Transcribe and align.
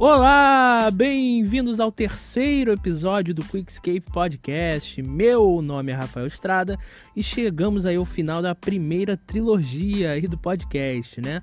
Olá, 0.00 0.92
bem-vindos 0.92 1.80
ao 1.80 1.90
terceiro 1.90 2.70
episódio 2.70 3.34
do 3.34 3.44
Quickscape 3.44 4.00
Podcast. 4.00 5.02
Meu 5.02 5.60
nome 5.60 5.90
é 5.90 5.94
Rafael 5.96 6.28
Estrada 6.28 6.78
e 7.16 7.22
chegamos 7.22 7.84
aí 7.84 7.96
ao 7.96 8.04
final 8.04 8.40
da 8.40 8.54
primeira 8.54 9.16
trilogia 9.16 10.12
aí 10.12 10.28
do 10.28 10.38
podcast, 10.38 11.20
né? 11.20 11.42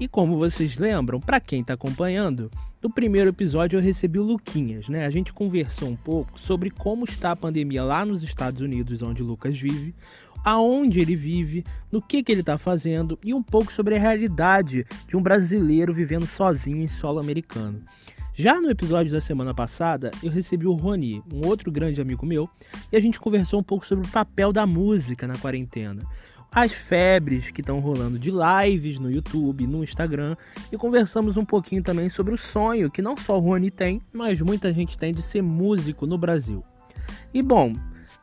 E 0.00 0.08
como 0.08 0.38
vocês 0.38 0.78
lembram, 0.78 1.20
para 1.20 1.38
quem 1.38 1.60
está 1.60 1.74
acompanhando, 1.74 2.50
no 2.82 2.88
primeiro 2.88 3.28
episódio 3.28 3.76
eu 3.76 3.82
recebi 3.82 4.18
o 4.18 4.22
Luquinhas, 4.22 4.88
né? 4.88 5.04
A 5.04 5.10
gente 5.10 5.30
conversou 5.30 5.90
um 5.90 5.96
pouco 5.96 6.40
sobre 6.40 6.70
como 6.70 7.04
está 7.04 7.32
a 7.32 7.36
pandemia 7.36 7.84
lá 7.84 8.02
nos 8.06 8.22
Estados 8.22 8.62
Unidos, 8.62 9.02
onde 9.02 9.22
o 9.22 9.26
Lucas 9.26 9.58
vive, 9.58 9.94
aonde 10.44 11.00
ele 11.00 11.16
vive, 11.16 11.64
no 11.90 12.00
que, 12.00 12.22
que 12.22 12.32
ele 12.32 12.40
está 12.40 12.56
fazendo 12.58 13.18
e 13.24 13.34
um 13.34 13.42
pouco 13.42 13.72
sobre 13.72 13.96
a 13.96 13.98
realidade 13.98 14.86
de 15.06 15.16
um 15.16 15.22
brasileiro 15.22 15.92
vivendo 15.92 16.26
sozinho 16.26 16.82
em 16.82 16.88
solo 16.88 17.18
americano. 17.18 17.82
Já 18.32 18.60
no 18.60 18.70
episódio 18.70 19.12
da 19.12 19.20
semana 19.20 19.52
passada, 19.52 20.10
eu 20.22 20.30
recebi 20.30 20.66
o 20.66 20.72
Rony, 20.72 21.22
um 21.32 21.46
outro 21.46 21.70
grande 21.70 22.00
amigo 22.00 22.24
meu, 22.24 22.48
e 22.90 22.96
a 22.96 23.00
gente 23.00 23.20
conversou 23.20 23.60
um 23.60 23.62
pouco 23.62 23.84
sobre 23.84 24.06
o 24.06 24.10
papel 24.10 24.52
da 24.52 24.66
música 24.66 25.26
na 25.26 25.36
quarentena 25.36 26.02
as 26.52 26.72
febres 26.72 27.50
que 27.50 27.60
estão 27.60 27.78
rolando 27.78 28.18
de 28.18 28.30
lives 28.30 28.98
no 28.98 29.10
YouTube, 29.10 29.66
no 29.66 29.84
Instagram 29.84 30.36
e 30.72 30.76
conversamos 30.76 31.36
um 31.36 31.44
pouquinho 31.44 31.82
também 31.82 32.08
sobre 32.08 32.34
o 32.34 32.38
sonho 32.38 32.90
que 32.90 33.00
não 33.00 33.16
só 33.16 33.38
o 33.38 33.40
Rony 33.40 33.70
tem, 33.70 34.02
mas 34.12 34.40
muita 34.40 34.72
gente 34.72 34.98
tem 34.98 35.14
de 35.14 35.22
ser 35.22 35.42
músico 35.42 36.06
no 36.06 36.18
Brasil. 36.18 36.64
E 37.32 37.40
bom, 37.40 37.72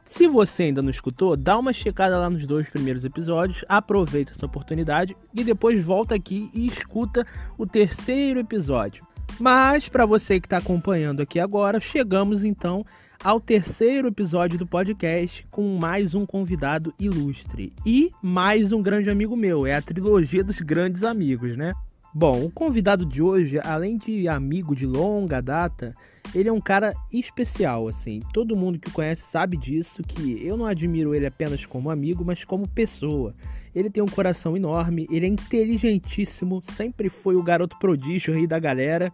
se 0.08 0.28
você 0.28 0.64
ainda 0.64 0.82
não 0.82 0.90
escutou, 0.90 1.36
dá 1.36 1.58
uma 1.58 1.74
checada 1.74 2.18
lá 2.18 2.30
nos 2.30 2.46
dois 2.46 2.70
primeiros 2.70 3.04
episódios, 3.04 3.64
aproveita 3.68 4.34
essa 4.36 4.46
oportunidade 4.46 5.16
e 5.34 5.44
depois 5.44 5.84
volta 5.84 6.16
aqui 6.16 6.50
e 6.54 6.66
escuta 6.66 7.26
o 7.58 7.66
terceiro 7.66 8.40
episódio. 8.40 9.06
Mas 9.40 9.90
para 9.90 10.06
você 10.06 10.40
que 10.40 10.48
está 10.48 10.58
acompanhando 10.58 11.22
aqui 11.22 11.40
agora, 11.40 11.80
chegamos 11.80 12.44
então 12.44 12.86
ao 13.24 13.40
terceiro 13.40 14.08
episódio 14.08 14.58
do 14.58 14.66
podcast 14.66 15.46
com 15.52 15.78
mais 15.78 16.16
um 16.16 16.26
convidado 16.26 16.94
ilustre 16.98 17.74
e 17.86 18.10
mais 18.22 18.72
um 18.72 18.82
grande 18.82 19.10
amigo 19.10 19.36
meu. 19.36 19.68
É 19.68 19.76
a 19.76 19.82
trilogia 19.82 20.44
dos 20.44 20.60
grandes 20.62 21.04
amigos, 21.04 21.58
né? 21.58 21.74
Bom, 22.14 22.46
o 22.46 22.50
convidado 22.50 23.06
de 23.06 23.22
hoje, 23.22 23.60
além 23.64 23.98
de 23.98 24.28
amigo 24.28 24.76
de 24.76 24.86
longa 24.86 25.42
data, 25.42 25.94
ele 26.36 26.50
é 26.50 26.52
um 26.52 26.62
cara 26.62 26.94
especial, 27.12 27.88
assim. 27.88 28.22
Todo 28.34 28.56
mundo 28.56 28.80
que 28.80 28.90
o 28.90 28.92
conhece 28.92 29.22
sabe 29.22 29.58
disso, 29.58 30.04
que 30.04 30.46
eu 30.46 30.58
não 30.58 30.66
admiro 30.66 31.16
ele 31.16 31.26
apenas 31.26 31.66
como 31.66 31.90
amigo, 31.90 32.24
mas 32.26 32.44
como 32.44 32.68
pessoa. 32.68 33.34
Ele 33.74 33.90
tem 33.90 34.04
um 34.04 34.08
coração 34.08 34.56
enorme, 34.56 35.08
ele 35.12 35.26
é 35.26 35.30
inteligentíssimo, 35.30 36.62
sempre 36.64 37.10
foi 37.10 37.36
o 37.36 37.44
garoto 37.44 37.78
prodígio 37.80 38.34
aí 38.34 38.48
da 38.48 38.60
galera. 38.60 39.12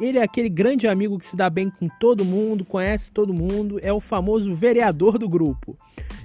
Ele 0.00 0.18
é 0.18 0.22
aquele 0.22 0.48
grande 0.48 0.86
amigo 0.86 1.18
que 1.18 1.26
se 1.26 1.36
dá 1.36 1.48
bem 1.48 1.70
com 1.70 1.88
todo 2.00 2.24
mundo, 2.24 2.64
conhece 2.64 3.10
todo 3.10 3.32
mundo, 3.32 3.78
é 3.82 3.92
o 3.92 4.00
famoso 4.00 4.54
vereador 4.54 5.18
do 5.18 5.28
grupo. 5.28 5.76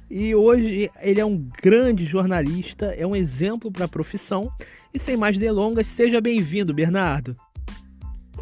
E 0.09 0.35
hoje 0.35 0.91
ele 0.99 1.21
é 1.21 1.25
um 1.25 1.47
grande 1.63 2.03
jornalista, 2.03 2.87
é 2.87 3.07
um 3.07 3.15
exemplo 3.15 3.71
para 3.71 3.85
a 3.85 3.87
profissão. 3.87 4.51
E 4.93 4.99
sem 4.99 5.15
mais 5.15 5.37
delongas, 5.37 5.87
seja 5.87 6.19
bem-vindo, 6.19 6.73
Bernardo. 6.73 7.33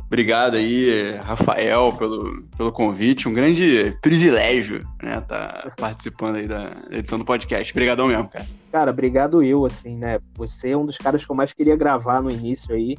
Obrigado 0.09 0.57
aí, 0.57 1.15
Rafael, 1.17 1.93
pelo, 1.93 2.43
pelo 2.57 2.71
convite. 2.71 3.29
Um 3.29 3.33
grande 3.33 3.95
privilégio, 4.01 4.81
né, 5.03 5.21
tá 5.21 5.71
participando 5.77 6.37
aí 6.37 6.47
da 6.47 6.73
edição 6.89 7.19
do 7.19 7.25
podcast. 7.25 7.71
Obrigadão 7.71 8.07
mesmo, 8.07 8.27
cara. 8.27 8.45
Cara, 8.71 8.89
obrigado 8.89 9.43
eu, 9.43 9.67
assim, 9.67 9.95
né? 9.95 10.17
Você 10.33 10.71
é 10.71 10.77
um 10.77 10.83
dos 10.83 10.97
caras 10.97 11.23
que 11.23 11.31
eu 11.31 11.35
mais 11.35 11.53
queria 11.53 11.75
gravar 11.75 12.23
no 12.23 12.31
início 12.31 12.73
aí 12.73 12.95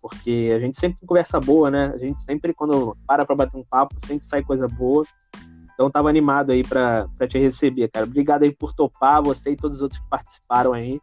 porque 0.00 0.50
a 0.54 0.58
gente 0.58 0.78
sempre 0.78 0.98
tem 0.98 1.06
conversa 1.06 1.38
boa, 1.40 1.70
né? 1.70 1.92
A 1.94 1.98
gente 1.98 2.22
sempre, 2.22 2.54
quando 2.54 2.96
para 3.06 3.24
pra 3.24 3.36
bater 3.36 3.56
um 3.56 3.64
papo, 3.64 3.94
sempre 3.98 4.26
sai 4.26 4.42
coisa 4.42 4.66
boa. 4.66 5.04
Então 5.74 5.90
tava 5.90 6.08
animado 6.08 6.52
aí 6.52 6.62
pra, 6.62 7.06
pra 7.16 7.26
te 7.26 7.38
receber, 7.38 7.88
cara. 7.88 8.06
Obrigado 8.06 8.42
aí 8.42 8.54
por 8.54 8.72
topar, 8.72 9.22
você 9.22 9.50
e 9.50 9.56
todos 9.56 9.78
os 9.78 9.82
outros 9.82 10.00
que 10.00 10.08
participaram 10.08 10.72
aí. 10.72 11.00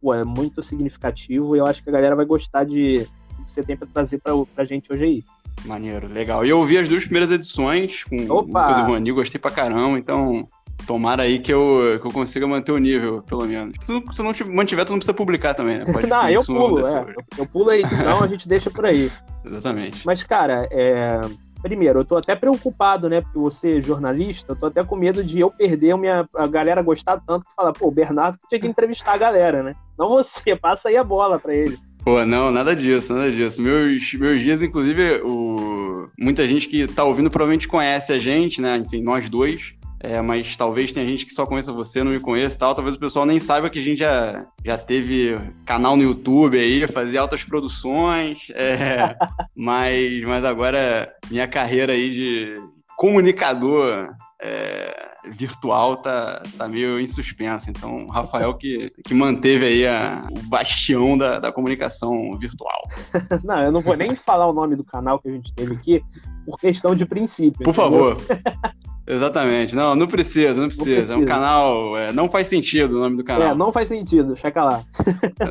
Pô, 0.00 0.14
é 0.14 0.24
muito 0.24 0.62
significativo 0.62 1.54
e 1.54 1.58
eu 1.58 1.66
acho 1.66 1.82
que 1.82 1.90
a 1.90 1.92
galera 1.92 2.16
vai 2.16 2.24
gostar 2.24 2.64
de 2.64 3.06
você 3.46 3.62
tem 3.62 3.76
pra 3.76 3.86
trazer 3.86 4.18
pra, 4.18 4.32
pra 4.54 4.64
gente 4.64 4.92
hoje 4.92 5.04
aí. 5.04 5.24
Maneiro, 5.64 6.08
legal. 6.08 6.44
E 6.44 6.48
eu 6.48 6.58
ouvi 6.58 6.78
as 6.78 6.88
duas 6.88 7.04
primeiras 7.04 7.30
edições 7.30 8.04
com 8.04 8.16
Opa! 8.30 8.32
o 8.32 8.68
Lucas 8.68 8.78
e 8.78 8.82
Rony, 8.82 9.12
gostei 9.12 9.40
pra 9.40 9.50
caramba, 9.50 9.98
então 9.98 10.46
Tomara 10.86 11.22
aí 11.22 11.38
que 11.38 11.52
eu, 11.52 11.98
que 12.00 12.06
eu 12.06 12.12
consiga 12.12 12.46
manter 12.46 12.72
o 12.72 12.78
nível, 12.78 13.22
pelo 13.22 13.44
menos. 13.44 13.74
Se, 13.80 13.92
se 14.12 14.22
não 14.22 14.32
mantiver, 14.54 14.84
tu 14.84 14.92
não 14.92 14.98
precisa 14.98 15.14
publicar 15.14 15.54
também, 15.54 15.78
né? 15.78 15.84
Pode 15.84 16.06
não, 16.08 16.28
eu 16.28 16.44
pulo, 16.44 16.86
é. 16.86 17.14
Eu 17.38 17.46
pulo 17.46 17.70
a 17.70 17.78
edição, 17.78 18.22
a 18.22 18.26
gente 18.26 18.48
deixa 18.48 18.70
por 18.70 18.86
aí. 18.86 19.10
Exatamente. 19.44 20.04
Mas, 20.06 20.22
cara, 20.22 20.68
é... 20.70 21.20
Primeiro, 21.62 22.00
eu 22.00 22.04
tô 22.06 22.16
até 22.16 22.34
preocupado, 22.34 23.10
né? 23.10 23.20
Porque 23.20 23.38
você 23.38 23.76
é 23.76 23.80
jornalista, 23.82 24.52
eu 24.52 24.56
tô 24.56 24.66
até 24.66 24.82
com 24.82 24.96
medo 24.96 25.22
de 25.22 25.40
eu 25.40 25.50
perder 25.50 25.90
a, 25.90 25.96
minha, 25.96 26.26
a 26.34 26.46
galera 26.46 26.80
gostar 26.80 27.20
tanto 27.20 27.44
que 27.44 27.54
fala, 27.54 27.70
pô, 27.70 27.88
o 27.88 27.90
Bernardo 27.90 28.38
tinha 28.48 28.58
que 28.58 28.66
entrevistar 28.66 29.12
a 29.12 29.18
galera, 29.18 29.62
né? 29.62 29.74
Não 29.98 30.08
você, 30.08 30.56
passa 30.56 30.88
aí 30.88 30.96
a 30.96 31.04
bola 31.04 31.38
pra 31.38 31.54
ele. 31.54 31.78
Pô, 32.04 32.24
não, 32.24 32.50
nada 32.50 32.74
disso, 32.74 33.14
nada 33.14 33.30
disso. 33.30 33.60
Meus, 33.60 34.14
meus 34.14 34.40
dias, 34.40 34.62
inclusive, 34.62 35.20
o... 35.22 36.08
muita 36.18 36.46
gente 36.48 36.68
que 36.68 36.86
tá 36.86 37.04
ouvindo 37.04 37.30
provavelmente 37.30 37.68
conhece 37.68 38.12
a 38.12 38.18
gente, 38.18 38.60
né? 38.60 38.76
Enfim, 38.78 39.02
nós 39.02 39.28
dois. 39.28 39.74
É, 40.02 40.22
mas 40.22 40.56
talvez 40.56 40.92
tenha 40.92 41.06
gente 41.06 41.26
que 41.26 41.34
só 41.34 41.44
conheça 41.44 41.74
você, 41.74 42.02
não 42.02 42.10
me 42.10 42.18
conheça 42.18 42.56
e 42.56 42.58
tal. 42.58 42.74
Talvez 42.74 42.96
o 42.96 42.98
pessoal 42.98 43.26
nem 43.26 43.38
saiba 43.38 43.68
que 43.68 43.78
a 43.78 43.82
gente 43.82 43.98
já, 43.98 44.46
já 44.64 44.78
teve 44.78 45.36
canal 45.66 45.94
no 45.94 46.02
YouTube 46.02 46.58
aí, 46.58 46.86
fazia 46.88 47.20
altas 47.20 47.44
produções. 47.44 48.46
É, 48.54 49.14
mas, 49.54 50.22
mas 50.22 50.42
agora 50.42 51.12
minha 51.30 51.46
carreira 51.46 51.92
aí 51.92 52.10
de 52.10 52.52
comunicador 52.96 54.08
é, 54.40 55.09
virtual 55.24 55.96
tá, 55.96 56.42
tá 56.56 56.68
meio 56.68 57.00
em 57.00 57.06
suspensa. 57.06 57.70
Então, 57.70 58.06
o 58.06 58.10
Rafael 58.10 58.54
que, 58.54 58.90
que 59.04 59.14
manteve 59.14 59.66
aí 59.66 59.86
a, 59.86 60.26
o 60.30 60.48
bastião 60.48 61.16
da, 61.16 61.38
da 61.38 61.52
comunicação 61.52 62.36
virtual. 62.38 62.88
não, 63.44 63.58
eu 63.60 63.72
não 63.72 63.80
vou 63.80 63.96
nem 63.96 64.14
falar 64.14 64.46
o 64.46 64.52
nome 64.52 64.76
do 64.76 64.84
canal 64.84 65.18
que 65.18 65.28
a 65.28 65.32
gente 65.32 65.52
teve 65.54 65.74
aqui 65.74 66.02
por 66.44 66.58
questão 66.58 66.94
de 66.94 67.06
princípio. 67.06 67.64
Por 67.64 67.70
entendeu? 67.70 67.74
favor. 67.74 68.16
Exatamente. 69.10 69.74
Não, 69.74 69.96
não 69.96 70.06
precisa, 70.06 70.60
não 70.60 70.68
precisa. 70.68 70.88
Não 70.88 70.94
precisa. 70.94 71.14
É 71.14 71.16
um 71.16 71.26
canal. 71.26 71.96
É, 71.96 72.12
não 72.12 72.30
faz 72.30 72.46
sentido 72.46 72.96
o 72.96 73.00
nome 73.00 73.16
do 73.16 73.24
canal. 73.24 73.48
É, 73.48 73.54
não 73.54 73.72
faz 73.72 73.88
sentido, 73.88 74.36
checa 74.36 74.62
lá. 74.62 74.84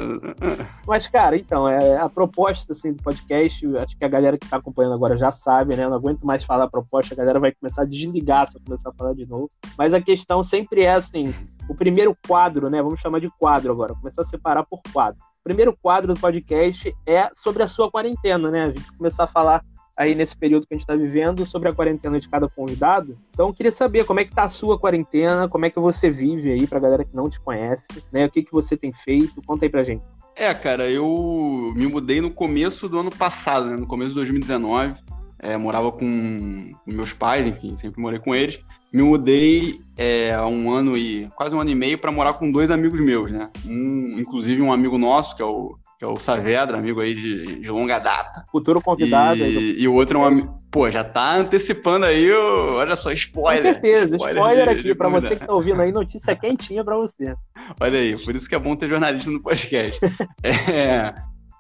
Mas, 0.88 1.08
cara, 1.08 1.36
então, 1.36 1.68
é, 1.68 1.98
a 1.98 2.08
proposta 2.08 2.72
assim, 2.72 2.94
do 2.94 3.04
podcast, 3.04 3.66
acho 3.78 3.98
que 3.98 4.06
a 4.06 4.08
galera 4.08 4.38
que 4.38 4.46
está 4.46 4.58
acompanhando 4.58 4.94
agora 4.94 5.18
já 5.18 5.30
sabe, 5.30 5.76
né? 5.76 5.84
Eu 5.84 5.90
não 5.90 5.98
aguento 5.98 6.26
mais 6.26 6.44
falar 6.46 6.64
a 6.66 6.70
proposta, 6.70 7.14
a 7.14 7.18
galera 7.18 7.40
vai 7.40 7.52
começar 7.52 7.82
a 7.82 7.86
desligar 7.86 8.50
se 8.50 8.58
eu 8.58 8.62
começar 8.64 8.90
a 8.90 8.94
falar 8.94 9.14
de 9.14 9.26
novo. 9.26 9.50
Mas 9.78 9.94
a 9.94 10.02
questão 10.02 10.42
sempre 10.42 10.84
é 10.84 10.92
assim: 10.92 11.34
o 11.68 11.76
primeiro 11.76 12.16
quadro, 12.28 12.70
né? 12.70 12.82
Vamos 12.82 13.02
chamar 13.02 13.20
de 13.20 13.30
quadro 13.38 13.74
agora, 13.74 13.94
começar 13.94 14.22
a 14.22 14.26
separar 14.26 14.64
por 14.64 14.80
quadro. 14.94 15.20
O 15.42 15.44
primeiro 15.44 15.76
quadro 15.82 16.14
do 16.14 16.20
podcast 16.20 16.94
é 17.06 17.30
sobre 17.34 17.64
a 17.64 17.68
sua 17.68 17.92
quarentena, 17.92 18.50
né? 18.50 18.64
A 18.66 18.68
gente 18.68 18.92
começar 18.94 19.26
a 19.26 19.28
falar 19.28 19.64
aí 20.00 20.16
nesse 20.16 20.36
período 20.36 20.66
que 20.66 20.74
a 20.74 20.78
gente 20.78 20.84
está 20.84 20.96
vivendo 20.96 21.46
sobre 21.46 21.68
a 21.68 21.74
quarentena 21.74 22.18
de 22.18 22.30
cada 22.30 22.48
convidado. 22.48 23.18
Então, 23.34 23.52
queria 23.52 23.72
saber 23.72 24.06
como 24.06 24.22
é 24.22 24.24
que 24.24 24.34
tá 24.34 24.44
a 24.44 24.48
sua 24.48 24.80
quarentena, 24.80 25.50
como 25.50 25.66
é 25.66 25.70
que 25.70 25.78
você 25.78 26.10
vive 26.10 26.54
aí 26.54 26.66
pra 26.66 26.80
galera 26.80 27.04
que 27.04 27.14
não 27.14 27.30
te 27.30 27.38
conhece, 27.38 27.86
né? 28.10 28.26
O 28.26 28.30
que 28.30 28.42
que 28.42 28.52
você 28.54 28.78
tem 28.78 28.94
feito? 28.94 29.42
Conta 29.46 29.66
aí 29.66 29.70
pra 29.70 29.84
gente. 29.84 30.02
É, 30.38 30.54
cara, 30.54 30.90
eu 30.90 31.74
me 31.76 31.86
mudei 31.86 32.22
no 32.22 32.32
começo 32.32 32.88
do 32.88 32.98
ano 32.98 33.10
passado, 33.10 33.66
né? 33.66 33.76
No 33.76 33.86
começo 33.86 34.12
de 34.12 34.16
2019. 34.16 34.96
É, 35.38 35.58
morava 35.58 35.92
com, 35.92 36.72
com 36.86 36.92
meus 36.92 37.12
pais, 37.12 37.46
enfim, 37.46 37.76
sempre 37.78 38.02
morei 38.02 38.20
com 38.20 38.34
eles. 38.34 38.58
Me 38.94 39.04
mudei 39.04 39.82
é, 39.98 40.34
há 40.34 40.48
um 40.48 40.72
ano 40.72 40.98
e 40.98 41.30
quase 41.36 41.54
um 41.54 41.60
ano 41.60 41.70
e 41.72 41.76
meio 41.76 41.98
para 41.98 42.12
morar 42.12 42.34
com 42.34 42.50
dois 42.50 42.72
amigos 42.72 43.02
meus, 43.02 43.32
né? 43.32 43.50
Um, 43.66 44.18
inclusive 44.18 44.62
um 44.62 44.72
amigo 44.72 44.98
nosso, 44.98 45.36
que 45.36 45.42
é 45.42 45.46
o 45.46 45.78
que 46.00 46.06
é 46.06 46.08
o 46.08 46.16
Saavedra, 46.16 46.78
amigo 46.78 47.02
aí 47.02 47.14
de, 47.14 47.60
de 47.60 47.70
longa 47.70 48.00
data. 48.00 48.46
Futuro 48.50 48.82
convidado. 48.82 49.44
E, 49.44 49.54
do... 49.54 49.60
e 49.82 49.86
o 49.86 49.94
outro 49.94 50.18
é 50.18 50.22
um 50.22 50.26
amigo. 50.26 50.58
Pô, 50.72 50.90
já 50.90 51.04
tá 51.04 51.36
antecipando 51.36 52.06
aí, 52.06 52.32
o... 52.32 52.78
olha 52.78 52.96
só, 52.96 53.12
spoiler. 53.12 53.62
Com 53.62 53.70
certeza, 53.74 54.16
spoiler, 54.16 54.38
spoiler 54.38 54.70
aqui, 54.70 54.96
para 54.96 55.10
você 55.10 55.36
que 55.36 55.46
tá 55.46 55.54
ouvindo 55.54 55.82
aí, 55.82 55.92
notícia 55.92 56.34
quentinha 56.38 56.86
para 56.86 56.96
você. 56.96 57.36
Olha 57.82 58.00
aí, 58.00 58.18
por 58.18 58.34
isso 58.34 58.48
que 58.48 58.56
é 58.56 58.60
bom 58.60 58.78
ter 58.78 58.88
jornalista 58.88 59.30
no 59.30 59.42
podcast. 59.42 60.00
é, 60.42 61.14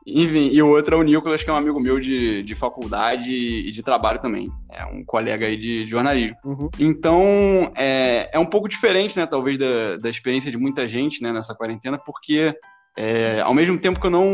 enfim, 0.08 0.52
e 0.54 0.62
o 0.64 0.70
outro 0.70 0.96
é 0.96 0.98
o 0.98 1.04
Nicolas, 1.04 1.44
que 1.44 1.50
é 1.50 1.54
um 1.54 1.58
amigo 1.58 1.78
meu 1.78 2.00
de, 2.00 2.42
de 2.42 2.56
faculdade 2.56 3.34
e 3.34 3.70
de 3.74 3.84
trabalho 3.84 4.22
também. 4.22 4.50
É 4.72 4.86
um 4.86 5.04
colega 5.04 5.48
aí 5.48 5.58
de, 5.58 5.84
de 5.84 5.92
jornalismo. 5.92 6.38
Uhum. 6.46 6.70
Então, 6.80 7.74
é, 7.76 8.30
é 8.32 8.40
um 8.40 8.46
pouco 8.46 8.70
diferente, 8.70 9.18
né, 9.18 9.26
talvez, 9.26 9.58
da, 9.58 9.98
da 9.98 10.10
experiência 10.10 10.50
de 10.50 10.58
muita 10.58 10.88
gente, 10.88 11.22
né, 11.22 11.34
nessa 11.34 11.54
quarentena, 11.54 11.98
porque 11.98 12.56
É, 13.02 13.40
ao 13.40 13.54
mesmo 13.54 13.78
tempo 13.78 13.98
que 13.98 14.06
eu 14.06 14.12
não, 14.12 14.30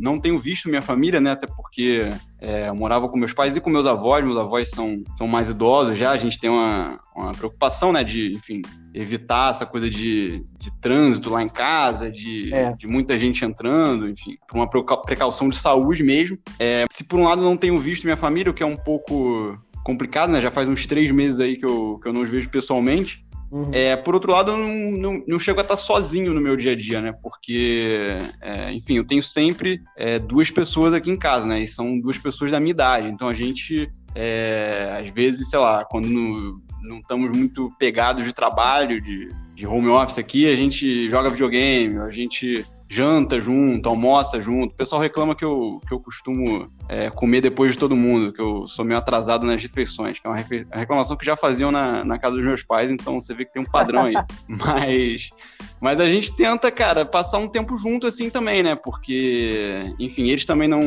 não 0.00 0.18
tenho 0.18 0.36
visto 0.36 0.68
minha 0.68 0.82
família, 0.82 1.20
né? 1.20 1.30
Até 1.30 1.46
porque 1.46 2.10
é, 2.40 2.68
eu 2.68 2.74
morava 2.74 3.08
com 3.08 3.16
meus 3.16 3.32
pais 3.32 3.54
e 3.54 3.60
com 3.60 3.70
meus 3.70 3.86
avós. 3.86 4.24
Meus 4.24 4.36
avós 4.36 4.68
são, 4.68 5.04
são 5.16 5.28
mais 5.28 5.48
idosos 5.48 5.96
já. 5.96 6.10
A 6.10 6.16
gente 6.16 6.40
tem 6.40 6.50
uma, 6.50 6.98
uma 7.14 7.30
preocupação, 7.30 7.92
né? 7.92 8.02
De, 8.02 8.32
enfim, 8.34 8.62
evitar 8.92 9.50
essa 9.50 9.64
coisa 9.64 9.88
de, 9.88 10.42
de 10.58 10.72
trânsito 10.80 11.30
lá 11.30 11.40
em 11.40 11.48
casa, 11.48 12.10
de, 12.10 12.52
é. 12.52 12.72
de 12.72 12.88
muita 12.88 13.16
gente 13.16 13.44
entrando, 13.44 14.08
enfim, 14.08 14.38
por 14.48 14.58
uma 14.58 14.68
precaução 14.68 15.48
de 15.48 15.56
saúde 15.56 16.02
mesmo. 16.02 16.36
É, 16.58 16.86
se 16.90 17.04
por 17.04 17.20
um 17.20 17.22
lado 17.22 17.42
não 17.42 17.56
tenho 17.56 17.78
visto 17.78 18.02
minha 18.02 18.16
família, 18.16 18.50
o 18.50 18.54
que 18.54 18.64
é 18.64 18.66
um 18.66 18.76
pouco 18.76 19.56
complicado, 19.84 20.32
né? 20.32 20.40
Já 20.40 20.50
faz 20.50 20.68
uns 20.68 20.84
três 20.84 21.12
meses 21.12 21.38
aí 21.38 21.56
que 21.56 21.64
eu, 21.64 22.00
que 22.02 22.08
eu 22.08 22.12
não 22.12 22.22
os 22.22 22.28
vejo 22.28 22.50
pessoalmente. 22.50 23.24
Uhum. 23.50 23.70
É, 23.72 23.94
por 23.96 24.14
outro 24.14 24.32
lado, 24.32 24.50
eu 24.50 24.58
não, 24.58 24.90
não, 24.90 25.24
não, 25.26 25.38
chego 25.38 25.60
a 25.60 25.62
estar 25.62 25.76
sozinho 25.76 26.32
no 26.34 26.40
meu 26.40 26.56
dia 26.56 26.72
a 26.72 26.76
dia, 26.76 27.00
né? 27.00 27.12
Porque, 27.22 28.18
é, 28.40 28.72
enfim, 28.72 28.96
eu 28.96 29.06
tenho 29.06 29.22
sempre 29.22 29.80
é, 29.96 30.18
duas 30.18 30.50
pessoas 30.50 30.92
aqui 30.92 31.10
em 31.10 31.16
casa, 31.16 31.46
né? 31.46 31.60
E 31.60 31.68
são 31.68 31.98
duas 31.98 32.18
pessoas 32.18 32.50
da 32.50 32.58
minha 32.58 32.72
idade. 32.72 33.08
Então 33.08 33.28
a 33.28 33.34
gente, 33.34 33.88
é, 34.14 34.98
às 35.00 35.10
vezes, 35.10 35.48
sei 35.48 35.58
lá, 35.58 35.84
quando 35.84 36.08
não, 36.08 36.54
não 36.82 36.98
estamos 36.98 37.36
muito 37.36 37.70
pegados 37.78 38.24
de 38.24 38.32
trabalho, 38.32 39.00
de, 39.00 39.30
de 39.54 39.66
home 39.66 39.88
office 39.88 40.18
aqui, 40.18 40.50
a 40.50 40.56
gente 40.56 41.08
joga 41.08 41.30
videogame, 41.30 41.98
a 41.98 42.10
gente 42.10 42.64
janta 42.88 43.40
junto, 43.40 43.88
almoça 43.88 44.40
junto. 44.40 44.72
O 44.72 44.76
pessoal 44.76 45.00
reclama 45.00 45.34
que 45.34 45.44
eu, 45.44 45.80
que 45.86 45.92
eu 45.92 46.00
costumo 46.00 46.70
é, 46.88 47.10
comer 47.10 47.40
depois 47.40 47.72
de 47.72 47.78
todo 47.78 47.96
mundo, 47.96 48.32
que 48.32 48.40
eu 48.40 48.66
sou 48.66 48.84
meio 48.84 48.98
atrasado 48.98 49.46
nas 49.46 49.62
refeições, 49.62 50.18
que 50.18 50.26
é 50.26 50.30
uma 50.30 50.36
reclamação 50.72 51.16
que 51.16 51.24
já 51.24 51.36
faziam 51.36 51.70
na, 51.70 52.04
na 52.04 52.18
casa 52.18 52.36
dos 52.36 52.44
meus 52.44 52.62
pais, 52.62 52.90
então 52.90 53.20
você 53.20 53.34
vê 53.34 53.44
que 53.44 53.52
tem 53.52 53.62
um 53.62 53.66
padrão 53.66 54.04
aí. 54.04 54.14
mas, 54.46 55.30
mas 55.84 56.00
a 56.00 56.08
gente 56.08 56.34
tenta, 56.34 56.70
cara, 56.70 57.04
passar 57.04 57.36
um 57.36 57.46
tempo 57.46 57.76
junto 57.76 58.06
assim 58.06 58.30
também, 58.30 58.62
né? 58.62 58.74
Porque, 58.74 59.94
enfim, 59.98 60.30
eles 60.30 60.46
também 60.46 60.66
não, 60.66 60.80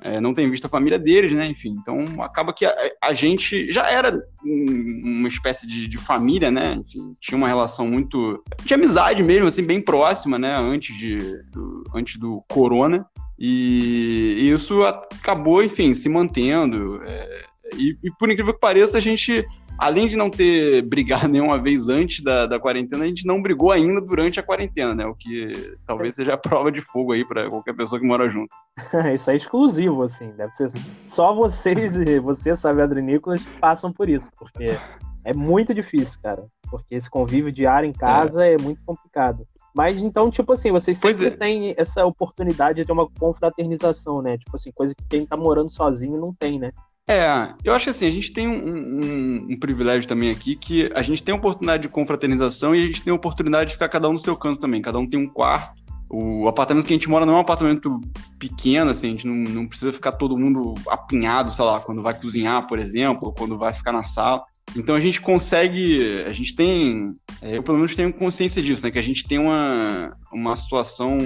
é, 0.00 0.22
não 0.22 0.32
têm 0.32 0.50
visto 0.50 0.64
a 0.64 0.70
família 0.70 0.98
deles, 0.98 1.32
né? 1.32 1.48
Enfim, 1.48 1.74
então 1.78 2.22
acaba 2.22 2.50
que 2.54 2.64
a, 2.64 2.74
a 3.02 3.12
gente 3.12 3.70
já 3.70 3.90
era 3.90 4.18
uma 4.42 5.28
espécie 5.28 5.66
de, 5.66 5.86
de, 5.86 5.98
família, 5.98 6.50
né? 6.50 6.80
Enfim, 6.80 7.12
tinha 7.20 7.36
uma 7.36 7.46
relação 7.46 7.86
muito. 7.86 8.42
de 8.64 8.72
amizade 8.72 9.22
mesmo, 9.22 9.48
assim, 9.48 9.62
bem 9.62 9.82
próxima, 9.82 10.38
né? 10.38 10.56
Antes, 10.56 10.96
de, 10.96 11.18
do, 11.52 11.84
antes 11.94 12.18
do 12.18 12.42
corona. 12.48 13.04
E, 13.38 14.50
isso 14.50 14.82
acabou, 14.82 15.62
enfim, 15.62 15.92
se 15.92 16.08
mantendo. 16.08 17.02
É, 17.04 17.44
e, 17.76 17.98
e, 18.02 18.10
por 18.12 18.30
incrível 18.30 18.54
que 18.54 18.60
pareça, 18.60 18.96
a 18.96 19.00
gente, 19.00 19.44
além 19.78 20.08
de 20.08 20.16
não 20.16 20.28
ter 20.28 20.82
brigado 20.88 21.28
nenhuma 21.28 21.58
vez 21.58 21.88
antes 21.88 22.22
da, 22.22 22.46
da 22.46 22.58
quarentena, 22.58 23.04
a 23.04 23.06
gente 23.06 23.26
não 23.26 23.40
brigou 23.40 23.70
ainda 23.70 24.00
durante 24.00 24.40
a 24.40 24.42
quarentena, 24.42 24.94
né? 24.94 25.06
O 25.06 25.14
que 25.14 25.76
talvez 25.86 26.14
Sim. 26.14 26.22
seja 26.22 26.34
a 26.34 26.38
prova 26.38 26.70
de 26.72 26.82
fogo 26.82 27.12
aí 27.12 27.24
para 27.24 27.48
qualquer 27.48 27.74
pessoa 27.74 28.00
que 28.00 28.06
mora 28.06 28.28
junto. 28.28 28.50
isso 29.14 29.30
é 29.30 29.36
exclusivo, 29.36 30.02
assim. 30.02 30.32
Deve 30.32 30.54
ser 30.54 30.70
só 31.06 31.32
vocês 31.32 31.96
e 31.96 32.18
você, 32.20 32.56
sabe, 32.56 32.82
Adrinícolas, 32.82 33.42
passam 33.60 33.92
por 33.92 34.08
isso, 34.08 34.28
porque 34.36 34.76
é 35.24 35.32
muito 35.32 35.72
difícil, 35.72 36.20
cara. 36.20 36.44
Porque 36.70 36.94
esse 36.94 37.08
convívio 37.08 37.52
diário 37.52 37.88
em 37.88 37.92
casa 37.92 38.44
é, 38.44 38.54
é 38.54 38.58
muito 38.58 38.82
complicado. 38.84 39.46
Mas 39.74 39.98
então, 39.98 40.30
tipo 40.30 40.52
assim, 40.52 40.72
vocês 40.72 40.98
sempre 40.98 41.28
é. 41.28 41.30
têm 41.30 41.74
essa 41.76 42.04
oportunidade 42.04 42.84
de 42.84 42.90
uma 42.90 43.08
confraternização, 43.08 44.20
né? 44.20 44.36
Tipo 44.36 44.56
assim, 44.56 44.72
coisa 44.72 44.94
que 44.94 45.04
quem 45.08 45.24
tá 45.24 45.36
morando 45.36 45.70
sozinho 45.70 46.18
não 46.18 46.34
tem, 46.34 46.58
né? 46.58 46.72
É, 47.08 47.54
eu 47.64 47.72
acho 47.72 47.84
que 47.84 47.90
assim, 47.90 48.06
a 48.06 48.10
gente 48.10 48.30
tem 48.30 48.46
um, 48.46 48.52
um, 48.52 49.46
um, 49.52 49.58
privilégio 49.58 50.06
também 50.06 50.30
aqui, 50.30 50.54
que 50.54 50.92
a 50.94 51.00
gente 51.00 51.22
tem 51.22 51.34
a 51.34 51.38
oportunidade 51.38 51.84
de 51.84 51.88
confraternização 51.88 52.74
e 52.74 52.84
a 52.84 52.86
gente 52.86 53.02
tem 53.02 53.10
a 53.10 53.16
oportunidade 53.16 53.68
de 53.68 53.72
ficar 53.72 53.88
cada 53.88 54.10
um 54.10 54.12
no 54.12 54.18
seu 54.18 54.36
canto 54.36 54.60
também. 54.60 54.82
Cada 54.82 54.98
um 54.98 55.08
tem 55.08 55.18
um 55.18 55.26
quarto. 55.26 55.82
O 56.10 56.46
apartamento 56.48 56.86
que 56.86 56.92
a 56.92 56.96
gente 56.96 57.08
mora 57.08 57.24
não 57.24 57.34
é 57.34 57.36
um 57.36 57.40
apartamento 57.40 57.98
pequeno, 58.38 58.90
assim, 58.90 59.08
a 59.08 59.10
gente 59.10 59.26
não, 59.26 59.36
não 59.36 59.66
precisa 59.66 59.92
ficar 59.92 60.12
todo 60.12 60.36
mundo 60.36 60.74
apinhado, 60.88 61.52
sei 61.52 61.64
lá, 61.64 61.80
quando 61.80 62.02
vai 62.02 62.12
cozinhar, 62.12 62.66
por 62.66 62.78
exemplo, 62.78 63.28
ou 63.28 63.32
quando 63.32 63.56
vai 63.56 63.72
ficar 63.72 63.92
na 63.92 64.02
sala. 64.02 64.42
Então 64.76 64.94
a 64.94 65.00
gente 65.00 65.20
consegue, 65.20 66.24
a 66.26 66.32
gente 66.32 66.54
tem, 66.54 67.14
é, 67.40 67.56
eu 67.56 67.62
pelo 67.62 67.78
menos 67.78 67.94
tenho 67.94 68.12
consciência 68.12 68.62
disso, 68.62 68.84
né? 68.84 68.90
Que 68.90 68.98
a 68.98 69.02
gente 69.02 69.26
tem 69.26 69.38
uma, 69.38 70.14
uma 70.30 70.54
situação 70.56 71.16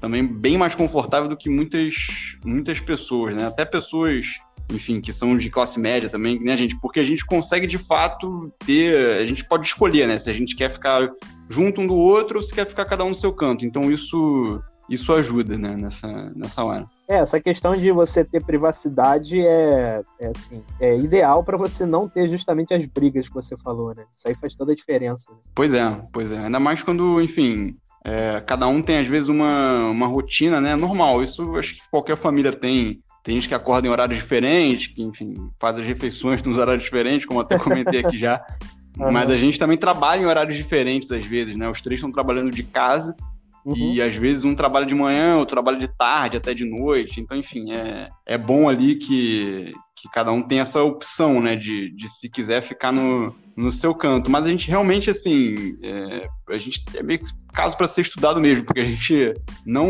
também 0.00 0.26
bem 0.26 0.56
mais 0.56 0.74
confortável 0.74 1.28
do 1.28 1.36
que 1.36 1.50
muitas, 1.50 2.38
muitas 2.44 2.80
pessoas, 2.80 3.34
né? 3.36 3.46
Até 3.46 3.64
pessoas, 3.66 4.38
enfim, 4.72 5.00
que 5.00 5.12
são 5.12 5.36
de 5.36 5.50
classe 5.50 5.78
média 5.78 6.08
também, 6.08 6.38
né, 6.40 6.56
gente? 6.56 6.78
Porque 6.80 7.00
a 7.00 7.04
gente 7.04 7.24
consegue 7.24 7.66
de 7.66 7.78
fato 7.78 8.52
ter, 8.64 9.20
a 9.20 9.26
gente 9.26 9.44
pode 9.44 9.66
escolher, 9.66 10.06
né? 10.06 10.18
Se 10.18 10.28
a 10.28 10.32
gente 10.32 10.56
quer 10.56 10.72
ficar 10.72 11.08
junto 11.48 11.80
um 11.80 11.86
do 11.86 11.94
outro 11.94 12.38
ou 12.38 12.42
se 12.42 12.54
quer 12.54 12.66
ficar 12.66 12.84
cada 12.84 13.04
um 13.04 13.10
no 13.10 13.14
seu 13.14 13.32
canto. 13.32 13.64
Então 13.64 13.90
isso, 13.90 14.60
isso 14.88 15.12
ajuda, 15.12 15.56
né? 15.56 15.76
Nessa, 15.76 16.08
nessa 16.34 16.64
hora. 16.64 16.86
É, 17.08 17.18
essa 17.18 17.40
questão 17.40 17.72
de 17.72 17.92
você 17.92 18.24
ter 18.24 18.44
privacidade 18.44 19.40
é, 19.40 20.02
é, 20.18 20.32
assim, 20.34 20.62
é 20.80 20.98
ideal 20.98 21.44
para 21.44 21.56
você 21.56 21.86
não 21.86 22.08
ter 22.08 22.28
justamente 22.28 22.74
as 22.74 22.84
brigas 22.84 23.28
que 23.28 23.34
você 23.34 23.56
falou, 23.58 23.94
né? 23.94 24.04
Isso 24.16 24.26
aí 24.26 24.34
faz 24.34 24.56
toda 24.56 24.72
a 24.72 24.76
diferença. 24.76 25.30
Né? 25.30 25.38
Pois 25.54 25.72
é, 25.72 26.00
pois 26.12 26.32
é. 26.32 26.38
Ainda 26.38 26.58
mais 26.58 26.82
quando, 26.82 27.22
enfim, 27.22 27.76
é, 28.04 28.40
cada 28.40 28.68
um 28.68 28.80
tem 28.80 28.98
às 28.98 29.06
vezes 29.08 29.28
uma, 29.28 29.88
uma 29.88 30.06
rotina, 30.06 30.60
né? 30.60 30.76
Normal. 30.76 31.22
Isso 31.22 31.56
acho 31.56 31.74
que 31.74 31.80
qualquer 31.90 32.16
família 32.16 32.52
tem. 32.52 33.00
Tem 33.26 33.34
gente 33.34 33.48
que 33.48 33.54
acorda 33.56 33.88
em 33.88 33.90
horários 33.90 34.18
diferentes, 34.18 34.86
que, 34.86 35.02
enfim, 35.02 35.34
faz 35.58 35.76
as 35.76 35.84
refeições 35.84 36.40
nos 36.44 36.58
horários 36.58 36.84
diferentes, 36.84 37.26
como 37.26 37.40
até 37.40 37.58
comentei 37.58 37.98
aqui 37.98 38.16
já. 38.16 38.40
Mas 38.96 39.28
a 39.28 39.36
gente 39.36 39.58
também 39.58 39.76
trabalha 39.76 40.22
em 40.22 40.26
horários 40.26 40.56
diferentes 40.56 41.10
às 41.10 41.24
vezes, 41.24 41.56
né? 41.56 41.68
Os 41.68 41.82
três 41.82 41.98
estão 41.98 42.12
trabalhando 42.12 42.52
de 42.52 42.62
casa 42.62 43.16
Uhum. 43.66 43.74
E 43.74 44.00
às 44.00 44.14
vezes 44.14 44.44
um 44.44 44.54
trabalha 44.54 44.86
de 44.86 44.94
manhã, 44.94 45.36
outro 45.38 45.56
trabalha 45.56 45.76
de 45.76 45.88
tarde, 45.88 46.36
até 46.36 46.54
de 46.54 46.64
noite. 46.64 47.20
Então, 47.20 47.36
enfim, 47.36 47.72
é, 47.72 48.08
é 48.24 48.38
bom 48.38 48.68
ali 48.68 48.94
que, 48.94 49.74
que 49.96 50.08
cada 50.14 50.30
um 50.30 50.40
tem 50.40 50.60
essa 50.60 50.80
opção, 50.84 51.40
né? 51.40 51.56
De, 51.56 51.90
de 51.90 52.08
se 52.08 52.30
quiser 52.30 52.62
ficar 52.62 52.92
no, 52.92 53.34
no 53.56 53.72
seu 53.72 53.92
canto. 53.92 54.30
Mas 54.30 54.46
a 54.46 54.50
gente 54.50 54.68
realmente, 54.68 55.10
assim, 55.10 55.76
é, 55.82 56.28
a 56.48 56.58
gente 56.58 56.84
é 56.94 57.02
meio 57.02 57.18
que 57.18 57.26
caso 57.52 57.76
para 57.76 57.88
ser 57.88 58.02
estudado 58.02 58.40
mesmo, 58.40 58.64
porque 58.64 58.80
a 58.80 58.84
gente 58.84 59.34
não, 59.66 59.88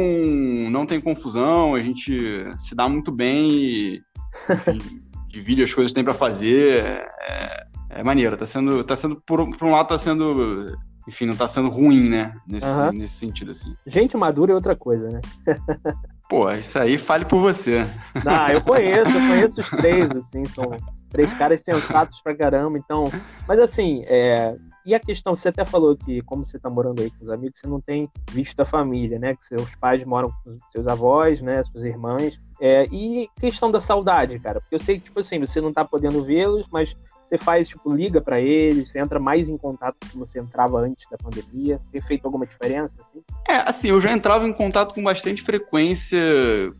não 0.70 0.86
tem 0.86 0.98
confusão, 0.98 1.74
a 1.74 1.82
gente 1.82 2.16
se 2.56 2.74
dá 2.74 2.88
muito 2.88 3.12
bem 3.12 3.50
e 3.50 4.02
enfim, 4.50 4.78
divide 5.28 5.62
as 5.62 5.74
coisas 5.74 5.92
que 5.92 5.96
tem 5.96 6.04
para 6.04 6.14
fazer. 6.14 6.82
É, 7.20 7.66
é 7.90 8.02
maneiro, 8.02 8.38
tá 8.38 8.46
sendo, 8.46 8.82
tá 8.82 8.96
sendo 8.96 9.20
por, 9.26 9.46
por 9.50 9.68
um 9.68 9.72
lado, 9.72 9.88
tá 9.88 9.98
sendo 9.98 10.74
enfim, 11.06 11.26
não 11.26 11.36
tá 11.36 11.46
sendo 11.46 11.68
ruim, 11.68 12.08
né? 12.08 12.32
Nesse, 12.46 12.66
uhum. 12.66 12.92
nesse 12.92 13.14
sentido, 13.14 13.52
assim. 13.52 13.74
Gente 13.86 14.16
madura 14.16 14.52
é 14.52 14.54
outra 14.54 14.74
coisa, 14.74 15.08
né? 15.08 15.20
Pô, 16.28 16.50
isso 16.50 16.76
aí 16.78 16.98
fale 16.98 17.24
por 17.24 17.40
você. 17.40 17.82
Ah, 18.26 18.52
eu 18.52 18.60
conheço, 18.60 19.10
eu 19.10 19.28
conheço 19.28 19.60
os 19.60 19.70
três, 19.70 20.10
assim, 20.16 20.44
são 20.46 20.76
três 21.08 21.32
caras 21.32 21.62
sensatos 21.62 22.20
pra 22.20 22.34
caramba, 22.34 22.76
então. 22.76 23.04
Mas 23.46 23.60
assim, 23.60 24.02
é... 24.06 24.56
e 24.84 24.92
a 24.92 24.98
questão, 24.98 25.36
você 25.36 25.50
até 25.50 25.64
falou 25.64 25.96
que, 25.96 26.20
como 26.22 26.44
você 26.44 26.58
tá 26.58 26.68
morando 26.68 27.00
aí 27.00 27.10
com 27.10 27.22
os 27.22 27.30
amigos, 27.30 27.60
você 27.60 27.68
não 27.68 27.80
tem 27.80 28.10
visto 28.32 28.58
a 28.58 28.64
família, 28.64 29.20
né? 29.20 29.36
Que 29.36 29.44
seus 29.44 29.72
pais 29.76 30.04
moram 30.04 30.32
com 30.42 30.56
seus 30.72 30.88
avós, 30.88 31.40
né? 31.40 31.62
Suas 31.62 31.84
irmãs. 31.84 32.40
É... 32.60 32.86
E 32.90 33.28
questão 33.38 33.70
da 33.70 33.78
saudade, 33.78 34.36
cara, 34.40 34.60
porque 34.60 34.74
eu 34.74 34.80
sei 34.80 34.98
que, 34.98 35.04
tipo 35.04 35.20
assim, 35.20 35.38
você 35.38 35.60
não 35.60 35.72
tá 35.72 35.84
podendo 35.84 36.24
vê-los, 36.24 36.66
mas 36.72 36.96
você 37.26 37.36
faz, 37.36 37.68
tipo, 37.68 37.92
liga 37.92 38.20
para 38.20 38.40
eles, 38.40 38.90
você 38.90 39.00
entra 39.00 39.18
mais 39.18 39.48
em 39.48 39.56
contato 39.56 39.96
com 40.12 40.18
você 40.18 40.38
entrava 40.38 40.78
antes 40.78 41.08
da 41.10 41.16
pandemia? 41.16 41.80
Tem 41.90 42.00
feito 42.00 42.24
alguma 42.24 42.46
diferença, 42.46 42.94
assim? 43.00 43.22
É, 43.48 43.56
assim, 43.68 43.88
eu 43.88 44.00
já 44.00 44.12
entrava 44.12 44.46
em 44.46 44.52
contato 44.52 44.94
com 44.94 45.02
bastante 45.02 45.42
frequência 45.42 46.18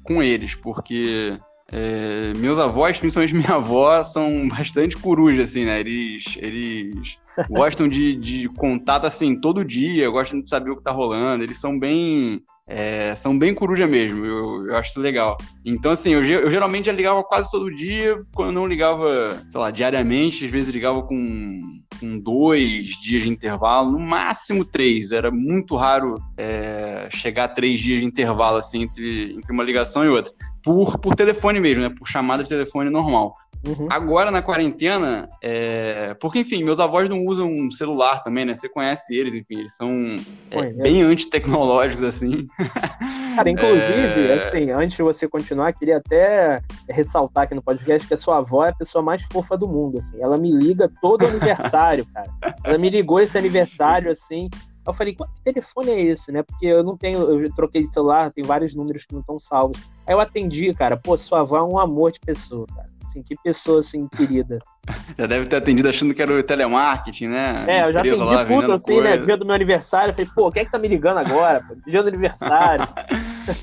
com 0.05 0.23
eles, 0.23 0.55
porque 0.55 1.39
é, 1.73 2.33
meus 2.37 2.59
avós, 2.59 2.99
principalmente 2.99 3.35
minha 3.37 3.55
avó, 3.55 4.03
são 4.05 4.49
bastante 4.49 4.97
corujas, 4.97 5.51
assim, 5.51 5.65
né? 5.65 5.81
Eles, 5.81 6.25
eles 6.37 7.19
gostam 7.51 7.89
de, 7.89 8.17
de 8.17 8.49
contato, 8.51 9.07
assim, 9.07 9.39
todo 9.39 9.65
dia, 9.65 10.11
gostam 10.11 10.41
de 10.41 10.49
saber 10.49 10.71
o 10.71 10.77
que 10.77 10.83
tá 10.83 10.91
rolando, 10.91 11.45
eles 11.45 11.59
são 11.59 11.79
bem 11.79 12.43
é, 12.69 13.15
são 13.15 13.39
bem 13.39 13.55
coruja 13.55 13.87
mesmo, 13.87 14.25
eu, 14.25 14.67
eu 14.67 14.77
acho 14.77 14.91
isso 14.91 15.01
legal. 15.01 15.37
Então, 15.65 15.93
assim, 15.93 16.11
eu, 16.11 16.23
eu, 16.23 16.51
geralmente 16.51 16.91
ligava 16.91 17.23
quase 17.23 17.49
todo 17.49 17.75
dia, 17.75 18.21
quando 18.35 18.49
eu 18.49 18.55
não 18.55 18.67
ligava, 18.67 19.31
sei 19.51 19.61
lá, 19.61 19.71
diariamente, 19.71 20.45
às 20.45 20.51
vezes 20.51 20.75
ligava 20.75 21.01
com, 21.03 21.61
com 22.01 22.19
dois 22.19 22.89
dias 23.01 23.23
de 23.23 23.29
intervalo, 23.29 23.93
no 23.93 24.01
máximo 24.01 24.65
três. 24.65 25.13
Era 25.13 25.31
muito 25.31 25.77
raro 25.77 26.17
é, 26.37 27.09
chegar 27.13 27.45
a 27.45 27.49
três 27.49 27.79
dias 27.79 28.01
de 28.01 28.07
intervalo, 28.07 28.57
assim, 28.57 28.83
entre, 28.83 29.35
entre 29.37 29.53
uma 29.53 29.63
ligação 29.63 30.05
e 30.05 30.09
outra. 30.09 30.33
Por, 30.65 30.99
por 30.99 31.15
telefone 31.15 31.61
mesmo, 31.61 31.85
né? 31.85 31.95
Por 31.97 32.09
chamada 32.09 32.43
de 32.43 32.49
telefone 32.49 32.91
normal. 32.91 33.37
Uhum. 33.67 33.89
Agora 33.91 34.31
na 34.31 34.41
quarentena, 34.41 35.29
é... 35.43 36.15
porque 36.15 36.41
enfim, 36.41 36.63
meus 36.63 36.79
avós 36.79 37.09
não 37.09 37.25
usam 37.25 37.71
celular 37.71 38.23
também, 38.23 38.45
né? 38.45 38.55
Você 38.55 38.69
conhece 38.69 39.15
eles, 39.15 39.35
enfim, 39.35 39.61
eles 39.61 39.75
são 39.75 40.17
é, 40.51 40.73
bem 40.73 41.03
antitecnológicos, 41.03 42.05
assim. 42.05 42.47
Cara, 43.35 43.49
inclusive, 43.51 44.29
é... 44.29 44.35
assim, 44.35 44.71
antes 44.71 44.97
de 44.97 45.03
você 45.03 45.29
continuar, 45.29 45.73
queria 45.73 45.97
até 45.97 46.63
ressaltar 46.89 47.45
aqui 47.45 47.55
no 47.55 47.63
podcast 47.63 48.07
que 48.07 48.15
a 48.15 48.19
sua 48.19 48.39
avó 48.39 48.65
é 48.65 48.71
a 48.71 48.75
pessoa 48.75 49.03
mais 49.03 49.25
fofa 49.25 49.57
do 49.57 49.67
mundo, 49.67 49.99
assim. 49.99 50.21
Ela 50.21 50.39
me 50.39 50.53
liga 50.53 50.91
todo 51.01 51.27
aniversário, 51.27 52.07
cara. 52.15 52.31
Ela 52.65 52.79
me 52.79 52.89
ligou 52.89 53.19
esse 53.21 53.37
aniversário, 53.37 54.13
assim, 54.13 54.49
eu 54.87 54.95
falei, 54.95 55.15
que 55.15 55.25
telefone 55.43 55.91
é 55.91 56.01
esse, 56.01 56.31
né? 56.31 56.43
Porque 56.45 56.67
eu 56.67 56.85
não 56.85 56.97
tenho, 56.97 57.19
eu 57.19 57.53
troquei 57.55 57.83
de 57.83 57.93
celular, 57.93 58.33
tem 58.33 58.45
vários 58.45 58.75
números 58.75 59.05
que 59.05 59.13
não 59.13 59.21
estão 59.21 59.39
salvos. 59.39 59.83
Aí 60.07 60.15
eu 60.15 60.21
atendi, 60.21 60.73
cara, 60.75 60.97
pô, 60.97 61.19
sua 61.19 61.41
avó 61.41 61.59
é 61.59 61.63
um 61.63 61.79
amor 61.79 62.13
de 62.13 62.21
pessoa, 62.21 62.67
cara. 62.73 62.96
Assim, 63.17 63.23
que 63.23 63.35
pessoa, 63.43 63.81
assim, 63.81 64.07
querida. 64.09 64.59
Já 65.19 65.27
deve 65.27 65.47
ter 65.47 65.57
atendido 65.57 65.89
achando 65.89 66.13
que 66.13 66.21
era 66.21 66.33
o 66.33 66.43
telemarketing, 66.43 67.29
né? 67.29 67.65
É, 67.67 67.85
eu 67.85 67.93
já 67.93 68.01
atendi 68.01 68.17
lá, 68.17 68.45
tudo, 68.45 68.73
assim, 68.73 68.97
né? 68.97 69.03
coisa. 69.03 69.17
né? 69.17 69.25
Dia 69.25 69.37
do 69.37 69.47
meu 69.47 69.55
aniversário, 69.55 70.11
eu 70.11 70.15
falei, 70.15 70.31
pô, 70.35 70.53
quem 70.53 70.63
é 70.63 70.65
que 70.65 70.71
tá 70.71 70.79
me 70.79 70.87
ligando 70.87 71.19
agora? 71.19 71.61
Pô? 71.61 71.75
Dia 71.87 72.03
do 72.03 72.09
aniversário. 72.09 72.87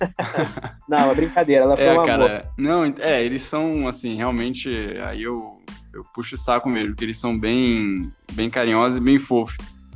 não, 0.89 1.12
é 1.12 1.15
brincadeira, 1.15 1.63
ela 1.63 1.77
foi 1.77 1.86
é, 1.86 2.00
um 2.00 2.05
cara, 2.05 2.25
amor. 2.25 2.45
Não, 2.57 2.93
é, 3.00 3.24
eles 3.24 3.43
são, 3.43 3.88
assim, 3.88 4.15
realmente, 4.15 4.69
aí 5.05 5.24
eu, 5.24 5.62
eu 5.93 6.03
puxo 6.13 6.36
o 6.36 6.38
saco 6.38 6.67
mesmo, 6.67 6.89
porque 6.89 7.05
eles 7.05 7.19
são 7.19 7.38
bem, 7.38 8.12
bem 8.33 8.50
carinhosos 8.50 8.98
e 8.98 9.01
bem 9.01 9.17
fofos. 9.17 9.55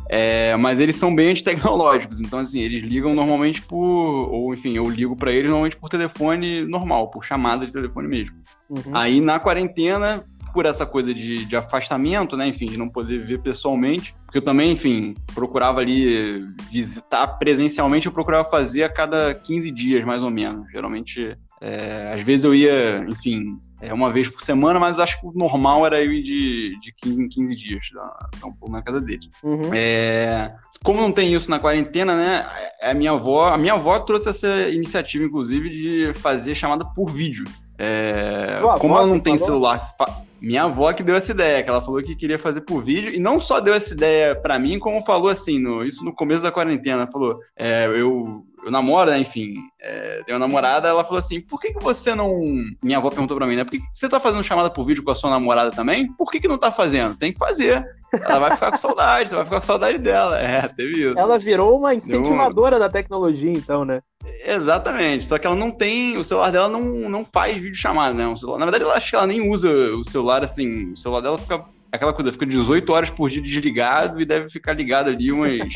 É, 0.10 0.56
mas 0.56 0.80
eles 0.80 0.96
são 0.96 1.14
bem 1.14 1.32
antitecnológicos, 1.32 2.22
então 2.22 2.40
assim, 2.40 2.60
eles 2.60 2.82
ligam 2.82 3.14
normalmente 3.14 3.62
por. 3.62 3.78
Ou 3.78 4.54
enfim, 4.54 4.76
eu 4.76 4.90
ligo 4.90 5.16
para 5.16 5.32
eles 5.32 5.50
normalmente 5.50 5.76
por 5.76 5.90
telefone 5.90 6.66
normal, 6.66 7.10
por 7.10 7.26
chamada 7.26 7.66
de 7.66 7.72
telefone 7.72 8.08
mesmo. 8.08 8.36
Uhum. 8.70 8.96
Aí 8.96 9.20
na 9.20 9.40
quarentena, 9.40 10.24
por 10.54 10.66
essa 10.66 10.86
coisa 10.86 11.14
de, 11.14 11.46
de 11.46 11.56
afastamento, 11.56 12.38
né? 12.38 12.48
Enfim, 12.48 12.66
de 12.66 12.78
não 12.78 12.90
poder 12.90 13.26
ver 13.26 13.42
pessoalmente, 13.42 14.16
porque 14.26 14.38
eu 14.38 14.42
também, 14.42 14.72
enfim, 14.72 15.14
procurava 15.36 15.82
ali 15.82 16.44
visitar 16.72 17.28
presencialmente, 17.38 18.08
eu 18.08 18.12
procurava 18.12 18.50
fazer 18.50 18.84
a 18.84 18.90
cada 18.90 19.34
15 19.34 19.70
dias, 19.72 20.06
mais 20.06 20.24
ou 20.24 20.32
menos. 20.32 20.70
Geralmente, 20.72 21.38
é, 21.62 22.12
às 22.14 22.22
vezes 22.22 22.46
eu 22.46 22.56
ia, 22.56 23.06
enfim, 23.10 23.60
é, 23.82 23.94
uma 23.94 24.12
vez 24.12 24.28
por 24.28 24.42
semana, 24.42 24.80
mas 24.80 25.00
acho 25.00 25.20
que 25.20 25.28
o 25.28 25.32
normal 25.34 25.86
era 25.86 26.02
ir 26.02 26.24
de, 26.24 26.80
de 26.80 26.92
15 26.94 27.24
em 27.24 27.30
15 27.30 27.56
dias, 27.56 27.86
dar, 27.94 28.30
um 28.48 28.52
pouco 28.54 28.72
na 28.72 28.82
casa 28.82 29.00
dele. 29.00 29.30
Uhum. 29.44 29.74
É, 29.74 30.56
como 30.84 31.02
não 31.02 31.12
tem 31.12 31.34
isso 31.34 31.50
na 31.50 31.60
quarentena, 31.60 32.16
né? 32.16 32.48
A 32.82 32.94
minha 32.94 33.12
avó, 33.12 33.50
a 33.50 33.58
minha 33.58 33.74
avó 33.74 34.00
trouxe 34.00 34.30
essa 34.30 34.70
iniciativa, 34.70 35.26
inclusive, 35.26 35.70
de 35.70 36.14
fazer 36.16 36.56
chamada 36.56 36.86
por 36.86 37.12
vídeo. 37.12 37.46
É, 37.78 38.60
como 38.80 38.98
ela 38.98 39.06
não 39.06 39.20
tem 39.20 39.38
falou? 39.38 39.48
celular, 39.48 39.92
minha 40.42 40.64
avó 40.64 40.92
que 40.94 41.04
deu 41.04 41.16
essa 41.16 41.32
ideia, 41.32 41.62
que 41.62 41.70
ela 41.70 41.82
falou 41.82 42.02
que 42.02 42.16
queria 42.16 42.40
fazer 42.40 42.62
por 42.62 42.84
vídeo, 42.84 43.14
e 43.14 43.20
não 43.20 43.40
só 43.40 43.60
deu 43.60 43.74
essa 43.74 43.94
ideia 43.94 44.36
para 44.36 44.58
mim, 44.58 44.80
como 44.80 45.06
falou 45.06 45.30
assim, 45.30 45.60
no, 45.60 45.84
isso 45.84 46.04
no 46.04 46.14
começo 46.14 46.44
da 46.44 46.52
quarentena, 46.52 47.08
falou, 47.08 47.40
é, 47.56 47.88
eu 47.88 48.44
eu 48.68 48.72
namoro, 48.72 49.10
né? 49.10 49.20
Enfim, 49.20 49.56
é, 49.80 50.22
tenho 50.26 50.38
uma 50.38 50.46
namorada, 50.46 50.90
ela 50.90 51.04
falou 51.04 51.20
assim: 51.20 51.40
por 51.40 51.60
que, 51.60 51.74
que 51.74 51.84
você 51.84 52.14
não. 52.14 52.32
Minha 52.84 52.98
avó 52.98 53.10
perguntou 53.10 53.38
pra 53.38 53.48
mim, 53.48 53.56
né? 53.56 53.64
Por 53.64 53.72
que, 53.72 53.80
que 53.80 53.86
você 53.92 54.10
tá 54.10 54.20
fazendo 54.20 54.44
chamada 54.44 54.70
por 54.70 54.86
vídeo 54.86 55.04
com 55.04 55.12
a 55.12 55.16
sua 55.16 55.30
namorada 55.30 55.72
também? 55.72 56.12
Por 56.14 56.30
que, 56.30 56.40
que 56.40 56.48
não 56.48 56.58
tá 56.58 56.72
fazendo? 56.72 57.16
Tem 57.16 57.32
que 57.32 57.40
fazer. 57.40 57.86
Ela 58.14 58.40
vai 58.40 58.52
ficar 58.52 58.72
com 58.72 58.78
saudade, 58.78 59.30
você 59.30 59.36
vai 59.36 59.46
ficar 59.46 59.60
com 59.60 59.66
saudade 59.66 59.98
dela. 59.98 60.40
É, 60.40 60.68
teve 60.68 61.10
isso. 61.10 61.18
Ela 61.18 61.38
virou 61.38 61.78
uma 61.78 61.94
incentivadora 61.94 62.78
da 62.78 62.90
tecnologia, 62.90 63.52
então, 63.52 63.86
né? 63.86 64.02
Exatamente. 64.46 65.26
Só 65.26 65.38
que 65.38 65.48
ela 65.48 65.56
não 65.56 65.72
tem. 65.72 66.18
O 66.18 66.24
celular 66.24 66.52
dela 66.52 66.68
não, 66.68 67.10
não 67.10 67.26
faz 67.26 67.56
vídeo 67.56 67.76
chamada, 67.76 68.14
né? 68.14 68.28
O 68.28 68.36
celular, 68.36 68.60
na 68.60 68.66
verdade, 68.66 68.84
eu 68.84 68.92
acho 68.92 69.10
que 69.10 69.16
ela 69.16 69.28
nem 69.28 69.50
usa 69.50 69.70
o 69.70 70.04
celular 70.04 70.44
assim. 70.44 70.92
O 70.92 70.98
celular 70.98 71.22
dela 71.22 71.38
fica. 71.38 71.64
Aquela 71.90 72.12
coisa, 72.12 72.34
fica 72.34 72.46
18 72.46 72.92
horas 72.92 73.10
por 73.10 73.30
dia 73.30 73.42
desligado 73.42 74.20
e 74.20 74.26
deve 74.26 74.50
ficar 74.50 74.74
ligado 74.74 75.10
ali 75.10 75.32
umas 75.32 75.70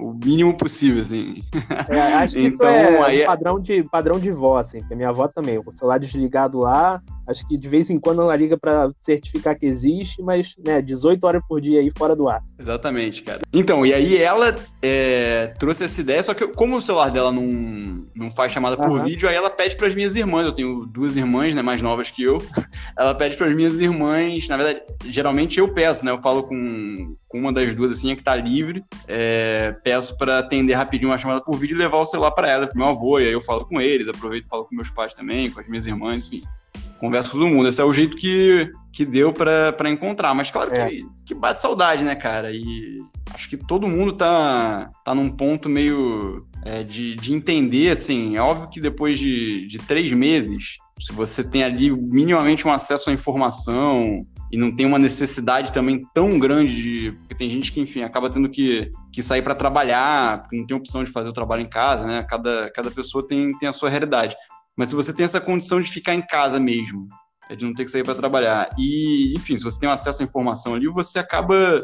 o 0.00 0.14
mínimo 0.14 0.56
possível, 0.56 1.00
assim. 1.00 1.42
É, 1.88 2.14
acho 2.14 2.34
que 2.34 2.46
então, 2.46 2.48
isso 2.48 2.64
é 2.64 3.02
aí... 3.02 3.20
É 3.22 3.26
padrão, 3.26 3.60
de, 3.60 3.82
padrão 3.84 4.18
de 4.18 4.30
vó, 4.30 4.58
assim, 4.58 4.80
porque 4.80 4.94
minha 4.94 5.08
avó 5.10 5.28
também, 5.28 5.58
o 5.58 5.72
celular 5.72 5.98
desligado 5.98 6.58
lá, 6.58 7.02
acho 7.30 7.46
que 7.46 7.56
de 7.56 7.68
vez 7.68 7.88
em 7.88 7.98
quando 7.98 8.22
ela 8.22 8.34
liga 8.34 8.58
para 8.58 8.90
certificar 9.00 9.58
que 9.58 9.66
existe, 9.66 10.20
mas, 10.22 10.54
né, 10.64 10.82
18 10.82 11.24
horas 11.24 11.42
por 11.48 11.60
dia 11.60 11.80
aí 11.80 11.90
fora 11.96 12.16
do 12.16 12.28
ar. 12.28 12.42
Exatamente, 12.58 13.22
cara. 13.22 13.40
Então, 13.52 13.86
e 13.86 13.94
aí 13.94 14.16
ela 14.16 14.54
é, 14.82 15.54
trouxe 15.58 15.84
essa 15.84 16.00
ideia, 16.00 16.22
só 16.22 16.34
que 16.34 16.46
como 16.48 16.76
o 16.76 16.82
celular 16.82 17.10
dela 17.10 17.30
não, 17.30 18.04
não 18.14 18.30
faz 18.30 18.52
chamada 18.52 18.76
por 18.76 18.88
uhum. 18.88 19.04
vídeo, 19.04 19.28
aí 19.28 19.34
ela 19.34 19.50
pede 19.50 19.76
para 19.76 19.86
as 19.86 19.94
minhas 19.94 20.16
irmãs, 20.16 20.44
eu 20.44 20.52
tenho 20.52 20.86
duas 20.86 21.16
irmãs, 21.16 21.54
né, 21.54 21.62
mais 21.62 21.80
novas 21.80 22.10
que 22.10 22.22
eu, 22.22 22.38
ela 22.98 23.14
pede 23.14 23.36
para 23.36 23.46
as 23.46 23.54
minhas 23.54 23.78
irmãs, 23.78 24.48
na 24.48 24.56
verdade, 24.56 24.82
geralmente 25.06 25.58
eu 25.58 25.68
peço, 25.72 26.04
né, 26.04 26.10
eu 26.10 26.18
falo 26.18 26.42
com, 26.42 27.14
com 27.28 27.38
uma 27.38 27.52
das 27.52 27.74
duas, 27.74 27.92
assim, 27.92 28.10
é 28.10 28.16
que 28.16 28.22
tá 28.22 28.34
livre, 28.34 28.84
é, 29.06 29.74
peço 29.84 30.16
para 30.16 30.38
atender 30.38 30.74
rapidinho 30.74 31.10
uma 31.10 31.18
chamada 31.18 31.40
por 31.40 31.56
vídeo 31.56 31.74
e 31.74 31.78
levar 31.78 31.98
o 31.98 32.06
celular 32.06 32.32
para 32.32 32.50
ela, 32.50 32.66
pro 32.66 32.76
meu 32.76 32.88
avô, 32.88 33.18
e 33.20 33.26
aí 33.26 33.32
eu 33.32 33.40
falo 33.40 33.64
com 33.64 33.80
eles, 33.80 34.08
aproveito 34.08 34.44
e 34.44 34.48
falo 34.48 34.64
com 34.64 34.74
meus 34.74 34.90
pais 34.90 35.14
também, 35.14 35.50
com 35.50 35.60
as 35.60 35.68
minhas 35.68 35.86
irmãs, 35.86 36.26
enfim. 36.26 36.42
Converso 37.00 37.30
com 37.30 37.38
todo 37.38 37.48
mundo. 37.48 37.66
Esse 37.66 37.80
é 37.80 37.84
o 37.84 37.92
jeito 37.92 38.14
que, 38.16 38.70
que 38.92 39.06
deu 39.06 39.32
para 39.32 39.90
encontrar. 39.90 40.34
Mas 40.34 40.50
claro 40.50 40.74
é. 40.74 40.88
que, 40.88 41.06
que 41.26 41.34
bate 41.34 41.60
saudade, 41.60 42.04
né, 42.04 42.14
cara? 42.14 42.52
E 42.52 43.00
acho 43.34 43.48
que 43.48 43.56
todo 43.56 43.88
mundo 43.88 44.12
tá, 44.12 44.90
tá 45.02 45.14
num 45.14 45.30
ponto 45.30 45.66
meio 45.66 46.46
é, 46.62 46.82
de, 46.82 47.16
de 47.16 47.32
entender, 47.32 47.90
assim. 47.90 48.36
É 48.36 48.42
óbvio 48.42 48.68
que 48.68 48.80
depois 48.80 49.18
de, 49.18 49.66
de 49.66 49.78
três 49.78 50.12
meses, 50.12 50.76
se 51.00 51.10
você 51.12 51.42
tem 51.42 51.64
ali 51.64 51.90
minimamente 51.90 52.68
um 52.68 52.72
acesso 52.72 53.08
à 53.08 53.12
informação, 53.14 54.20
e 54.52 54.56
não 54.56 54.74
tem 54.74 54.84
uma 54.84 54.98
necessidade 54.98 55.72
também 55.72 56.04
tão 56.12 56.38
grande 56.38 56.82
de. 56.82 57.12
Porque 57.12 57.34
tem 57.36 57.48
gente 57.48 57.70
que, 57.70 57.80
enfim, 57.80 58.02
acaba 58.02 58.28
tendo 58.28 58.48
que, 58.48 58.90
que 59.12 59.22
sair 59.22 59.42
para 59.42 59.54
trabalhar, 59.54 60.42
porque 60.42 60.56
não 60.56 60.66
tem 60.66 60.76
opção 60.76 61.04
de 61.04 61.12
fazer 61.12 61.28
o 61.28 61.32
trabalho 61.32 61.62
em 61.62 61.68
casa, 61.68 62.04
né? 62.04 62.26
Cada, 62.28 62.70
cada 62.74 62.90
pessoa 62.90 63.26
tem, 63.26 63.56
tem 63.58 63.68
a 63.68 63.72
sua 63.72 63.88
realidade. 63.88 64.34
Mas 64.76 64.90
se 64.90 64.94
você 64.94 65.12
tem 65.12 65.24
essa 65.24 65.40
condição 65.40 65.80
de 65.80 65.90
ficar 65.90 66.14
em 66.14 66.22
casa 66.22 66.58
mesmo, 66.58 67.08
é 67.48 67.56
de 67.56 67.64
não 67.64 67.74
ter 67.74 67.84
que 67.84 67.90
sair 67.90 68.04
para 68.04 68.14
trabalhar, 68.14 68.68
e, 68.78 69.34
enfim, 69.36 69.56
se 69.56 69.64
você 69.64 69.78
tem 69.78 69.88
acesso 69.88 70.22
à 70.22 70.24
informação 70.24 70.74
ali, 70.74 70.86
você 70.86 71.18
acaba 71.18 71.82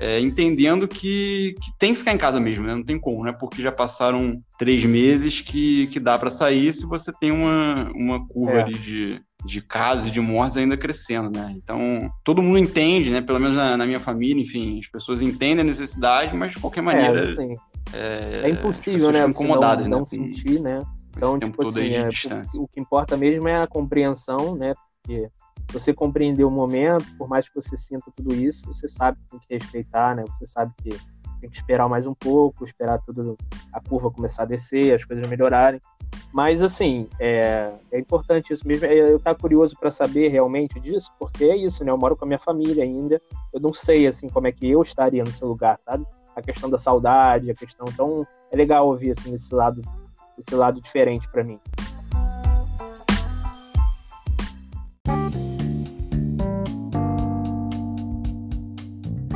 é, 0.00 0.18
entendendo 0.20 0.88
que, 0.88 1.54
que, 1.60 1.78
tem 1.78 1.92
que 1.92 1.98
ficar 1.98 2.12
em 2.12 2.18
casa 2.18 2.40
mesmo, 2.40 2.66
né? 2.66 2.74
Não 2.74 2.82
tem 2.82 2.98
como, 2.98 3.22
né? 3.22 3.32
Porque 3.32 3.62
já 3.62 3.70
passaram 3.70 4.42
três 4.58 4.84
meses 4.84 5.40
que, 5.40 5.86
que 5.88 6.00
dá 6.00 6.18
para 6.18 6.30
sair 6.30 6.72
se 6.72 6.84
você 6.84 7.12
tem 7.12 7.30
uma, 7.30 7.90
uma 7.94 8.26
curva 8.26 8.54
é. 8.54 8.62
ali 8.62 8.74
de, 8.74 9.20
de 9.44 9.60
casos 9.60 10.08
e 10.08 10.10
de 10.10 10.20
mortes 10.20 10.56
ainda 10.56 10.76
crescendo, 10.76 11.30
né? 11.30 11.54
Então, 11.56 12.10
todo 12.24 12.42
mundo 12.42 12.58
entende, 12.58 13.10
né? 13.10 13.20
Pelo 13.20 13.38
menos 13.38 13.56
na, 13.56 13.76
na, 13.76 13.86
minha 13.86 14.00
família, 14.00 14.42
enfim, 14.42 14.80
as 14.80 14.88
pessoas 14.88 15.22
entendem 15.22 15.60
a 15.60 15.64
necessidade, 15.64 16.36
mas 16.36 16.52
de 16.52 16.58
qualquer 16.58 16.82
maneira. 16.82 17.32
É, 17.92 18.42
é 18.44 18.50
impossível, 18.50 19.12
né? 19.12 19.24
Incomodadas, 19.24 19.86
não, 19.86 19.98
não 19.98 20.00
né? 20.00 20.06
sentir, 20.08 20.60
né? 20.60 20.80
Então, 21.16 21.38
tipo 21.38 21.62
assim, 21.62 21.94
é, 21.94 22.08
o, 22.08 22.62
o, 22.62 22.68
que 22.68 22.80
importa 22.80 23.16
mesmo 23.16 23.48
é 23.48 23.62
a 23.62 23.66
compreensão, 23.66 24.56
né? 24.56 24.74
Porque 25.02 25.30
você 25.72 25.92
compreender 25.92 26.44
o 26.44 26.50
momento, 26.50 27.06
por 27.16 27.28
mais 27.28 27.48
que 27.48 27.54
você 27.54 27.76
sinta 27.76 28.10
tudo 28.14 28.34
isso, 28.34 28.66
você 28.66 28.88
sabe 28.88 29.18
que 29.18 29.30
tem 29.30 29.40
que 29.40 29.54
respeitar, 29.54 30.14
né? 30.14 30.24
Você 30.36 30.46
sabe 30.46 30.72
que 30.82 30.90
tem 31.40 31.50
que 31.50 31.56
esperar 31.56 31.88
mais 31.88 32.06
um 32.06 32.14
pouco, 32.14 32.64
esperar 32.64 33.00
tudo 33.04 33.36
a 33.72 33.80
curva 33.80 34.10
começar 34.10 34.42
a 34.42 34.46
descer, 34.46 34.94
as 34.94 35.04
coisas 35.04 35.28
melhorarem. 35.28 35.80
Mas 36.32 36.62
assim, 36.62 37.08
é, 37.20 37.72
é 37.92 37.98
importante 37.98 38.52
isso 38.52 38.66
mesmo. 38.66 38.86
É, 38.86 38.94
eu 38.94 39.16
estar 39.16 39.34
curioso 39.34 39.76
para 39.78 39.90
saber 39.90 40.28
realmente 40.28 40.80
disso, 40.80 41.12
porque 41.18 41.44
é 41.44 41.56
isso, 41.56 41.84
né? 41.84 41.90
Eu 41.90 41.98
moro 41.98 42.16
com 42.16 42.24
a 42.24 42.28
minha 42.28 42.38
família 42.38 42.82
ainda. 42.82 43.20
Eu 43.52 43.60
não 43.60 43.72
sei 43.72 44.06
assim 44.06 44.28
como 44.28 44.46
é 44.46 44.52
que 44.52 44.68
eu 44.68 44.82
estaria 44.82 45.22
no 45.22 45.30
seu 45.30 45.48
lugar, 45.48 45.78
sabe? 45.80 46.04
A 46.34 46.42
questão 46.42 46.68
da 46.68 46.78
saudade, 46.78 47.50
a 47.50 47.54
questão. 47.54 47.86
Então 47.88 48.26
é 48.50 48.56
legal 48.56 48.86
ouvir 48.86 49.10
assim 49.12 49.34
esse 49.34 49.54
lado, 49.54 49.80
esse 50.38 50.54
lado 50.54 50.80
diferente 50.80 51.28
para 51.30 51.44
mim. 51.44 51.58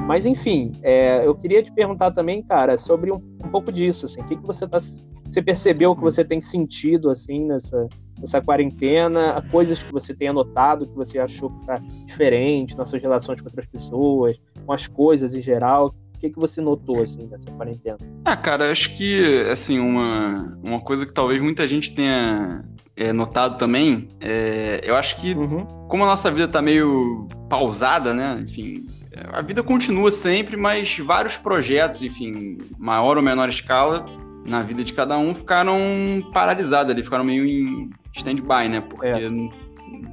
Mas 0.08 0.24
enfim, 0.24 0.72
é, 0.82 1.26
eu 1.26 1.34
queria 1.34 1.62
te 1.62 1.70
perguntar 1.70 2.12
também, 2.12 2.42
cara, 2.42 2.78
sobre 2.78 3.12
um, 3.12 3.16
um 3.16 3.50
pouco 3.50 3.70
disso, 3.70 4.06
assim, 4.06 4.22
o 4.22 4.24
que, 4.24 4.36
que 4.36 4.46
você 4.46 4.66
tá, 4.66 4.78
você 4.80 5.42
percebeu 5.42 5.94
que 5.94 6.00
você 6.00 6.24
tem 6.24 6.40
sentido 6.40 7.10
assim 7.10 7.44
nessa, 7.44 7.86
nessa 8.18 8.40
quarentena, 8.40 9.44
coisas 9.50 9.82
que 9.82 9.92
você 9.92 10.14
tem 10.14 10.28
anotado 10.28 10.86
que 10.86 10.94
você 10.94 11.18
achou 11.18 11.50
que 11.50 11.66
tá 11.66 11.76
diferente 12.06 12.74
nas 12.74 12.88
suas 12.88 13.02
relações 13.02 13.42
com 13.42 13.48
outras 13.48 13.66
pessoas, 13.66 14.36
com 14.64 14.72
as 14.72 14.86
coisas 14.86 15.34
em 15.34 15.42
geral. 15.42 15.94
O 16.18 16.20
que, 16.20 16.30
que 16.30 16.38
você 16.38 16.60
notou 16.60 17.00
assim 17.00 17.28
nessa 17.30 17.48
quarentena? 17.52 17.96
Ah, 18.24 18.36
cara, 18.36 18.72
acho 18.72 18.92
que 18.96 19.46
assim 19.48 19.78
uma, 19.78 20.58
uma 20.64 20.80
coisa 20.80 21.06
que 21.06 21.12
talvez 21.12 21.40
muita 21.40 21.68
gente 21.68 21.94
tenha 21.94 22.64
é, 22.96 23.12
notado 23.12 23.56
também, 23.56 24.08
é, 24.20 24.80
eu 24.82 24.96
acho 24.96 25.16
que 25.20 25.32
uhum. 25.32 25.64
como 25.86 26.02
a 26.02 26.08
nossa 26.08 26.28
vida 26.28 26.48
tá 26.48 26.60
meio 26.60 27.28
pausada, 27.48 28.12
né? 28.12 28.42
Enfim, 28.42 28.84
a 29.32 29.40
vida 29.42 29.62
continua 29.62 30.10
sempre, 30.10 30.56
mas 30.56 30.98
vários 30.98 31.36
projetos, 31.36 32.02
enfim, 32.02 32.58
maior 32.76 33.16
ou 33.16 33.22
menor 33.22 33.48
escala, 33.48 34.04
na 34.44 34.60
vida 34.60 34.82
de 34.82 34.92
cada 34.92 35.16
um, 35.16 35.32
ficaram 35.32 35.78
paralisados 36.32 36.90
ali, 36.90 37.04
ficaram 37.04 37.22
meio 37.22 37.46
em 37.46 37.90
stand-by, 38.12 38.68
né? 38.68 38.80
Porque 38.80 39.06
é. 39.06 39.30
não, 39.30 39.50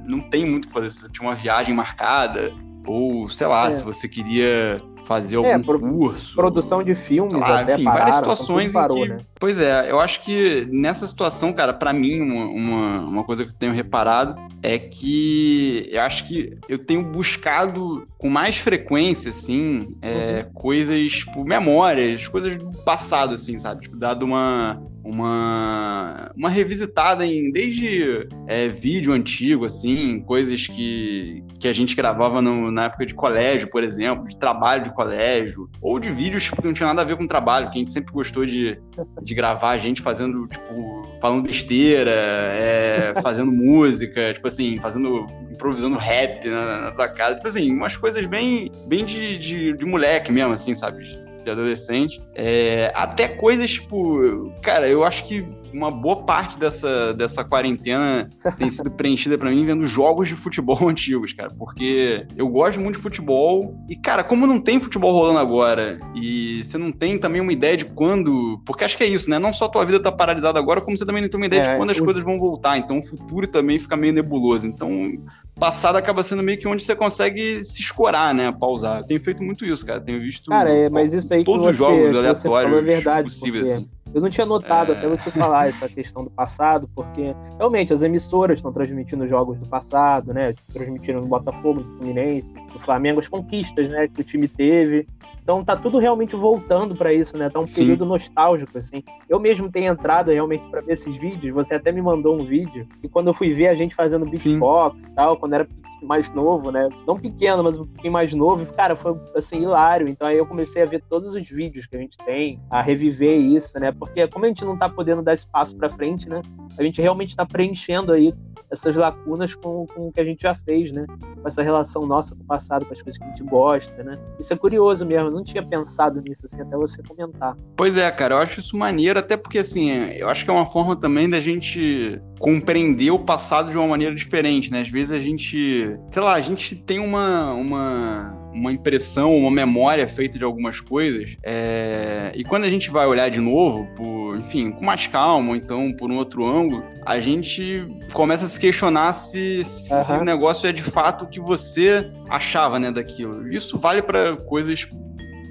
não, 0.06 0.20
tem 0.20 0.48
muito 0.48 0.66
o 0.66 0.68
que 0.68 0.74
fazer. 0.74 0.90
Se 0.90 1.10
tinha 1.10 1.28
uma 1.28 1.34
viagem 1.34 1.74
marcada, 1.74 2.54
ou 2.86 3.28
sei 3.28 3.48
lá, 3.48 3.66
é. 3.66 3.72
se 3.72 3.82
você 3.82 4.08
queria 4.08 4.80
fazer 5.06 5.36
algum 5.36 5.48
é, 5.48 5.58
pro, 5.58 5.78
curso. 5.78 6.34
Produção 6.34 6.82
de 6.82 6.94
filmes, 6.94 7.32
lá, 7.32 7.60
até 7.60 7.74
enfim, 7.74 7.84
pararam, 7.84 8.00
várias 8.00 8.16
situações 8.16 8.72
parou, 8.72 8.98
em 8.98 9.02
que. 9.02 9.08
Né? 9.10 9.18
Pois 9.38 9.58
é, 9.58 9.90
eu 9.90 10.00
acho 10.00 10.20
que 10.22 10.66
nessa 10.70 11.06
situação, 11.06 11.52
cara, 11.52 11.72
para 11.72 11.92
mim, 11.92 12.20
uma, 12.20 12.44
uma, 12.44 13.00
uma, 13.00 13.24
coisa 13.24 13.44
que 13.44 13.50
eu 13.50 13.54
tenho 13.54 13.72
reparado 13.72 14.36
é 14.62 14.78
que 14.78 15.88
eu 15.90 16.02
acho 16.02 16.26
que 16.26 16.58
eu 16.68 16.78
tenho 16.78 17.02
buscado 17.04 18.06
com 18.18 18.28
mais 18.28 18.56
frequência, 18.56 19.30
assim, 19.30 19.96
é, 20.02 20.44
uhum. 20.44 20.52
coisas, 20.52 21.12
tipo, 21.12 21.44
memórias, 21.44 22.26
coisas 22.26 22.58
do 22.58 22.72
passado, 22.82 23.34
assim, 23.34 23.58
sabe? 23.58 23.82
Tipo, 23.82 23.96
dado 23.96 24.24
uma, 24.24 24.82
uma, 25.06 26.32
uma 26.36 26.50
revisitada 26.50 27.24
em 27.24 27.52
desde 27.52 28.26
é, 28.48 28.66
vídeo 28.68 29.12
antigo, 29.12 29.64
assim, 29.64 30.20
coisas 30.20 30.66
que, 30.66 31.44
que 31.60 31.68
a 31.68 31.72
gente 31.72 31.94
gravava 31.94 32.42
no, 32.42 32.72
na 32.72 32.86
época 32.86 33.06
de 33.06 33.14
colégio, 33.14 33.70
por 33.70 33.84
exemplo, 33.84 34.26
de 34.26 34.36
trabalho 34.36 34.82
de 34.82 34.92
colégio, 34.92 35.70
ou 35.80 36.00
de 36.00 36.10
vídeos 36.10 36.44
tipo, 36.44 36.60
que 36.60 36.66
não 36.66 36.74
tinha 36.74 36.88
nada 36.88 37.02
a 37.02 37.04
ver 37.04 37.16
com 37.16 37.26
trabalho, 37.26 37.70
que 37.70 37.76
a 37.76 37.78
gente 37.78 37.92
sempre 37.92 38.12
gostou 38.12 38.44
de, 38.44 38.78
de 39.22 39.34
gravar 39.34 39.70
a 39.70 39.78
gente 39.78 40.02
fazendo, 40.02 40.48
tipo, 40.48 41.02
falando 41.20 41.44
besteira, 41.44 42.10
é, 42.10 43.14
fazendo 43.22 43.52
música, 43.52 44.34
tipo 44.34 44.48
assim, 44.48 44.78
fazendo, 44.78 45.24
improvisando 45.52 45.96
rap 45.96 46.48
na, 46.48 46.80
na 46.80 46.90
tua 46.90 47.08
casa, 47.08 47.36
tipo 47.36 47.46
assim, 47.46 47.70
umas 47.70 47.96
coisas 47.96 48.26
bem, 48.26 48.72
bem 48.88 49.04
de, 49.04 49.38
de, 49.38 49.72
de 49.72 49.84
moleque 49.84 50.32
mesmo, 50.32 50.52
assim, 50.52 50.74
sabe? 50.74 51.25
De 51.46 51.50
adolescente. 51.50 52.20
É, 52.34 52.92
até 52.94 53.28
coisas, 53.28 53.70
tipo, 53.70 54.52
cara, 54.60 54.88
eu 54.88 55.04
acho 55.04 55.24
que 55.24 55.46
uma 55.76 55.90
boa 55.90 56.16
parte 56.22 56.58
dessa, 56.58 57.12
dessa 57.12 57.44
quarentena 57.44 58.30
tem 58.56 58.70
sido 58.70 58.90
preenchida 58.90 59.36
para 59.36 59.50
mim 59.50 59.66
vendo 59.66 59.86
jogos 59.86 60.28
de 60.28 60.34
futebol 60.34 60.78
antigos, 60.88 61.32
cara. 61.32 61.50
Porque 61.50 62.26
eu 62.36 62.48
gosto 62.48 62.80
muito 62.80 62.96
de 62.96 63.02
futebol 63.02 63.76
e, 63.88 63.94
cara, 63.94 64.24
como 64.24 64.46
não 64.46 64.60
tem 64.60 64.80
futebol 64.80 65.12
rolando 65.12 65.38
agora 65.38 65.98
e 66.14 66.64
você 66.64 66.78
não 66.78 66.90
tem 66.90 67.18
também 67.18 67.40
uma 67.40 67.52
ideia 67.52 67.76
de 67.76 67.84
quando. 67.84 68.60
Porque 68.64 68.84
acho 68.84 68.96
que 68.96 69.04
é 69.04 69.06
isso, 69.06 69.28
né? 69.28 69.38
Não 69.38 69.52
só 69.52 69.68
tua 69.68 69.84
vida 69.84 70.00
tá 70.00 70.10
paralisada 70.10 70.58
agora, 70.58 70.80
como 70.80 70.96
você 70.96 71.04
também 71.04 71.22
não 71.22 71.28
tem 71.28 71.38
uma 71.38 71.46
ideia 71.46 71.62
é, 71.62 71.70
de 71.72 71.76
quando 71.76 71.90
as 71.90 72.00
coisas 72.00 72.24
vão 72.24 72.38
voltar. 72.38 72.78
Então 72.78 72.98
o 72.98 73.02
futuro 73.02 73.46
também 73.46 73.78
fica 73.78 73.96
meio 73.96 74.14
nebuloso. 74.14 74.66
Então, 74.66 75.12
passado 75.58 75.96
acaba 75.96 76.22
sendo 76.22 76.42
meio 76.42 76.58
que 76.58 76.66
onde 76.66 76.82
você 76.82 76.96
consegue 76.96 77.62
se 77.62 77.82
escorar, 77.82 78.34
né? 78.34 78.50
Pausar. 78.52 79.00
Eu 79.00 79.04
tenho 79.04 79.20
feito 79.20 79.42
muito 79.42 79.64
isso, 79.64 79.84
cara. 79.84 80.00
Tenho 80.00 80.20
visto. 80.20 80.50
Cara, 80.50 80.70
é, 80.70 80.88
mas 80.88 81.12
isso 81.12 81.32
aí 81.34 81.44
todos 81.44 81.66
os 81.66 81.76
jogos 81.76 82.16
aleatórios 82.16 82.78
é 82.78 82.82
verdade, 82.82 83.24
possíveis, 83.24 83.70
assim. 83.70 83.88
Eu 84.14 84.20
não 84.20 84.30
tinha 84.30 84.46
notado 84.46 84.92
é... 84.92 84.96
até 84.96 85.08
você 85.08 85.30
falar 85.30 85.68
essa 85.68 85.88
questão 85.88 86.24
do 86.24 86.30
passado, 86.30 86.88
porque 86.94 87.34
realmente 87.58 87.92
as 87.92 88.02
emissoras 88.02 88.58
estão 88.58 88.72
transmitindo 88.72 89.26
jogos 89.26 89.58
do 89.58 89.66
passado, 89.66 90.32
né? 90.32 90.54
Transmitiram 90.72 91.20
no 91.20 91.26
Botafogo, 91.26 91.80
no 91.80 91.90
Fluminense, 91.96 92.52
no 92.72 92.80
Flamengo, 92.80 93.20
as 93.20 93.28
conquistas, 93.28 93.88
né, 93.90 94.08
que 94.08 94.20
o 94.20 94.24
time 94.24 94.48
teve. 94.48 95.06
Então 95.46 95.62
tá 95.62 95.76
tudo 95.76 95.98
realmente 96.00 96.34
voltando 96.34 96.96
para 96.96 97.12
isso, 97.12 97.38
né? 97.38 97.48
Tá 97.48 97.60
um 97.60 97.64
Sim. 97.64 97.82
período 97.82 98.04
nostálgico, 98.04 98.76
assim. 98.76 99.00
Eu 99.28 99.38
mesmo 99.38 99.70
tenho 99.70 99.92
entrado 99.92 100.32
realmente 100.32 100.68
para 100.68 100.80
ver 100.80 100.94
esses 100.94 101.16
vídeos. 101.16 101.54
Você 101.54 101.74
até 101.74 101.92
me 101.92 102.02
mandou 102.02 102.36
um 102.36 102.44
vídeo 102.44 102.84
que 103.00 103.08
quando 103.08 103.28
eu 103.28 103.34
fui 103.34 103.54
ver 103.54 103.68
a 103.68 103.74
gente 103.76 103.94
fazendo 103.94 104.26
beatbox 104.26 105.06
e 105.06 105.14
tal, 105.14 105.36
quando 105.36 105.52
era 105.52 105.68
mais 106.02 106.28
novo, 106.32 106.72
né? 106.72 106.88
Não 107.06 107.16
pequeno, 107.16 107.62
mas 107.62 107.76
um 107.76 107.86
pouquinho 107.86 108.12
mais 108.12 108.34
novo. 108.34 108.66
Cara, 108.74 108.96
foi 108.96 109.16
assim, 109.36 109.62
hilário. 109.62 110.08
Então 110.08 110.26
aí 110.26 110.36
eu 110.36 110.46
comecei 110.46 110.82
a 110.82 110.86
ver 110.86 111.00
todos 111.08 111.32
os 111.32 111.48
vídeos 111.48 111.86
que 111.86 111.94
a 111.94 112.00
gente 112.00 112.18
tem, 112.18 112.60
a 112.68 112.82
reviver 112.82 113.38
isso, 113.38 113.78
né? 113.78 113.92
Porque 113.92 114.26
como 114.26 114.46
a 114.46 114.48
gente 114.48 114.64
não 114.64 114.76
tá 114.76 114.88
podendo 114.88 115.22
dar 115.22 115.34
espaço 115.34 115.76
para 115.76 115.88
frente, 115.88 116.28
né? 116.28 116.42
A 116.78 116.82
gente 116.82 117.00
realmente 117.00 117.30
está 117.30 117.44
preenchendo 117.44 118.12
aí 118.12 118.34
essas 118.70 118.96
lacunas 118.96 119.54
com, 119.54 119.86
com 119.86 120.08
o 120.08 120.12
que 120.12 120.20
a 120.20 120.24
gente 120.24 120.42
já 120.42 120.54
fez, 120.54 120.92
né? 120.92 121.06
Com 121.40 121.48
essa 121.48 121.62
relação 121.62 122.06
nossa 122.06 122.34
com 122.34 122.42
o 122.42 122.46
passado, 122.46 122.84
com 122.84 122.92
as 122.92 123.00
coisas 123.00 123.18
que 123.18 123.24
a 123.24 123.28
gente 123.28 123.42
gosta, 123.44 124.02
né? 124.02 124.18
Isso 124.40 124.52
é 124.52 124.56
curioso 124.56 125.06
mesmo, 125.06 125.28
eu 125.28 125.32
não 125.32 125.44
tinha 125.44 125.62
pensado 125.62 126.20
nisso, 126.20 126.46
assim, 126.46 126.60
até 126.60 126.76
você 126.76 127.02
comentar. 127.02 127.56
Pois 127.76 127.96
é, 127.96 128.10
cara, 128.10 128.34
eu 128.34 128.38
acho 128.38 128.60
isso 128.60 128.76
maneiro, 128.76 129.18
até 129.18 129.36
porque, 129.36 129.58
assim, 129.58 129.90
eu 129.90 130.28
acho 130.28 130.44
que 130.44 130.50
é 130.50 130.54
uma 130.54 130.66
forma 130.66 130.96
também 130.96 131.28
da 131.28 131.40
gente 131.40 132.20
compreender 132.38 133.10
o 133.10 133.20
passado 133.20 133.70
de 133.70 133.76
uma 133.76 133.86
maneira 133.86 134.14
diferente, 134.14 134.70
né? 134.70 134.80
Às 134.80 134.90
vezes 134.90 135.12
a 135.12 135.20
gente, 135.20 135.96
sei 136.10 136.22
lá, 136.22 136.34
a 136.34 136.40
gente 136.40 136.74
tem 136.74 136.98
uma, 136.98 137.52
uma 137.52 138.45
uma 138.56 138.72
impressão, 138.72 139.36
uma 139.36 139.50
memória 139.50 140.08
feita 140.08 140.38
de 140.38 140.44
algumas 140.44 140.80
coisas. 140.80 141.36
É... 141.42 142.32
E 142.34 142.42
quando 142.42 142.64
a 142.64 142.70
gente 142.70 142.90
vai 142.90 143.06
olhar 143.06 143.28
de 143.30 143.40
novo, 143.40 143.86
por, 143.94 144.38
enfim, 144.38 144.70
com 144.70 144.84
mais 144.84 145.06
calma, 145.06 145.50
ou 145.50 145.56
então 145.56 145.92
por 145.92 146.10
um 146.10 146.16
outro 146.16 146.44
ângulo, 146.44 146.82
a 147.04 147.20
gente 147.20 147.86
começa 148.12 148.46
a 148.46 148.48
se 148.48 148.58
questionar 148.58 149.12
se, 149.12 149.64
se 149.64 150.12
uhum. 150.12 150.20
o 150.20 150.24
negócio 150.24 150.66
é 150.66 150.72
de 150.72 150.82
fato 150.82 151.24
o 151.24 151.28
que 151.28 151.38
você 151.38 152.10
achava, 152.28 152.78
né, 152.78 152.90
daquilo. 152.90 153.52
Isso 153.52 153.78
vale 153.78 154.02
para 154.02 154.36
coisas 154.36 154.88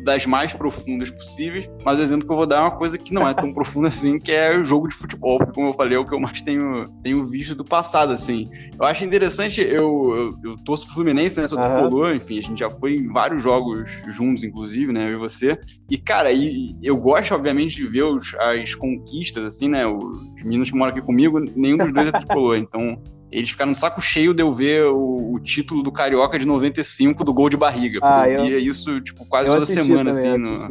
das 0.05 0.23
mais 0.23 0.53
profundas 0.53 1.09
possíveis, 1.09 1.67
mas 1.83 1.97
o 1.97 2.03
exemplo 2.03 2.27
que 2.27 2.31
eu 2.31 2.37
vou 2.37 2.45
dar 2.45 2.57
é 2.57 2.61
uma 2.61 2.77
coisa 2.77 2.95
que 2.95 3.11
não 3.11 3.27
é 3.27 3.33
tão 3.33 3.51
profunda 3.51 3.87
assim, 3.87 4.19
que 4.19 4.31
é 4.31 4.55
o 4.55 4.63
jogo 4.63 4.87
de 4.87 4.93
futebol, 4.93 5.39
porque, 5.39 5.53
como 5.53 5.69
eu 5.69 5.73
falei, 5.73 5.97
é 5.97 5.99
o 5.99 6.05
que 6.05 6.13
eu 6.13 6.19
mais 6.19 6.43
tenho, 6.43 6.87
tenho 7.01 7.25
visto 7.25 7.55
do 7.55 7.65
passado, 7.65 8.13
assim. 8.13 8.47
Eu 8.77 8.85
acho 8.85 9.03
interessante, 9.03 9.61
eu, 9.61 10.37
eu, 10.43 10.51
eu 10.51 10.57
torço 10.63 10.85
pro 10.85 10.93
Fluminense, 10.93 11.41
né, 11.41 11.47
sou 11.47 11.57
uhum. 11.57 11.65
tricolor, 11.65 12.15
enfim, 12.15 12.37
a 12.37 12.41
gente 12.41 12.59
já 12.59 12.69
foi 12.69 12.97
em 12.97 13.11
vários 13.11 13.41
jogos 13.41 13.89
juntos, 14.09 14.43
inclusive, 14.43 14.93
né, 14.93 15.07
eu 15.07 15.13
e 15.13 15.17
você, 15.17 15.59
e, 15.89 15.97
cara, 15.97 16.31
e, 16.31 16.75
eu 16.83 16.95
gosto, 16.95 17.33
obviamente, 17.33 17.75
de 17.75 17.87
ver 17.87 18.03
os, 18.03 18.35
as 18.35 18.75
conquistas, 18.75 19.43
assim, 19.43 19.67
né, 19.67 19.87
os 19.87 20.21
meninos 20.35 20.69
que 20.69 20.77
moram 20.77 20.91
aqui 20.91 21.01
comigo, 21.01 21.39
nenhum 21.55 21.77
dos 21.77 21.91
dois 21.91 22.07
é 22.07 22.11
tricolor, 22.11 22.57
então 22.61 23.01
eles 23.35 23.49
ficaram 23.49 23.71
no 23.71 23.75
saco 23.75 24.01
cheio 24.01 24.33
de 24.33 24.41
eu 24.41 24.53
ver 24.53 24.85
o, 24.85 25.33
o, 25.33 25.39
título 25.39 25.83
do 25.83 25.91
Carioca 25.91 26.39
de 26.39 26.45
95 26.45 27.21
do 27.23 27.33
gol 27.33 27.49
de 27.49 27.57
barriga. 27.57 27.99
Ah, 28.01 28.29
eu, 28.29 28.45
via 28.45 28.57
isso, 28.57 29.01
tipo, 29.01 29.25
quase 29.25 29.51
toda 29.51 29.65
semana, 29.65 30.11
assim, 30.11 30.37
no, 30.37 30.69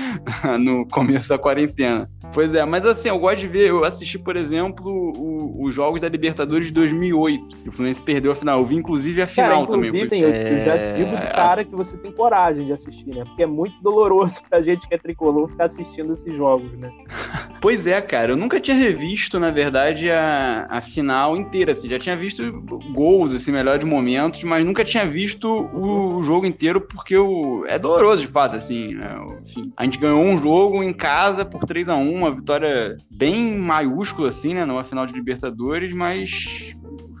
no 0.58 0.88
começo 0.88 1.28
da 1.28 1.38
quarentena. 1.38 2.08
Pois 2.32 2.54
é, 2.54 2.64
mas 2.64 2.86
assim, 2.86 3.08
eu 3.08 3.18
gosto 3.18 3.40
de 3.40 3.48
ver, 3.48 3.68
eu 3.68 3.84
assisti, 3.84 4.18
por 4.18 4.34
exemplo, 4.34 5.12
os 5.62 5.74
jogos 5.74 6.00
da 6.00 6.08
Libertadores 6.08 6.68
de 6.68 6.72
2008, 6.72 7.56
que 7.56 7.68
o 7.68 7.72
Fluminense 7.72 8.00
perdeu 8.00 8.32
a 8.32 8.34
final. 8.34 8.60
Eu 8.60 8.64
vi, 8.64 8.76
inclusive, 8.76 9.20
a 9.22 9.26
final 9.26 9.66
também. 9.66 10.06
Tem, 10.06 10.22
eu, 10.22 10.30
é... 10.30 10.60
já 10.60 10.92
digo 10.92 11.16
de 11.16 11.26
cara 11.26 11.64
que 11.64 11.74
você 11.74 11.96
tem 11.98 12.12
coragem 12.12 12.66
de 12.66 12.72
assistir, 12.72 13.14
né? 13.14 13.24
Porque 13.24 13.42
é 13.42 13.46
muito 13.46 13.80
doloroso 13.82 14.40
pra 14.48 14.62
gente 14.62 14.88
que 14.88 14.94
é 14.94 14.98
tricolor 14.98 15.48
ficar 15.48 15.64
assistindo 15.64 16.12
esses 16.12 16.34
jogos, 16.34 16.72
né? 16.78 16.90
pois 17.60 17.86
é, 17.86 18.00
cara, 18.00 18.32
eu 18.32 18.36
nunca 18.36 18.60
tinha 18.60 18.76
revisto, 18.76 19.38
na 19.38 19.50
verdade, 19.50 20.10
a, 20.10 20.66
a 20.70 20.80
final 20.80 21.36
inteira, 21.36 21.72
assim, 21.72 21.88
já 21.88 21.98
tinha 22.06 22.16
visto 22.16 22.52
gols, 22.92 23.34
assim, 23.34 23.50
melhor 23.50 23.80
de 23.80 23.84
momentos, 23.84 24.44
mas 24.44 24.64
nunca 24.64 24.84
tinha 24.84 25.04
visto 25.04 25.48
o, 25.48 26.22
jogo 26.22 26.46
inteiro, 26.46 26.80
porque 26.80 27.16
o, 27.16 27.64
é 27.66 27.80
doloroso, 27.80 28.22
de 28.22 28.28
fato, 28.28 28.54
assim, 28.54 28.94
né? 28.94 29.18
Enfim, 29.44 29.72
a 29.76 29.84
gente 29.84 29.98
ganhou 29.98 30.20
um 30.20 30.38
jogo 30.38 30.84
em 30.84 30.92
casa 30.92 31.44
por 31.44 31.64
3 31.64 31.88
a 31.88 31.96
1 31.96 32.14
uma 32.14 32.32
vitória 32.32 32.96
bem 33.10 33.58
maiúscula, 33.58 34.28
assim, 34.28 34.54
né, 34.54 34.64
numa 34.64 34.84
final 34.84 35.04
de 35.04 35.14
Libertadores, 35.14 35.92
mas 35.92 36.72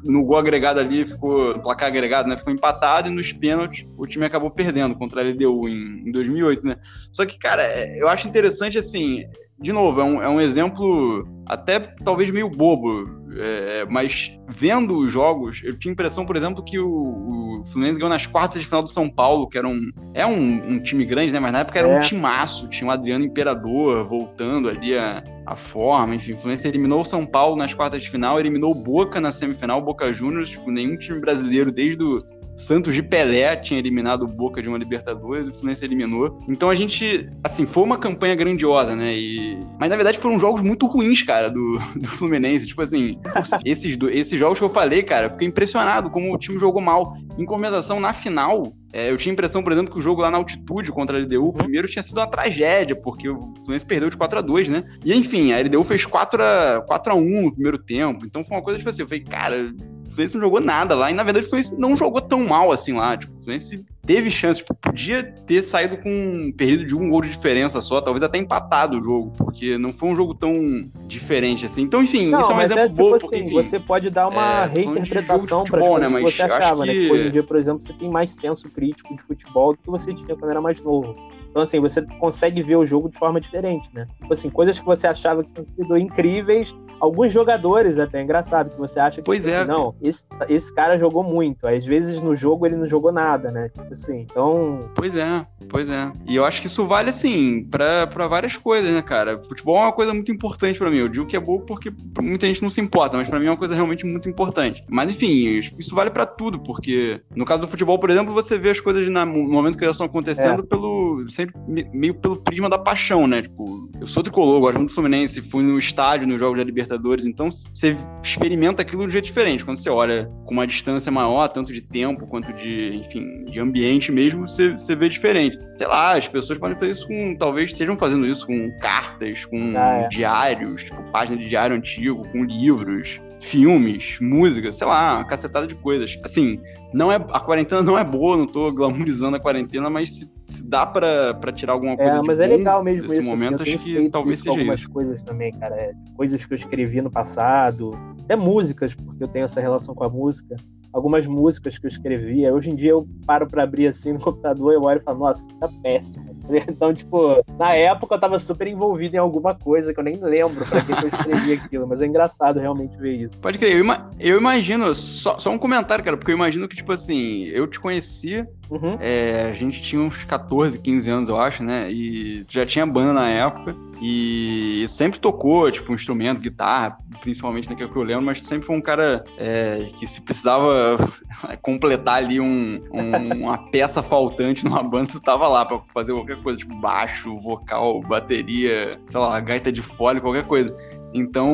no 0.04 0.24
gol 0.24 0.36
agregado 0.36 0.78
ali 0.78 1.04
ficou, 1.04 1.58
placar 1.58 1.88
agregado, 1.88 2.28
né, 2.28 2.38
ficou 2.38 2.52
empatado 2.52 3.08
e 3.08 3.10
nos 3.10 3.32
pênaltis 3.32 3.84
o 3.96 4.06
time 4.06 4.24
acabou 4.24 4.52
perdendo 4.52 4.94
contra 4.94 5.20
a 5.20 5.24
LDU 5.24 5.68
em, 5.68 6.08
em 6.08 6.12
2008, 6.12 6.64
né. 6.64 6.76
Só 7.12 7.26
que, 7.26 7.36
cara, 7.36 7.64
é, 7.64 8.00
eu 8.00 8.08
acho 8.08 8.28
interessante, 8.28 8.78
assim, 8.78 9.24
de 9.58 9.72
novo, 9.72 10.00
é 10.00 10.04
um, 10.04 10.22
é 10.22 10.28
um 10.28 10.40
exemplo 10.40 11.26
até 11.46 11.80
talvez 11.80 12.30
meio 12.30 12.48
bobo, 12.48 13.08
é, 13.38 13.84
mas 13.88 14.32
vendo 14.48 14.98
os 14.98 15.10
jogos, 15.10 15.62
eu 15.64 15.78
tinha 15.78 15.92
a 15.92 15.94
impressão, 15.94 16.26
por 16.26 16.36
exemplo, 16.36 16.62
que 16.62 16.78
o, 16.78 17.60
o 17.60 17.64
Fluminense 17.64 17.98
ganhou 17.98 18.10
nas 18.10 18.26
quartas 18.26 18.60
de 18.60 18.66
final 18.66 18.82
do 18.82 18.88
São 18.88 19.08
Paulo, 19.08 19.48
que 19.48 19.56
era 19.56 19.66
um, 19.66 19.90
é 20.14 20.26
um, 20.26 20.72
um 20.72 20.78
time 20.80 21.04
grande, 21.04 21.32
né? 21.32 21.40
Mas 21.40 21.52
na 21.52 21.60
época 21.60 21.78
era 21.78 21.88
é. 21.88 21.96
um 21.96 22.00
timaço, 22.00 22.68
tinha 22.68 22.88
o 22.88 22.90
Adriano 22.90 23.24
Imperador 23.24 24.04
voltando 24.06 24.68
ali 24.68 24.96
a, 24.96 25.22
a 25.46 25.56
forma, 25.56 26.14
enfim, 26.14 26.32
o 26.32 26.38
Fluminense 26.38 26.66
eliminou 26.66 27.00
o 27.00 27.04
São 27.04 27.24
Paulo 27.26 27.56
nas 27.56 27.72
quartas 27.72 28.02
de 28.02 28.10
final, 28.10 28.38
eliminou 28.38 28.72
o 28.72 28.74
Boca 28.74 29.20
na 29.20 29.32
semifinal, 29.32 29.80
Boca 29.80 30.12
Juniors, 30.12 30.50
tipo, 30.50 30.70
nenhum 30.70 30.96
time 30.96 31.20
brasileiro 31.20 31.72
desde 31.72 32.02
o 32.02 32.18
Santos 32.56 32.94
de 32.94 33.02
Pelé 33.02 33.54
tinha 33.56 33.78
eliminado 33.78 34.22
o 34.22 34.26
Boca 34.26 34.62
de 34.62 34.68
uma 34.68 34.78
Libertadores, 34.78 35.48
o 35.48 35.52
Fluminense 35.52 35.84
eliminou. 35.84 36.38
Então 36.48 36.70
a 36.70 36.74
gente, 36.74 37.28
assim, 37.44 37.66
foi 37.66 37.82
uma 37.82 37.98
campanha 37.98 38.34
grandiosa, 38.34 38.96
né? 38.96 39.14
E... 39.14 39.58
Mas 39.78 39.90
na 39.90 39.96
verdade 39.96 40.18
foram 40.18 40.38
jogos 40.38 40.62
muito 40.62 40.86
ruins, 40.86 41.22
cara, 41.22 41.50
do, 41.50 41.78
do 41.94 42.08
Fluminense. 42.08 42.66
Tipo 42.66 42.82
assim, 42.82 43.18
esses, 43.64 43.96
do, 43.96 44.08
esses 44.08 44.38
jogos 44.38 44.58
que 44.58 44.64
eu 44.64 44.70
falei, 44.70 45.02
cara, 45.02 45.30
fiquei 45.30 45.46
impressionado 45.46 46.10
como 46.10 46.34
o 46.34 46.38
time 46.38 46.58
jogou 46.58 46.80
mal. 46.80 47.16
Em 47.38 47.44
compensação, 47.44 48.00
na 48.00 48.14
final, 48.14 48.72
é, 48.92 49.10
eu 49.10 49.16
tinha 49.18 49.30
a 49.30 49.34
impressão, 49.34 49.62
por 49.62 49.72
exemplo, 49.72 49.92
que 49.92 49.98
o 49.98 50.02
jogo 50.02 50.22
lá 50.22 50.30
na 50.30 50.38
altitude 50.38 50.90
contra 50.90 51.18
a 51.18 51.20
LDU, 51.20 51.48
o 51.48 51.52
primeiro 51.52 51.86
tinha 51.86 52.02
sido 52.02 52.16
uma 52.16 52.26
tragédia, 52.26 52.96
porque 52.96 53.28
o 53.28 53.52
Fluminense 53.56 53.84
perdeu 53.84 54.08
de 54.08 54.16
4 54.16 54.38
a 54.38 54.42
2 54.42 54.68
né? 54.68 54.84
E 55.04 55.12
enfim, 55.12 55.52
a 55.52 55.60
LDU 55.60 55.84
fez 55.84 56.06
4 56.06 56.42
a, 56.42 56.84
4 56.86 57.12
a 57.12 57.14
1 57.14 57.42
no 57.42 57.52
primeiro 57.52 57.76
tempo. 57.76 58.24
Então 58.24 58.42
foi 58.42 58.56
uma 58.56 58.62
coisa, 58.62 58.78
tipo 58.78 58.88
assim, 58.88 59.02
eu 59.02 59.08
falei, 59.08 59.22
cara, 59.22 59.70
Fluminense 60.16 60.34
não 60.36 60.42
jogou 60.44 60.60
nada 60.60 60.94
lá, 60.94 61.10
e 61.10 61.14
na 61.14 61.22
verdade 61.22 61.46
o 61.46 61.48
Fluminense 61.48 61.74
não 61.78 61.96
jogou 61.96 62.20
tão 62.20 62.44
mal 62.44 62.72
assim 62.72 62.92
lá. 62.94 63.16
Tipo, 63.16 63.32
o 63.32 63.36
Fluminense 63.36 63.84
teve 64.06 64.30
chance, 64.30 64.60
tipo, 64.60 64.74
podia 64.74 65.22
ter 65.22 65.62
saído 65.62 65.96
com 65.98 66.08
um 66.08 66.52
perdido 66.52 66.84
de 66.86 66.94
um 66.96 67.08
gol 67.10 67.20
de 67.22 67.28
diferença 67.28 67.80
só, 67.80 68.00
talvez 68.00 68.22
até 68.22 68.38
empatado 68.38 68.98
o 68.98 69.02
jogo, 69.02 69.32
porque 69.36 69.76
não 69.78 69.92
foi 69.92 70.08
um 70.08 70.14
jogo 70.16 70.32
tão 70.34 70.88
diferente 71.06 71.66
assim. 71.66 71.82
Então, 71.82 72.02
enfim, 72.02 72.26
não, 72.28 72.40
isso 72.40 72.52
é 72.52 72.54
um 72.54 72.60
exemplo 72.60 72.82
é, 72.82 72.86
tipo 72.86 72.96
bom, 73.02 73.08
assim, 73.10 73.18
porque, 73.20 73.36
enfim, 73.38 73.54
você 73.54 73.80
pode 73.80 74.10
dar 74.10 74.28
uma 74.28 74.64
é, 74.64 74.66
reinterpretação 74.66 75.64
para 75.64 75.80
as 75.80 75.86
né, 75.86 75.90
coisas 75.90 76.06
que 76.08 76.22
mas 76.22 76.34
você 76.34 76.42
achava, 76.42 76.82
acho 76.82 76.86
né? 76.86 76.92
que- 76.92 77.06
Que 77.06 77.12
hoje 77.12 77.26
em 77.28 77.30
dia, 77.30 77.42
por 77.42 77.56
exemplo, 77.56 77.80
você 77.82 77.92
tem 77.92 78.08
mais 78.10 78.32
senso 78.32 78.68
crítico 78.70 79.14
de 79.14 79.22
futebol 79.22 79.72
do 79.72 79.78
que 79.78 79.90
você 79.90 80.14
tinha 80.14 80.36
quando 80.36 80.50
era 80.50 80.60
mais 80.60 80.80
novo. 80.80 81.14
Então, 81.56 81.62
assim, 81.62 81.80
você 81.80 82.02
consegue 82.20 82.62
ver 82.62 82.76
o 82.76 82.84
jogo 82.84 83.08
de 83.08 83.16
forma 83.18 83.40
diferente, 83.40 83.88
né? 83.94 84.06
Tipo 84.20 84.30
assim, 84.34 84.50
coisas 84.50 84.78
que 84.78 84.84
você 84.84 85.06
achava 85.06 85.42
que 85.42 85.50
tinham 85.50 85.64
sido 85.64 85.96
incríveis, 85.96 86.74
alguns 87.00 87.32
jogadores 87.32 87.98
até, 87.98 88.20
é 88.20 88.22
engraçado, 88.24 88.68
que 88.68 88.76
você 88.76 89.00
acha 89.00 89.22
que, 89.22 89.24
Pois 89.24 89.38
tipo 89.38 89.48
é. 89.48 89.60
assim, 89.60 89.66
não, 89.68 89.94
esse, 90.02 90.26
esse 90.50 90.74
cara 90.74 90.98
jogou 90.98 91.22
muito. 91.24 91.66
Às 91.66 91.86
vezes 91.86 92.20
no 92.20 92.36
jogo 92.36 92.66
ele 92.66 92.76
não 92.76 92.84
jogou 92.84 93.10
nada, 93.10 93.50
né? 93.50 93.70
Tipo 93.70 93.90
assim, 93.90 94.26
então, 94.30 94.86
Pois 94.94 95.16
é, 95.16 95.46
pois 95.70 95.88
é. 95.88 96.12
E 96.26 96.36
eu 96.36 96.44
acho 96.44 96.60
que 96.60 96.66
isso 96.66 96.86
vale, 96.86 97.08
assim, 97.08 97.64
pra, 97.70 98.06
pra 98.06 98.26
várias 98.28 98.58
coisas, 98.58 98.90
né, 98.92 99.00
cara? 99.00 99.38
Futebol 99.48 99.78
é 99.78 99.82
uma 99.84 99.92
coisa 99.94 100.12
muito 100.12 100.30
importante 100.30 100.78
pra 100.78 100.90
mim. 100.90 100.98
Eu 100.98 101.08
digo 101.08 101.24
que 101.24 101.36
é 101.36 101.40
bom 101.40 101.60
porque 101.60 101.90
muita 102.20 102.44
gente 102.46 102.60
não 102.62 102.68
se 102.68 102.82
importa, 102.82 103.16
mas 103.16 103.28
pra 103.28 103.40
mim 103.40 103.46
é 103.46 103.50
uma 103.50 103.56
coisa 103.56 103.74
realmente 103.74 104.04
muito 104.04 104.28
importante. 104.28 104.84
Mas, 104.90 105.10
enfim, 105.10 105.58
isso 105.78 105.94
vale 105.94 106.10
pra 106.10 106.26
tudo, 106.26 106.58
porque 106.58 107.18
no 107.34 107.46
caso 107.46 107.62
do 107.62 107.66
futebol, 107.68 107.98
por 107.98 108.10
exemplo, 108.10 108.34
você 108.34 108.58
vê 108.58 108.68
as 108.68 108.80
coisas 108.80 109.08
na- 109.08 109.24
no 109.24 109.48
momento 109.48 109.78
que 109.78 109.84
elas 109.84 109.94
estão 109.96 110.06
acontecendo 110.06 110.66
pelo 110.66 111.24
sempre 111.30 111.45
me- 111.66 111.88
meio 111.92 112.14
pelo 112.14 112.36
prisma 112.36 112.68
da 112.68 112.78
paixão, 112.78 113.26
né? 113.26 113.42
Tipo, 113.42 113.90
eu 114.00 114.06
sou 114.06 114.22
tricolor, 114.22 114.60
gosto 114.60 114.76
muito 114.78 114.90
do 114.90 114.94
Fluminense, 114.94 115.40
fui 115.42 115.62
no 115.62 115.76
estádio 115.78 116.26
nos 116.26 116.38
jogos 116.40 116.58
da 116.58 116.64
Libertadores, 116.64 117.24
então 117.24 117.50
você 117.50 117.96
experimenta 118.22 118.82
aquilo 118.82 119.02
de 119.02 119.08
um 119.08 119.10
jeito 119.10 119.24
diferente. 119.26 119.64
Quando 119.64 119.78
você 119.78 119.90
olha 119.90 120.30
com 120.44 120.52
uma 120.54 120.66
distância 120.66 121.10
maior, 121.10 121.48
tanto 121.48 121.72
de 121.72 121.80
tempo 121.80 122.26
quanto 122.26 122.52
de, 122.52 122.96
enfim, 122.96 123.44
de 123.44 123.58
ambiente 123.60 124.10
mesmo, 124.12 124.46
você, 124.46 124.72
você 124.72 124.94
vê 124.94 125.08
diferente. 125.08 125.56
Sei 125.78 125.86
lá, 125.86 126.16
as 126.16 126.28
pessoas 126.28 126.58
podem 126.58 126.76
fazer 126.78 126.92
isso 126.92 127.06
com, 127.06 127.34
talvez 127.36 127.70
estejam 127.70 127.96
fazendo 127.96 128.26
isso 128.26 128.46
com 128.46 128.70
cartas, 128.80 129.44
com 129.44 129.72
Ah, 129.76 130.02
é. 130.04 130.08
diários, 130.08 130.84
tipo, 130.84 131.02
página 131.12 131.36
de 131.38 131.48
diário 131.48 131.76
antigo, 131.76 132.26
com 132.32 132.44
livros, 132.44 133.20
filmes, 133.46 134.18
música, 134.20 134.72
sei 134.72 134.86
lá, 134.86 135.16
uma 135.16 135.24
cacetada 135.24 135.66
de 135.66 135.74
coisas. 135.76 136.18
Assim, 136.24 136.60
não 136.92 137.10
é 137.12 137.16
a 137.16 137.40
quarentena 137.40 137.82
não 137.82 137.98
é 137.98 138.02
boa, 138.02 138.36
não 138.36 138.46
tô 138.46 138.72
glamorizando 138.72 139.36
a 139.36 139.40
quarentena, 139.40 139.88
mas 139.88 140.10
se, 140.12 140.30
se 140.48 140.62
dá 140.64 140.84
pra, 140.84 141.32
pra 141.34 141.52
tirar 141.52 141.74
alguma 141.74 141.96
coisa 141.96 142.16
é, 142.16 142.22
mas 142.22 142.40
é 142.40 142.46
legal 142.46 142.82
mesmo 142.82 143.06
desse 143.06 143.20
isso. 143.20 143.30
momento, 143.30 143.62
assim, 143.62 143.74
acho 143.74 143.78
que 143.78 144.10
talvez 144.10 144.40
seja 144.40 144.50
algumas 144.50 144.80
isso. 144.80 144.90
coisas 144.90 145.22
também, 145.22 145.52
cara. 145.52 145.76
é, 145.76 145.92
coisas 146.16 146.44
que 146.44 146.52
eu 146.52 146.56
escrevi 146.56 147.00
no 147.00 147.10
passado, 147.10 147.92
até 148.24 148.34
músicas, 148.34 148.94
porque 148.94 149.22
eu 149.22 149.28
tenho 149.28 149.44
essa 149.44 149.60
relação 149.60 149.94
com 149.94 150.04
a 150.04 150.08
música. 150.08 150.56
Algumas 150.92 151.26
músicas 151.26 151.78
que 151.78 151.86
eu 151.86 151.90
escrevi, 151.90 152.44
aí 152.44 152.52
hoje 152.52 152.70
em 152.70 152.74
dia 152.74 152.90
eu 152.90 153.06
paro 153.26 153.46
pra 153.46 153.62
abrir 153.62 153.86
assim 153.86 154.12
no 154.14 154.20
computador, 154.20 154.72
eu 154.72 154.82
olho 154.82 155.00
e 155.00 155.04
falo, 155.04 155.20
nossa, 155.20 155.46
tá 155.60 155.68
péssimo. 155.82 156.35
Então, 156.68 156.94
tipo, 156.94 157.42
na 157.58 157.74
época 157.74 158.14
eu 158.14 158.20
tava 158.20 158.38
super 158.38 158.66
envolvido 158.66 159.16
em 159.16 159.18
alguma 159.18 159.54
coisa 159.54 159.92
que 159.92 159.98
eu 160.00 160.04
nem 160.04 160.16
lembro 160.16 160.64
pra 160.66 160.80
que 160.80 160.92
eu 160.92 161.08
escrevi 161.08 161.52
aquilo, 161.52 161.86
mas 161.86 162.00
é 162.00 162.06
engraçado 162.06 162.58
realmente 162.60 162.96
ver 162.96 163.14
isso. 163.14 163.36
Pode 163.38 163.58
crer, 163.58 163.72
eu, 163.72 163.80
ima- 163.80 164.10
eu 164.18 164.38
imagino, 164.38 164.94
só, 164.94 165.38
só 165.38 165.50
um 165.50 165.58
comentário, 165.58 166.04
cara, 166.04 166.16
porque 166.16 166.30
eu 166.30 166.36
imagino 166.36 166.68
que, 166.68 166.76
tipo 166.76 166.92
assim, 166.92 167.44
eu 167.46 167.66
te 167.66 167.80
conheci, 167.80 168.44
Uhum. 168.68 168.96
é, 169.00 169.46
a 169.48 169.52
gente 169.52 169.80
tinha 169.80 170.02
uns 170.02 170.24
14, 170.24 170.78
15 170.80 171.08
anos, 171.08 171.28
eu 171.28 171.40
acho, 171.40 171.62
né? 171.62 171.88
E 171.90 172.44
já 172.50 172.66
tinha 172.66 172.84
banda 172.84 173.12
na 173.12 173.28
época. 173.28 173.76
E 174.02 174.84
sempre 174.88 175.18
tocou, 175.18 175.70
tipo, 175.70 175.90
um 175.90 175.94
instrumento, 175.94 176.40
guitarra, 176.40 176.98
principalmente 177.22 177.68
naquilo 177.70 177.88
que 177.90 177.96
eu 177.96 178.02
lembro, 178.02 178.24
mas 178.26 178.40
tu 178.40 178.46
sempre 178.48 178.66
foi 178.66 178.76
um 178.76 178.80
cara 178.80 179.24
é, 179.38 179.88
que 179.96 180.06
se 180.06 180.20
precisava 180.20 180.98
completar 181.62 182.16
ali 182.16 182.38
um, 182.40 182.80
um- 182.92 183.42
uma 183.44 183.56
peça 183.70 184.02
faltante 184.02 184.64
numa 184.64 184.82
banda, 184.82 185.10
tu 185.12 185.20
tava 185.20 185.48
lá 185.48 185.64
pra 185.64 185.80
fazer 185.94 186.12
qualquer 186.12 186.35
coisa, 186.42 186.58
tipo 186.58 186.74
baixo, 186.80 187.36
vocal, 187.38 188.00
bateria, 188.00 188.98
sei 189.10 189.20
lá, 189.20 189.38
gaita 189.40 189.70
de 189.72 189.82
fole, 189.82 190.20
qualquer 190.20 190.44
coisa. 190.44 190.74
Então, 191.14 191.48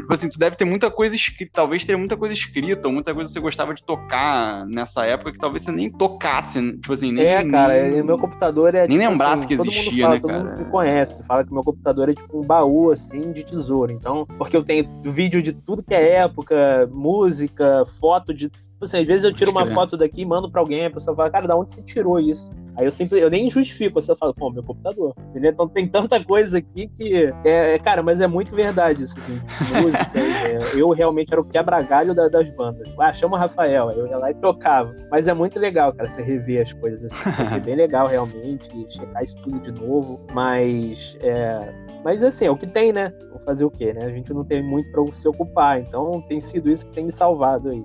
tipo 0.00 0.12
assim, 0.12 0.28
tu 0.28 0.38
deve 0.38 0.54
ter 0.54 0.64
muita 0.66 0.90
coisa 0.90 1.14
escrita, 1.14 1.50
talvez 1.54 1.86
tenha 1.86 1.96
muita 1.96 2.16
coisa 2.16 2.34
escrita, 2.34 2.88
ou 2.88 2.92
muita 2.92 3.14
coisa 3.14 3.28
que 3.28 3.32
você 3.32 3.40
gostava 3.40 3.74
de 3.74 3.82
tocar 3.82 4.66
nessa 4.66 5.06
época 5.06 5.32
que 5.32 5.38
talvez 5.38 5.62
você 5.62 5.72
nem 5.72 5.90
tocasse, 5.90 6.60
tipo 6.72 6.92
assim, 6.92 7.10
nem. 7.12 7.24
É, 7.24 7.44
cara, 7.48 7.88
nem- 7.88 8.02
meu 8.02 8.18
computador 8.18 8.74
é. 8.74 8.86
nem 8.86 8.98
tipo, 8.98 9.10
lembrasse 9.10 9.34
assim, 9.44 9.48
que 9.48 9.56
todo 9.56 9.66
mundo 9.66 9.78
existia, 9.78 10.04
fala, 10.04 10.14
né, 10.14 10.20
Todo 10.20 10.32
mundo 10.32 10.44
cara? 10.48 10.58
me 10.58 10.64
conhece, 10.66 11.22
fala 11.22 11.44
que 11.44 11.52
meu 11.52 11.62
computador 11.62 12.08
é 12.10 12.14
tipo 12.14 12.38
um 12.38 12.42
baú, 12.44 12.90
assim, 12.90 13.32
de 13.32 13.44
tesouro. 13.44 13.92
Então, 13.92 14.26
porque 14.36 14.56
eu 14.56 14.62
tenho 14.62 14.86
vídeo 15.04 15.40
de 15.40 15.52
tudo 15.52 15.82
que 15.82 15.94
é 15.94 16.16
época, 16.16 16.86
música, 16.92 17.84
foto 17.98 18.34
de. 18.34 18.48
Tipo 18.50 18.84
assim, 18.84 18.98
às 18.98 19.06
vezes 19.06 19.24
eu 19.24 19.32
tiro 19.32 19.50
uma 19.50 19.66
foto 19.66 19.96
daqui, 19.96 20.24
mando 20.24 20.50
pra 20.50 20.60
alguém, 20.60 20.86
a 20.86 20.90
pessoa 20.90 21.14
fala, 21.14 21.30
cara, 21.30 21.46
da 21.46 21.56
onde 21.56 21.72
você 21.72 21.82
tirou 21.82 22.18
isso? 22.18 22.50
Aí 22.76 22.84
eu 22.86 22.92
sempre, 22.92 23.18
eu 23.20 23.28
nem 23.30 23.50
justifico, 23.50 24.00
você 24.00 24.14
fala, 24.16 24.32
pô, 24.34 24.50
meu 24.50 24.62
computador. 24.62 25.14
Entendeu? 25.30 25.50
Então 25.52 25.68
tem 25.68 25.88
tanta 25.88 26.22
coisa 26.24 26.58
aqui 26.58 26.88
que. 26.88 27.32
É, 27.44 27.74
é, 27.74 27.78
cara, 27.78 28.02
mas 28.02 28.20
é 28.20 28.26
muito 28.26 28.54
verdade 28.54 29.02
isso, 29.02 29.18
assim. 29.18 29.40
Música, 29.82 30.10
é, 30.76 30.80
eu 30.80 30.90
realmente 30.90 31.32
era 31.32 31.40
o 31.40 31.44
quebra-galho 31.44 32.14
da- 32.14 32.28
das 32.28 32.48
bandas. 32.54 32.88
Ah, 32.98 33.12
chama 33.12 33.36
o 33.36 33.40
Rafael. 33.40 33.88
Aí 33.88 33.98
eu 33.98 34.06
ia 34.06 34.16
lá 34.16 34.30
e 34.30 34.34
tocava. 34.34 34.94
Mas 35.10 35.28
é 35.28 35.34
muito 35.34 35.58
legal, 35.58 35.92
cara, 35.92 36.08
você 36.08 36.22
rever 36.22 36.62
as 36.62 36.72
coisas 36.72 37.12
assim. 37.12 37.30
É 37.56 37.60
bem 37.60 37.74
legal, 37.74 38.06
realmente, 38.06 38.68
checar 38.88 39.22
isso 39.24 39.36
tudo 39.42 39.58
de 39.60 39.72
novo. 39.72 40.20
Mas. 40.32 41.16
É, 41.20 41.72
mas 42.04 42.22
assim, 42.22 42.46
é 42.46 42.50
o 42.50 42.56
que 42.56 42.66
tem, 42.66 42.92
né? 42.92 43.12
Vou 43.30 43.40
fazer 43.44 43.64
o 43.64 43.70
quê, 43.70 43.92
né? 43.92 44.04
A 44.04 44.08
gente 44.10 44.32
não 44.32 44.44
tem 44.44 44.62
muito 44.62 44.90
pra 44.92 45.04
se 45.12 45.26
ocupar. 45.28 45.80
Então 45.80 46.20
tem 46.28 46.40
sido 46.40 46.70
isso 46.70 46.86
que 46.86 46.92
tem 46.92 47.04
me 47.06 47.12
salvado 47.12 47.68
aí. 47.68 47.82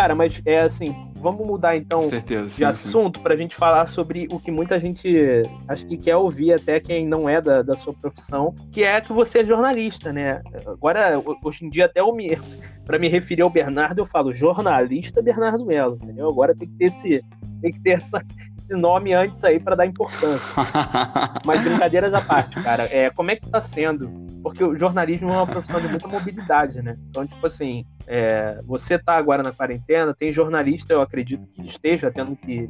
Cara, 0.00 0.14
mas 0.14 0.40
é 0.44 0.60
assim, 0.60 0.94
vamos 1.16 1.46
mudar 1.46 1.76
então 1.76 2.02
certeza. 2.02 2.48
de 2.48 2.54
sim, 2.54 2.64
assunto 2.64 3.20
para 3.20 3.34
a 3.34 3.36
gente 3.36 3.56
falar 3.56 3.86
sobre 3.86 4.28
o 4.30 4.38
que 4.38 4.50
muita 4.50 4.78
gente 4.78 5.42
acho 5.66 5.84
que 5.86 5.96
quer 5.96 6.16
ouvir, 6.16 6.52
até 6.52 6.78
quem 6.78 7.06
não 7.06 7.28
é 7.28 7.40
da, 7.40 7.62
da 7.62 7.76
sua 7.76 7.92
profissão, 7.92 8.54
que 8.70 8.82
é 8.84 9.00
que 9.00 9.12
você 9.12 9.40
é 9.40 9.44
jornalista, 9.44 10.12
né? 10.12 10.40
Agora, 10.66 11.18
ho- 11.18 11.36
hoje 11.42 11.64
em 11.64 11.70
dia, 11.70 11.86
até 11.86 12.00
eu 12.00 12.12
me. 12.14 12.36
Para 12.88 12.98
me 12.98 13.06
referir 13.06 13.42
ao 13.42 13.50
Bernardo, 13.50 13.98
eu 14.00 14.06
falo 14.06 14.34
jornalista 14.34 15.20
Bernardo 15.20 15.66
Melo, 15.66 15.98
entendeu? 16.02 16.26
Agora 16.26 16.54
tem 16.56 16.66
que 16.66 16.74
ter 16.78 16.86
esse, 16.86 17.22
tem 17.60 17.72
que 17.72 17.80
ter 17.80 17.90
essa- 17.90 18.22
esse 18.56 18.74
nome 18.74 19.14
antes 19.14 19.42
aí 19.44 19.58
para 19.58 19.74
dar 19.76 19.86
importância. 19.86 20.48
Mas 21.44 21.60
brincadeiras 21.62 22.14
à 22.14 22.20
parte, 22.20 22.60
cara, 22.62 22.84
é, 22.90 23.10
como 23.10 23.30
é 23.30 23.36
que 23.36 23.48
tá 23.48 23.60
sendo? 23.60 24.10
Porque 24.42 24.62
o 24.62 24.76
jornalismo 24.76 25.30
é 25.30 25.32
uma 25.34 25.46
profissão 25.46 25.80
de 25.80 25.88
muita 25.88 26.06
mobilidade, 26.06 26.80
né? 26.80 26.96
Então, 27.10 27.26
tipo 27.26 27.44
assim, 27.46 27.84
é, 28.06 28.58
você 28.66 28.98
tá 28.98 29.14
agora 29.16 29.42
na 29.42 29.52
quarentena, 29.52 30.14
tem 30.14 30.30
jornalista, 30.32 30.92
eu 30.92 31.00
acredito 31.02 31.46
que 31.52 31.66
esteja 31.66 32.10
tendo 32.10 32.36
que 32.36 32.68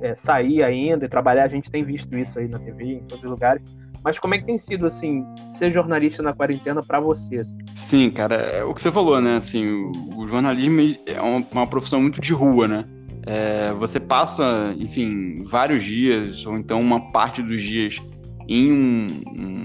é, 0.00 0.14
sair 0.14 0.62
ainda 0.62 1.04
e 1.06 1.08
trabalhar, 1.08 1.44
a 1.44 1.48
gente 1.48 1.70
tem 1.70 1.82
visto 1.82 2.16
isso 2.16 2.38
aí 2.38 2.46
na 2.48 2.58
TV, 2.58 2.84
em 2.84 3.04
todos 3.04 3.24
os 3.24 3.30
lugares. 3.30 3.62
Mas 4.04 4.16
como 4.16 4.32
é 4.34 4.38
que 4.38 4.44
tem 4.44 4.56
sido, 4.58 4.86
assim, 4.86 5.24
ser 5.50 5.72
jornalista 5.72 6.22
na 6.22 6.32
quarentena 6.32 6.80
para 6.82 7.00
você? 7.00 7.36
assim? 7.38 7.58
Sim, 7.74 8.10
cara, 8.10 8.36
é 8.36 8.62
o 8.62 8.72
que 8.72 8.80
você 8.80 8.92
falou, 8.92 9.20
né? 9.20 9.36
Assim, 9.36 9.66
o, 9.66 10.18
o 10.20 10.28
jornalismo 10.28 10.80
é 11.04 11.20
uma, 11.20 11.44
uma 11.50 11.66
profissão 11.66 12.00
muito 12.00 12.20
de 12.20 12.32
rua, 12.32 12.68
né? 12.68 12.84
É, 13.30 13.74
você 13.74 14.00
passa, 14.00 14.74
enfim, 14.78 15.44
vários 15.44 15.84
dias, 15.84 16.46
ou 16.46 16.56
então 16.56 16.80
uma 16.80 17.12
parte 17.12 17.42
dos 17.42 17.62
dias 17.62 18.00
em 18.48 18.72
um, 18.72 19.06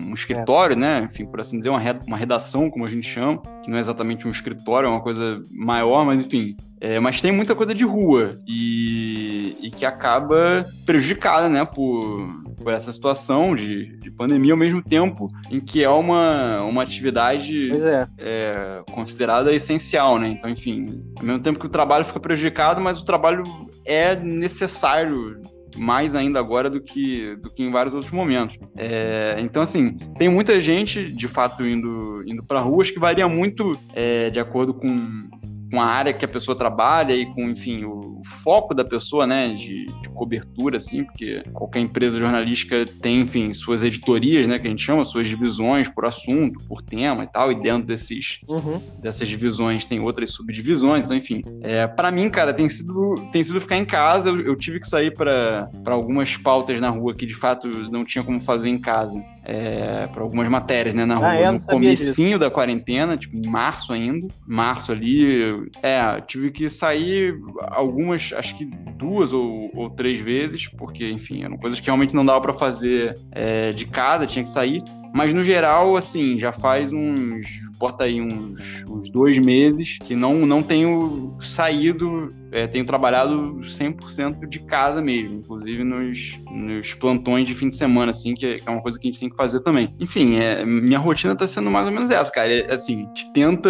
um 0.09 0.13
escritório, 0.13 0.75
né? 0.75 1.07
Enfim, 1.09 1.25
por 1.25 1.39
assim 1.39 1.57
dizer, 1.57 1.69
uma, 1.69 1.79
re- 1.79 1.99
uma 2.05 2.17
redação, 2.17 2.69
como 2.69 2.83
a 2.83 2.89
gente 2.89 3.07
chama, 3.07 3.41
que 3.63 3.69
não 3.71 3.77
é 3.77 3.79
exatamente 3.79 4.27
um 4.27 4.31
escritório, 4.31 4.87
é 4.87 4.89
uma 4.89 5.01
coisa 5.01 5.41
maior, 5.51 6.05
mas 6.05 6.25
enfim. 6.25 6.55
É, 6.81 6.99
mas 6.99 7.21
tem 7.21 7.31
muita 7.31 7.55
coisa 7.55 7.73
de 7.73 7.85
rua 7.85 8.41
e, 8.45 9.55
e 9.61 9.71
que 9.71 9.85
acaba 9.85 10.65
prejudicada, 10.85 11.47
né, 11.47 11.63
por, 11.63 12.27
por 12.61 12.73
essa 12.73 12.91
situação 12.91 13.55
de, 13.55 13.97
de 13.99 14.11
pandemia, 14.11 14.51
ao 14.51 14.59
mesmo 14.59 14.81
tempo 14.81 15.29
em 15.49 15.61
que 15.61 15.81
é 15.81 15.89
uma, 15.89 16.61
uma 16.61 16.83
atividade 16.83 17.71
é. 17.71 18.05
é, 18.17 18.83
considerada 18.91 19.53
essencial, 19.53 20.19
né? 20.19 20.27
Então, 20.27 20.49
enfim, 20.49 21.01
ao 21.17 21.25
mesmo 21.25 21.41
tempo 21.41 21.57
que 21.57 21.65
o 21.65 21.69
trabalho 21.69 22.03
fica 22.03 22.19
prejudicado, 22.19 22.81
mas 22.81 22.99
o 22.99 23.05
trabalho 23.05 23.43
é 23.85 24.13
necessário 24.13 25.39
mais 25.75 26.15
ainda 26.15 26.39
agora 26.39 26.69
do 26.69 26.81
que, 26.81 27.35
do 27.37 27.49
que 27.49 27.63
em 27.63 27.71
vários 27.71 27.93
outros 27.93 28.11
momentos. 28.11 28.57
É, 28.75 29.37
então, 29.39 29.61
assim, 29.61 29.97
tem 30.17 30.29
muita 30.29 30.59
gente, 30.61 31.11
de 31.11 31.27
fato, 31.27 31.65
indo, 31.65 32.23
indo 32.25 32.43
para 32.43 32.59
ruas 32.59 32.91
que 32.91 32.99
varia 32.99 33.27
muito 33.27 33.77
é, 33.93 34.29
de 34.29 34.39
acordo 34.39 34.73
com 34.73 35.29
com 35.73 35.81
a 35.81 35.85
área 35.87 36.13
que 36.13 36.23
a 36.23 36.27
pessoa 36.27 36.55
trabalha 36.55 37.15
e 37.15 37.25
com, 37.25 37.49
enfim, 37.49 37.83
o, 37.83 38.19
o 38.19 38.21
foco 38.43 38.75
da 38.75 38.85
pessoa, 38.85 39.25
né, 39.25 39.55
de, 39.55 39.87
de, 40.01 40.09
cobertura, 40.09 40.77
assim, 40.77 41.03
porque 41.03 41.41
qualquer 41.51 41.79
empresa 41.79 42.19
jornalística 42.19 42.85
tem, 43.01 43.21
enfim, 43.21 43.51
suas 43.55 43.81
editorias, 43.81 44.45
né, 44.47 44.59
que 44.59 44.67
a 44.67 44.69
gente 44.69 44.83
chama, 44.83 45.03
suas 45.03 45.27
divisões 45.27 45.89
por 45.89 46.05
assunto, 46.05 46.63
por 46.65 46.83
tema 46.83 47.23
e 47.23 47.27
tal, 47.27 47.51
e 47.51 47.55
dentro 47.55 47.87
desses, 47.87 48.39
uhum. 48.47 48.79
dessas 49.01 49.27
divisões 49.27 49.83
tem 49.83 49.99
outras 49.99 50.31
subdivisões, 50.31 51.05
então, 51.05 51.17
enfim. 51.17 51.41
É, 51.63 51.87
para 51.87 52.11
mim, 52.11 52.29
cara, 52.29 52.53
tem 52.53 52.69
sido, 52.69 53.15
tem 53.31 53.43
sido 53.43 53.59
ficar 53.59 53.77
em 53.77 53.85
casa, 53.85 54.29
eu, 54.29 54.41
eu 54.41 54.55
tive 54.55 54.79
que 54.79 54.87
sair 54.87 55.11
para 55.11 55.71
algumas 55.87 56.37
pautas 56.37 56.79
na 56.79 56.89
rua 56.89 57.15
que, 57.15 57.25
de 57.25 57.33
fato, 57.33 57.67
não 57.67 58.05
tinha 58.05 58.23
como 58.23 58.39
fazer 58.39 58.69
em 58.69 58.77
casa 58.77 59.19
é, 59.45 60.07
para 60.07 60.21
algumas 60.23 60.47
matérias, 60.47 60.93
né, 60.93 61.05
na 61.05 61.15
ah, 61.15 61.17
rua, 61.17 61.29
ah, 61.29 61.35
é, 61.35 61.51
no 61.51 61.59
comecinho 61.65 62.27
disso. 62.29 62.39
da 62.39 62.49
quarentena, 62.49 63.17
tipo, 63.17 63.35
em 63.35 63.47
março 63.47 63.91
ainda, 63.93 64.27
março 64.47 64.91
ali, 64.91 65.69
é, 65.81 66.21
tive 66.21 66.51
que 66.51 66.69
sair 66.69 67.35
algumas, 67.67 68.33
acho 68.33 68.57
que 68.57 68.65
duas 68.65 69.33
ou, 69.33 69.69
ou 69.75 69.89
três 69.89 70.19
vezes, 70.19 70.67
porque, 70.67 71.09
enfim, 71.09 71.43
eram 71.43 71.57
coisas 71.57 71.79
que 71.79 71.85
realmente 71.85 72.15
não 72.15 72.25
dava 72.25 72.41
para 72.41 72.53
fazer 72.53 73.15
é, 73.31 73.71
de 73.71 73.85
casa, 73.85 74.25
tinha 74.25 74.43
que 74.43 74.49
sair, 74.49 74.81
mas 75.13 75.33
no 75.33 75.43
geral, 75.43 75.95
assim, 75.95 76.39
já 76.39 76.51
faz 76.51 76.91
uns 76.91 77.63
bota 77.83 78.05
aí 78.05 78.21
uns, 78.21 78.83
uns 78.87 79.09
dois 79.09 79.37
meses 79.37 79.97
que 79.97 80.15
não, 80.15 80.45
não 80.45 80.63
tenho 80.63 81.37
saído, 81.41 82.29
é, 82.53 82.67
tenho 82.67 82.85
trabalhado 82.85 83.61
100% 83.61 84.47
de 84.47 84.59
casa 84.59 85.01
mesmo, 85.01 85.39
inclusive 85.39 85.83
nos, 85.83 86.39
nos 86.51 86.93
plantões 86.93 87.47
de 87.47 87.55
fim 87.55 87.67
de 87.67 87.75
semana, 87.75 88.11
assim, 88.11 88.35
que 88.35 88.45
é, 88.45 88.55
que 88.55 88.67
é 88.67 88.71
uma 88.71 88.81
coisa 88.81 88.99
que 88.99 89.07
a 89.07 89.11
gente 89.11 89.19
tem 89.19 89.29
que 89.29 89.35
fazer 89.35 89.61
também. 89.61 89.93
Enfim, 89.99 90.35
é, 90.35 90.63
minha 90.63 90.99
rotina 90.99 91.35
tá 91.35 91.47
sendo 91.47 91.71
mais 91.71 91.87
ou 91.87 91.91
menos 91.91 92.11
essa, 92.11 92.31
cara. 92.31 92.53
É, 92.53 92.71
assim, 92.71 93.07
te 93.13 93.31
tenta 93.33 93.69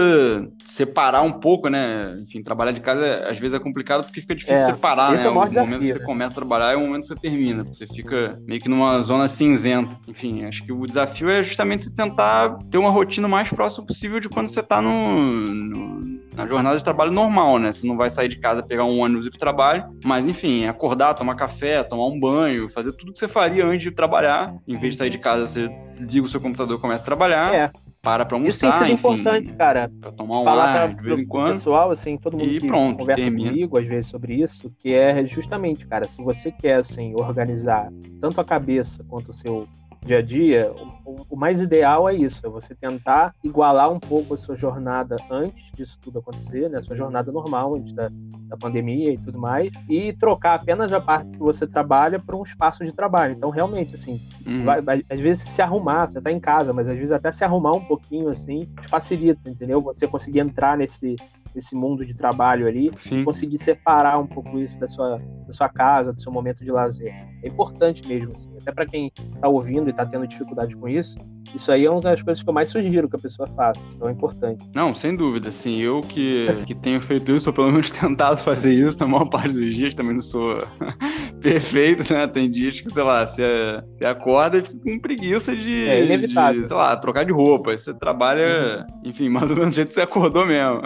separar 0.66 1.22
um 1.22 1.32
pouco, 1.32 1.70
né? 1.70 2.20
Enfim, 2.24 2.44
trabalhar 2.44 2.74
de 2.74 2.82
casa 2.82 3.28
às 3.30 3.40
vezes 3.40 3.54
é 3.54 3.60
complicado 3.60 4.04
porque 4.04 4.20
fica 4.20 4.36
difícil 4.36 4.56
é, 4.56 4.66
separar, 4.66 5.14
né? 5.14 5.24
É 5.24 5.30
o, 5.30 5.32
o 5.32 5.34
momento 5.36 5.50
desafio, 5.50 5.80
que 5.80 5.88
você 5.88 6.00
né? 6.00 6.06
começa 6.06 6.32
a 6.32 6.36
trabalhar 6.36 6.74
e 6.74 6.76
o 6.76 6.82
momento 6.82 7.02
que 7.04 7.08
você 7.08 7.16
termina. 7.16 7.64
Você 7.64 7.88
fica 7.88 8.38
meio 8.46 8.60
que 8.60 8.68
numa 8.68 9.00
zona 9.00 9.30
cinzenta. 9.30 9.98
Enfim, 10.10 10.44
acho 10.44 10.64
que 10.64 10.74
o 10.74 10.86
desafio 10.86 11.30
é 11.30 11.42
justamente 11.42 11.86
você 11.86 11.92
tentar 11.92 12.58
ter 12.70 12.78
uma 12.78 12.90
rotina 12.90 13.28
mais 13.30 13.50
próxima 13.50 13.86
possível 13.86 14.20
de 14.20 14.28
quando 14.28 14.50
você 14.50 14.60
está 14.60 14.82
no, 14.82 15.46
no, 15.46 16.20
na 16.36 16.46
jornada 16.46 16.78
de 16.78 16.84
trabalho 16.84 17.12
normal, 17.12 17.60
né? 17.60 17.72
Você 17.72 17.88
não 17.88 17.96
vai 17.96 18.10
sair 18.10 18.28
de 18.28 18.38
casa, 18.38 18.62
pegar 18.74 18.86
um 18.86 19.00
ônibus 19.00 19.26
e 19.26 19.28
ir 19.28 19.30
pro 19.30 19.40
trabalho, 19.40 19.86
mas 20.04 20.28
enfim, 20.28 20.66
acordar, 20.66 21.14
tomar 21.14 21.36
café, 21.36 21.84
tomar 21.84 22.08
um 22.08 22.20
banho, 22.20 22.68
fazer 22.72 22.92
tudo 22.94 23.14
que 23.14 23.20
você 23.20 23.28
faria 23.28 23.64
antes 23.68 23.82
de 23.82 23.92
trabalhar. 23.92 24.56
Em 24.68 24.76
vez 24.78 24.94
de 24.94 24.98
sair 24.98 25.12
de 25.12 25.20
casa, 25.20 25.46
você 25.46 25.70
liga 26.00 26.26
o 26.26 26.30
seu 26.30 26.42
computador 26.42 26.78
e 26.78 26.82
começa 26.82 27.04
a 27.04 27.06
trabalhar. 27.06 27.54
É. 27.54 27.72
Para 28.02 28.26
pra 28.26 28.36
almoçar, 28.36 28.68
Isso 28.70 28.80
tem 28.80 28.88
sido 28.88 28.94
enfim, 28.96 29.22
importante, 29.22 29.54
cara. 29.54 29.90
Pra 30.02 30.12
tomar 30.12 30.42
um 30.42 30.44
Falar 30.44 30.76
ar 30.76 30.94
de 30.94 31.02
vez 31.02 31.20
em 31.20 31.26
quando. 31.26 31.52
pessoal, 31.54 31.90
assim, 31.90 32.18
todo 32.18 32.36
mundo 32.38 32.50
e 32.50 32.60
que 32.60 32.68
pronto, 32.68 32.98
conversa 32.98 33.22
termina. 33.22 33.52
comigo, 33.52 33.80
às 33.80 33.86
vezes, 33.86 34.08
sobre 34.08 34.34
isso, 34.34 34.70
que 34.80 34.94
é 34.94 35.26
justamente, 35.26 35.88
cara, 35.88 36.06
se 36.10 36.22
você 36.22 36.52
quer, 36.52 36.80
assim, 36.80 37.14
organizar 37.16 37.90
tanto 38.20 38.42
a 38.42 38.44
cabeça 38.44 39.06
quanto 39.08 39.30
o 39.30 39.34
seu 39.34 39.66
dia 40.04 40.20
a 40.20 40.22
dia, 40.22 40.72
o, 41.06 41.26
o, 41.30 41.36
mais 41.36 41.62
ideal 41.62 42.08
é 42.10 42.14
isso, 42.14 42.46
é 42.46 42.50
você 42.50 42.76
tentar 42.76 43.34
igualar 43.44 43.92
um 43.92 44.00
pouco 44.00 44.34
a 44.34 44.38
sua 44.38 44.56
jornada 44.56 45.16
antes 45.30 45.72
disso 45.74 45.98
tudo 46.02 46.20
acontecer, 46.20 46.70
né? 46.70 46.80
A 46.80 46.82
sua 46.82 46.96
jornada 46.96 47.32
normal, 47.32 47.76
antes 47.76 47.94
da, 47.94 48.10
da 48.48 48.58
pandemia 48.58 49.12
e 49.14 49.18
tudo 49.18 49.40
mais, 49.40 49.72
e 49.90 50.14
trocar 50.14 50.56
apenas 50.56 50.92
a 50.92 51.00
parte 51.00 51.30
que 51.32 51.40
você 51.40 51.66
trabalha 51.66 52.20
para 52.20 52.36
um 52.36 52.44
espaço 52.44 52.84
de 52.84 52.92
trabalho. 52.92 53.34
Então, 53.34 53.50
realmente, 53.50 53.96
assim, 53.96 54.20
uhum. 54.46 54.66
vai, 54.66 54.82
vai, 54.82 55.06
às 55.10 55.20
vezes 55.20 55.48
se 55.50 55.62
arrumar, 55.62 56.08
você 56.08 56.18
está 56.18 56.32
em 56.32 56.40
casa, 56.40 56.74
mas 56.74 56.88
às 56.88 56.96
vezes 56.96 57.12
até 57.12 57.32
se 57.32 57.44
arrumar 57.44 57.74
um 57.74 57.86
pouquinho, 57.86 58.30
assim, 58.30 58.68
facilita, 58.82 59.50
entendeu? 59.50 59.82
Você 59.82 60.08
conseguir 60.08 60.40
entrar 60.40 60.78
nesse, 60.78 61.16
nesse 61.54 61.76
mundo 61.76 62.06
de 62.06 62.14
trabalho 62.14 62.68
ali, 62.68 62.92
Sim. 62.98 63.24
conseguir 63.24 63.58
separar 63.58 64.18
um 64.20 64.28
pouco 64.28 64.60
isso 64.60 64.80
da 64.80 64.88
sua, 64.88 65.22
da 65.46 65.54
sua 65.54 65.70
casa, 65.70 66.14
do 66.14 66.22
seu 66.22 66.32
momento 66.32 66.64
de 66.64 66.72
lazer. 66.72 67.14
É 67.44 67.48
importante 67.48 68.08
mesmo, 68.08 68.34
assim, 68.36 68.50
até 68.60 68.72
para 68.72 68.86
quem 68.86 69.12
está 69.36 69.48
ouvindo 69.48 69.88
e 69.88 69.92
está 69.92 70.06
tendo 70.06 70.28
dificuldade 70.28 70.76
com 70.76 70.88
isso, 70.88 71.18
isso 71.54 71.72
aí 71.72 71.86
é 71.86 71.90
uma 71.90 72.02
das 72.02 72.22
coisas 72.22 72.42
que 72.42 72.50
eu 72.50 72.54
mais 72.54 72.70
sugiro 72.70 73.08
que 73.08 73.16
a 73.16 73.20
pessoa 73.20 73.48
faça, 73.50 73.80
então 73.96 74.10
é 74.10 74.12
importante. 74.12 74.66
Não, 74.74 74.94
sem 74.94 75.16
dúvida, 75.16 75.50
assim, 75.50 75.80
eu 75.80 76.02
que, 76.02 76.48
que 76.66 76.74
tenho 76.74 77.00
feito 77.00 77.32
isso, 77.32 77.50
ou 77.50 77.54
pelo 77.54 77.72
menos 77.72 77.92
tentado 77.92 78.42
fazer 78.42 78.74
isso 78.74 78.98
na 79.00 79.08
maior 79.08 79.26
parte 79.26 79.54
dos 79.54 79.76
dias, 79.76 79.94
também 79.94 80.14
não 80.14 80.22
sou 80.22 80.58
perfeito, 81.42 82.12
né? 82.12 82.28
Tem 82.28 82.50
dias 82.50 82.82
que, 82.82 82.92
sei 82.92 83.04
lá, 83.04 83.26
você, 83.26 83.84
você 83.98 84.06
acorda 84.06 84.58
e 84.58 84.62
fica 84.62 84.80
com 84.80 85.00
preguiça 85.00 85.56
de, 85.56 85.88
é 85.88 86.04
inevitável. 86.06 86.62
de, 86.62 86.68
sei 86.68 86.76
lá, 86.76 86.96
trocar 86.98 87.24
de 87.24 87.32
roupa, 87.32 87.78
você 87.78 87.94
trabalha, 87.94 88.88
uhum. 88.90 89.10
enfim, 89.10 89.30
mais 89.30 89.52
ou 89.52 89.58
menos 89.58 89.72
do 89.72 89.76
jeito 89.76 89.90
que 89.90 89.94
você 89.94 90.02
acordou 90.02 90.46
mesmo 90.46 90.82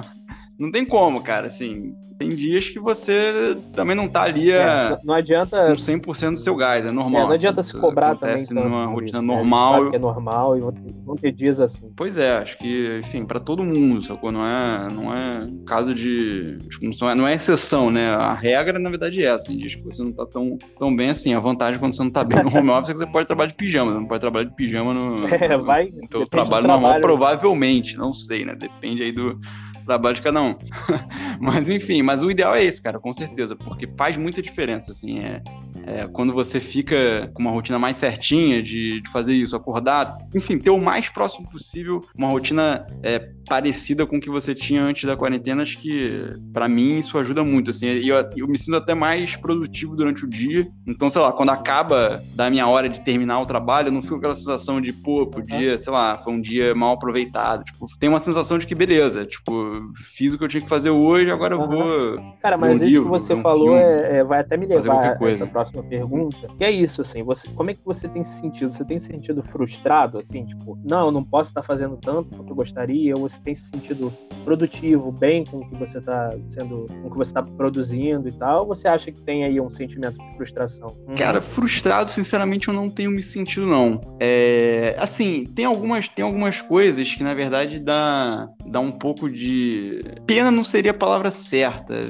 não 0.59 0.71
tem 0.71 0.85
como, 0.85 1.21
cara, 1.21 1.47
assim, 1.47 1.95
tem 2.17 2.29
dias 2.29 2.69
que 2.69 2.79
você 2.79 3.55
também 3.73 3.95
não 3.95 4.07
tá 4.07 4.23
ali 4.23 4.51
é, 4.51 4.97
não 5.03 5.13
adianta 5.13 5.67
com 5.67 5.73
100% 5.73 6.31
do 6.31 6.39
seu 6.39 6.55
gás, 6.55 6.85
é 6.85 6.91
normal. 6.91 7.21
É, 7.21 7.25
não 7.25 7.31
adianta 7.33 7.61
se 7.61 7.77
cobrar 7.77 8.15
também 8.15 8.43
numa 8.51 8.87
rotina 8.87 9.19
isso, 9.19 9.27
normal. 9.27 9.85
Né? 9.85 9.89
que 9.91 9.95
é 9.95 9.99
normal 9.99 10.57
e 10.57 10.61
vão 11.05 11.15
ter 11.15 11.31
dias 11.31 11.59
assim. 11.59 11.91
Pois 11.95 12.17
é, 12.17 12.37
acho 12.37 12.57
que, 12.57 12.99
enfim, 13.03 13.23
para 13.23 13.39
todo 13.39 13.63
mundo, 13.63 14.01
sacou? 14.01 14.31
Não 14.31 14.43
é, 14.43 14.87
não 14.91 15.13
é 15.13 15.47
caso 15.67 15.93
de, 15.93 16.57
não 16.81 17.09
é, 17.09 17.15
não 17.15 17.27
é 17.27 17.35
exceção, 17.35 17.91
né? 17.91 18.09
A 18.15 18.33
regra 18.33 18.79
na 18.79 18.89
verdade 18.89 19.23
é 19.23 19.27
essa, 19.27 19.55
diz 19.55 19.75
que 19.75 19.83
você 19.83 20.01
não 20.01 20.11
tá 20.11 20.25
tão, 20.25 20.57
tão 20.79 20.95
bem 20.95 21.11
assim. 21.11 21.35
A 21.35 21.39
vantagem 21.39 21.79
quando 21.79 21.95
você 21.95 22.03
não 22.03 22.09
tá 22.09 22.23
bem 22.23 22.43
no 22.43 22.55
home 22.55 22.71
office 22.71 22.89
é 22.89 22.93
que 22.93 22.99
você 22.99 23.05
pode 23.05 23.27
trabalhar 23.27 23.51
de 23.51 23.57
pijama, 23.57 23.93
não 23.93 24.05
pode 24.05 24.21
trabalhar 24.21 24.49
de 24.49 24.55
pijama 24.55 24.93
no, 24.93 25.27
é, 25.29 25.57
vai, 25.57 25.91
no 25.91 26.07
teu 26.07 26.25
trabalho 26.25 26.67
normal, 26.67 26.93
trabalho. 26.93 27.01
provavelmente, 27.01 27.95
não 27.95 28.11
sei, 28.11 28.43
né? 28.43 28.55
Depende 28.55 29.03
aí 29.03 29.11
do 29.11 29.39
trabalho 29.87 30.15
de 30.15 30.21
cada 30.21 30.41
um. 30.41 30.55
mas 31.39 31.69
enfim, 31.69 32.03
mas 32.03 32.21
o 32.21 32.29
ideal 32.29 32.55
é 32.55 32.63
esse, 32.63 32.81
cara, 32.81 32.99
com 32.99 33.11
certeza, 33.13 33.55
porque 33.55 33.87
faz 33.97 34.17
muita 34.17 34.41
diferença, 34.41 34.91
assim, 34.91 35.19
é, 35.19 35.41
é 35.85 36.07
quando 36.07 36.33
você 36.33 36.59
fica 36.59 37.29
com 37.33 37.41
uma 37.41 37.51
rotina 37.51 37.77
mais 37.79 37.97
certinha 37.97 38.61
de, 38.61 39.01
de, 39.01 39.09
fazer 39.09 39.33
isso, 39.33 39.55
acordar, 39.55 40.17
enfim, 40.35 40.57
ter 40.57 40.69
o 40.69 40.79
mais 40.79 41.09
próximo 41.09 41.49
possível 41.49 42.01
uma 42.15 42.27
rotina 42.27 42.85
é, 43.03 43.19
parecida 43.47 44.05
com 44.05 44.17
o 44.17 44.19
que 44.19 44.29
você 44.29 44.53
tinha 44.53 44.83
antes 44.83 45.05
da 45.05 45.15
quarentena, 45.15 45.63
acho 45.63 45.79
que 45.79 46.37
para 46.51 46.67
mim 46.67 46.99
isso 46.99 47.17
ajuda 47.17 47.43
muito, 47.43 47.71
assim, 47.71 47.87
eu, 47.87 48.15
eu 48.35 48.47
me 48.47 48.57
sinto 48.57 48.77
até 48.77 48.93
mais 48.93 49.35
produtivo 49.35 49.95
durante 49.95 50.25
o 50.25 50.29
dia, 50.29 50.67
então, 50.85 51.09
sei 51.09 51.21
lá, 51.21 51.31
quando 51.31 51.49
acaba 51.49 52.21
da 52.33 52.49
minha 52.49 52.67
hora 52.67 52.89
de 52.89 53.01
terminar 53.01 53.39
o 53.39 53.45
trabalho, 53.45 53.87
eu 53.87 53.91
não 53.91 54.01
fico 54.01 54.15
com 54.15 54.19
aquela 54.19 54.35
sensação 54.35 54.81
de, 54.81 54.91
pô, 54.91 55.25
podia, 55.27 55.77
sei 55.77 55.93
lá, 55.93 56.17
foi 56.17 56.33
um 56.33 56.41
dia 56.41 56.75
mal 56.75 56.93
aproveitado, 56.93 57.63
tipo, 57.63 57.87
tem 57.99 58.09
uma 58.09 58.19
sensação 58.19 58.57
de 58.57 58.67
que 58.67 58.75
beleza, 58.75 59.25
tipo, 59.25 59.93
fiz 59.95 60.33
o 60.33 60.37
que 60.37 60.43
eu 60.43 60.47
tinha 60.47 60.61
que 60.61 60.69
fazer 60.69 60.89
hoje, 60.89 61.31
agora 61.31 61.55
eu 61.55 61.67
vou. 61.67 62.35
Cara, 62.41 62.57
mas 62.57 62.81
isso 62.81 62.85
livro, 62.85 63.03
que 63.03 63.09
você 63.09 63.35
falou 63.37 63.77
é, 63.77 64.17
é, 64.17 64.23
vai 64.23 64.39
até 64.39 64.57
me 64.57 64.65
levar 64.65 65.17
a 65.21 65.29
essa 65.29 65.45
próxima 65.45 65.66
pergunta. 65.71 66.47
Que 66.57 66.63
é 66.63 66.71
isso, 66.71 67.01
assim, 67.01 67.23
você, 67.23 67.49
como 67.49 67.71
é 67.71 67.73
que 67.73 67.81
você 67.85 68.07
tem 68.07 68.23
se 68.23 68.39
sentido? 68.39 68.71
Você 68.71 68.85
tem 68.85 68.99
se 68.99 69.07
sentido 69.07 69.43
frustrado, 69.43 70.17
assim, 70.17 70.45
tipo, 70.45 70.77
não, 70.83 71.07
eu 71.07 71.11
não 71.11 71.23
posso 71.23 71.49
estar 71.49 71.63
fazendo 71.63 71.97
tanto 71.97 72.35
quanto 72.35 72.49
eu 72.49 72.55
gostaria, 72.55 73.15
ou 73.15 73.29
você 73.29 73.39
tem 73.39 73.55
se 73.55 73.69
sentido 73.69 74.11
produtivo, 74.43 75.11
bem 75.11 75.43
com 75.45 75.57
o 75.57 75.69
que 75.69 75.75
você 75.75 75.97
está 75.97 76.31
sendo, 76.47 76.85
com 77.01 77.07
o 77.07 77.11
que 77.11 77.17
você 77.17 77.29
está 77.29 77.41
produzindo 77.41 78.27
e 78.27 78.31
tal, 78.31 78.61
ou 78.61 78.67
você 78.67 78.87
acha 78.87 79.11
que 79.11 79.21
tem 79.21 79.43
aí 79.43 79.59
um 79.59 79.69
sentimento 79.69 80.17
de 80.17 80.35
frustração? 80.35 80.95
Cara, 81.17 81.41
frustrado, 81.41 82.09
sinceramente, 82.11 82.67
eu 82.67 82.73
não 82.73 82.89
tenho 82.89 83.11
me 83.11 83.21
sentido, 83.21 83.65
não. 83.65 84.01
É, 84.19 84.95
assim, 84.99 85.45
tem 85.55 85.65
algumas, 85.65 86.07
tem 86.07 86.23
algumas 86.23 86.61
coisas 86.61 87.13
que, 87.13 87.23
na 87.23 87.33
verdade, 87.33 87.79
dá, 87.79 88.49
dá 88.65 88.79
um 88.79 88.91
pouco 88.91 89.29
de 89.29 90.01
Pena 90.25 90.51
não 90.51 90.63
seria 90.63 90.91
a 90.91 90.93
palavra 90.93 91.31
certa. 91.31 92.01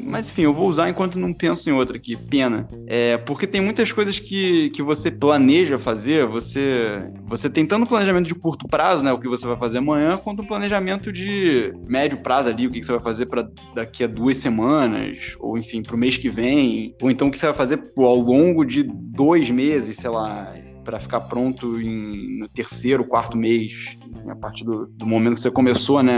Mas 0.00 0.30
enfim, 0.30 0.42
eu 0.42 0.52
vou 0.52 0.68
usar 0.68 0.88
enquanto 0.88 1.18
não 1.18 1.32
penso 1.32 1.68
em 1.68 1.72
outra 1.72 1.96
aqui. 1.96 2.16
Pena. 2.16 2.66
É, 2.86 3.16
porque 3.16 3.46
tem 3.46 3.60
muitas 3.60 3.92
coisas 3.92 4.18
que, 4.18 4.70
que 4.70 4.82
você 4.82 5.10
planeja 5.10 5.78
fazer, 5.78 6.26
você, 6.26 7.02
você 7.24 7.48
tem 7.48 7.66
tanto 7.66 7.86
planejamento 7.86 8.26
de 8.26 8.34
curto 8.34 8.66
prazo, 8.68 9.04
né? 9.04 9.12
O 9.12 9.18
que 9.18 9.28
você 9.28 9.46
vai 9.46 9.56
fazer 9.56 9.78
amanhã, 9.78 10.16
quanto 10.16 10.42
um 10.42 10.46
planejamento 10.46 11.12
de 11.12 11.72
médio 11.88 12.18
prazo 12.18 12.48
ali, 12.48 12.66
o 12.66 12.70
que 12.70 12.82
você 12.82 12.92
vai 12.92 13.00
fazer 13.00 13.26
para 13.26 13.48
daqui 13.74 14.04
a 14.04 14.06
duas 14.06 14.36
semanas, 14.36 15.36
ou 15.38 15.56
enfim, 15.56 15.82
para 15.82 15.94
o 15.94 15.98
mês 15.98 16.16
que 16.16 16.30
vem, 16.30 16.94
ou 17.00 17.10
então 17.10 17.28
o 17.28 17.30
que 17.30 17.38
você 17.38 17.46
vai 17.46 17.54
fazer 17.54 17.80
ao 17.96 18.16
longo 18.16 18.64
de 18.64 18.82
dois 18.82 19.50
meses, 19.50 19.96
sei 19.96 20.10
lá 20.10 20.52
para 20.84 21.00
ficar 21.00 21.20
pronto 21.20 21.80
em, 21.80 22.38
no 22.38 22.48
terceiro, 22.48 23.04
quarto 23.04 23.36
mês, 23.36 23.96
a 24.28 24.36
partir 24.36 24.64
do, 24.64 24.86
do 24.86 25.06
momento 25.06 25.34
que 25.34 25.40
você 25.40 25.50
começou, 25.50 26.02
né, 26.02 26.12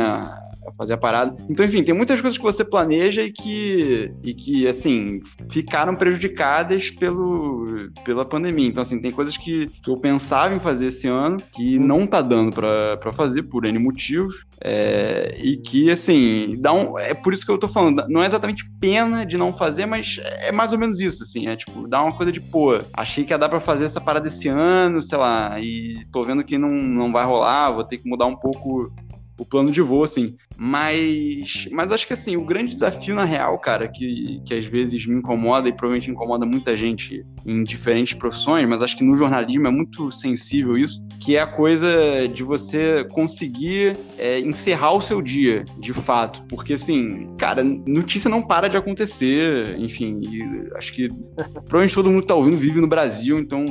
a 0.66 0.72
fazer 0.72 0.94
a 0.94 0.98
parada. 0.98 1.37
Então, 1.48 1.64
enfim, 1.64 1.83
tem 1.83 1.94
muitas 1.94 2.20
coisas 2.20 2.38
que 2.38 2.44
você 2.44 2.64
planeja 2.64 3.22
e 3.22 3.33
que, 3.33 4.12
e 4.22 4.35
que 4.35 4.66
assim, 4.66 5.22
ficaram 5.50 5.94
prejudicadas 5.94 6.90
pelo, 6.90 7.90
pela 8.05 8.24
pandemia. 8.24 8.68
Então, 8.68 8.83
assim, 8.83 9.00
tem 9.00 9.11
coisas 9.11 9.37
que, 9.37 9.66
que 9.66 9.90
eu 9.90 9.96
pensava 9.96 10.55
em 10.55 10.61
fazer 10.61 10.87
esse 10.87 11.09
ano 11.09 11.37
que 11.53 11.79
não 11.79 12.07
tá 12.07 12.22
dando 12.22 12.53
para 12.53 13.12
fazer 13.12 13.44
por 13.44 13.64
N 13.64 13.79
motivos. 13.79 14.44
É, 14.61 15.37
e 15.42 15.57
que, 15.57 15.90
assim, 15.90 16.57
dá 16.59 16.72
um, 16.72 16.98
é 16.98 17.12
por 17.12 17.35
isso 17.35 17.44
que 17.44 17.50
eu 17.50 17.59
tô 17.59 17.68
falando, 17.68 18.07
não 18.09 18.22
é 18.22 18.27
exatamente 18.27 18.64
pena 18.81 19.27
de 19.27 19.37
não 19.37 19.53
fazer, 19.53 19.85
mas 19.85 20.18
é 20.22 20.53
mais 20.53 20.72
ou 20.72 20.79
menos 20.79 21.00
isso, 21.00 21.22
assim, 21.22 21.48
é 21.48 21.57
tipo, 21.57 21.87
dá 21.88 22.03
uma 22.03 22.16
coisa 22.16 22.31
de, 22.31 22.40
pô, 22.40 22.81
achei 22.92 23.24
que 23.24 23.33
ia 23.33 23.38
dar 23.38 23.48
pra 23.48 23.61
fazer 23.61 23.85
essa 23.85 24.00
parada 24.00 24.29
esse 24.29 24.48
ano, 24.48 25.03
sei 25.03 25.18
lá, 25.18 25.61
e 25.61 26.07
tô 26.11 26.22
vendo 26.22 26.44
que 26.44 26.57
não, 26.57 26.70
não 26.70 27.12
vai 27.12 27.27
rolar, 27.27 27.72
vou 27.72 27.85
ter 27.85 27.98
que 27.98 28.09
mudar 28.09 28.27
um 28.27 28.37
pouco 28.37 28.92
o 29.38 29.44
plano 29.44 29.70
de 29.70 29.83
voo, 29.83 30.05
assim. 30.05 30.37
Mas, 30.56 31.68
mas 31.72 31.90
acho 31.90 32.06
que 32.06 32.12
assim, 32.12 32.36
o 32.36 32.44
grande 32.44 32.70
desafio 32.70 33.14
na 33.14 33.24
real, 33.24 33.58
cara, 33.58 33.88
que, 33.88 34.40
que 34.44 34.54
às 34.54 34.66
vezes 34.66 35.06
me 35.06 35.16
incomoda 35.16 35.68
e 35.68 35.72
provavelmente 35.72 36.10
incomoda 36.10 36.46
muita 36.46 36.76
gente 36.76 37.24
em 37.46 37.62
diferentes 37.62 38.14
profissões, 38.14 38.68
mas 38.68 38.82
acho 38.82 38.96
que 38.96 39.04
no 39.04 39.16
jornalismo 39.16 39.66
é 39.66 39.70
muito 39.70 40.10
sensível 40.12 40.78
isso, 40.78 41.04
que 41.20 41.36
é 41.36 41.40
a 41.40 41.46
coisa 41.46 42.28
de 42.32 42.42
você 42.42 43.04
conseguir 43.10 43.96
é, 44.16 44.38
encerrar 44.40 44.92
o 44.92 45.00
seu 45.00 45.20
dia, 45.20 45.64
de 45.78 45.92
fato. 45.92 46.42
Porque 46.48 46.74
assim, 46.74 47.34
cara, 47.36 47.62
notícia 47.64 48.30
não 48.30 48.42
para 48.42 48.68
de 48.68 48.76
acontecer, 48.76 49.78
enfim, 49.78 50.20
acho 50.76 50.92
que 50.92 51.08
provavelmente 51.52 51.94
todo 51.94 52.10
mundo 52.10 52.22
que 52.22 52.28
tá 52.28 52.34
ouvindo 52.34 52.56
vive 52.56 52.80
no 52.80 52.86
Brasil, 52.86 53.38
então 53.38 53.64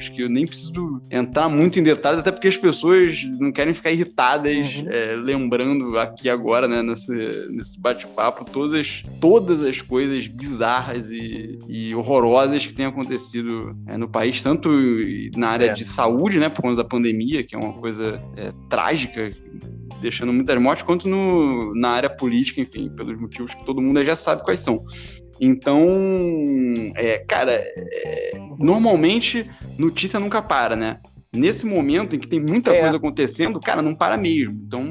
acho 0.00 0.12
que 0.12 0.22
eu 0.22 0.28
nem 0.30 0.46
preciso 0.46 1.00
entrar 1.10 1.48
muito 1.48 1.78
em 1.78 1.82
detalhes, 1.82 2.20
até 2.20 2.32
porque 2.32 2.48
as 2.48 2.56
pessoas 2.56 3.22
não 3.38 3.52
querem 3.52 3.74
ficar 3.74 3.90
irritadas 3.90 4.76
uhum. 4.76 4.90
é, 4.90 5.14
lembrando 5.14 5.98
aqui 6.10 6.28
agora, 6.28 6.68
né, 6.68 6.82
nesse, 6.82 7.12
nesse 7.50 7.78
bate-papo, 7.78 8.44
todas 8.44 8.74
as, 8.74 9.02
todas 9.20 9.64
as 9.64 9.80
coisas 9.80 10.26
bizarras 10.26 11.10
e, 11.10 11.58
e 11.68 11.94
horrorosas 11.94 12.66
que 12.66 12.74
têm 12.74 12.86
acontecido 12.86 13.76
é, 13.86 13.96
no 13.96 14.08
país, 14.08 14.42
tanto 14.42 14.70
na 15.36 15.48
área 15.48 15.66
é. 15.66 15.72
de 15.72 15.84
saúde, 15.84 16.38
né, 16.38 16.48
por 16.48 16.62
conta 16.62 16.76
da 16.76 16.84
pandemia, 16.84 17.42
que 17.42 17.54
é 17.54 17.58
uma 17.58 17.72
coisa 17.74 18.20
é, 18.36 18.52
trágica, 18.68 19.32
deixando 20.00 20.32
muitas 20.32 20.60
mortes, 20.60 20.82
quanto 20.82 21.08
no, 21.08 21.74
na 21.74 21.90
área 21.90 22.10
política, 22.10 22.60
enfim, 22.60 22.90
pelos 22.90 23.18
motivos 23.20 23.54
que 23.54 23.64
todo 23.64 23.80
mundo 23.80 24.02
já 24.04 24.16
sabe 24.16 24.44
quais 24.44 24.60
são. 24.60 24.84
Então, 25.40 25.88
é, 26.96 27.18
cara, 27.18 27.52
é, 27.52 28.32
normalmente 28.58 29.48
notícia 29.78 30.20
nunca 30.20 30.42
para, 30.42 30.76
né? 30.76 31.00
Nesse 31.34 31.64
momento 31.64 32.16
em 32.16 32.18
que 32.18 32.26
tem 32.26 32.40
muita 32.40 32.70
é. 32.72 32.80
coisa 32.80 32.96
acontecendo, 32.96 33.60
cara, 33.60 33.80
não 33.80 33.94
para 33.94 34.16
mesmo. 34.16 34.60
Então, 34.66 34.84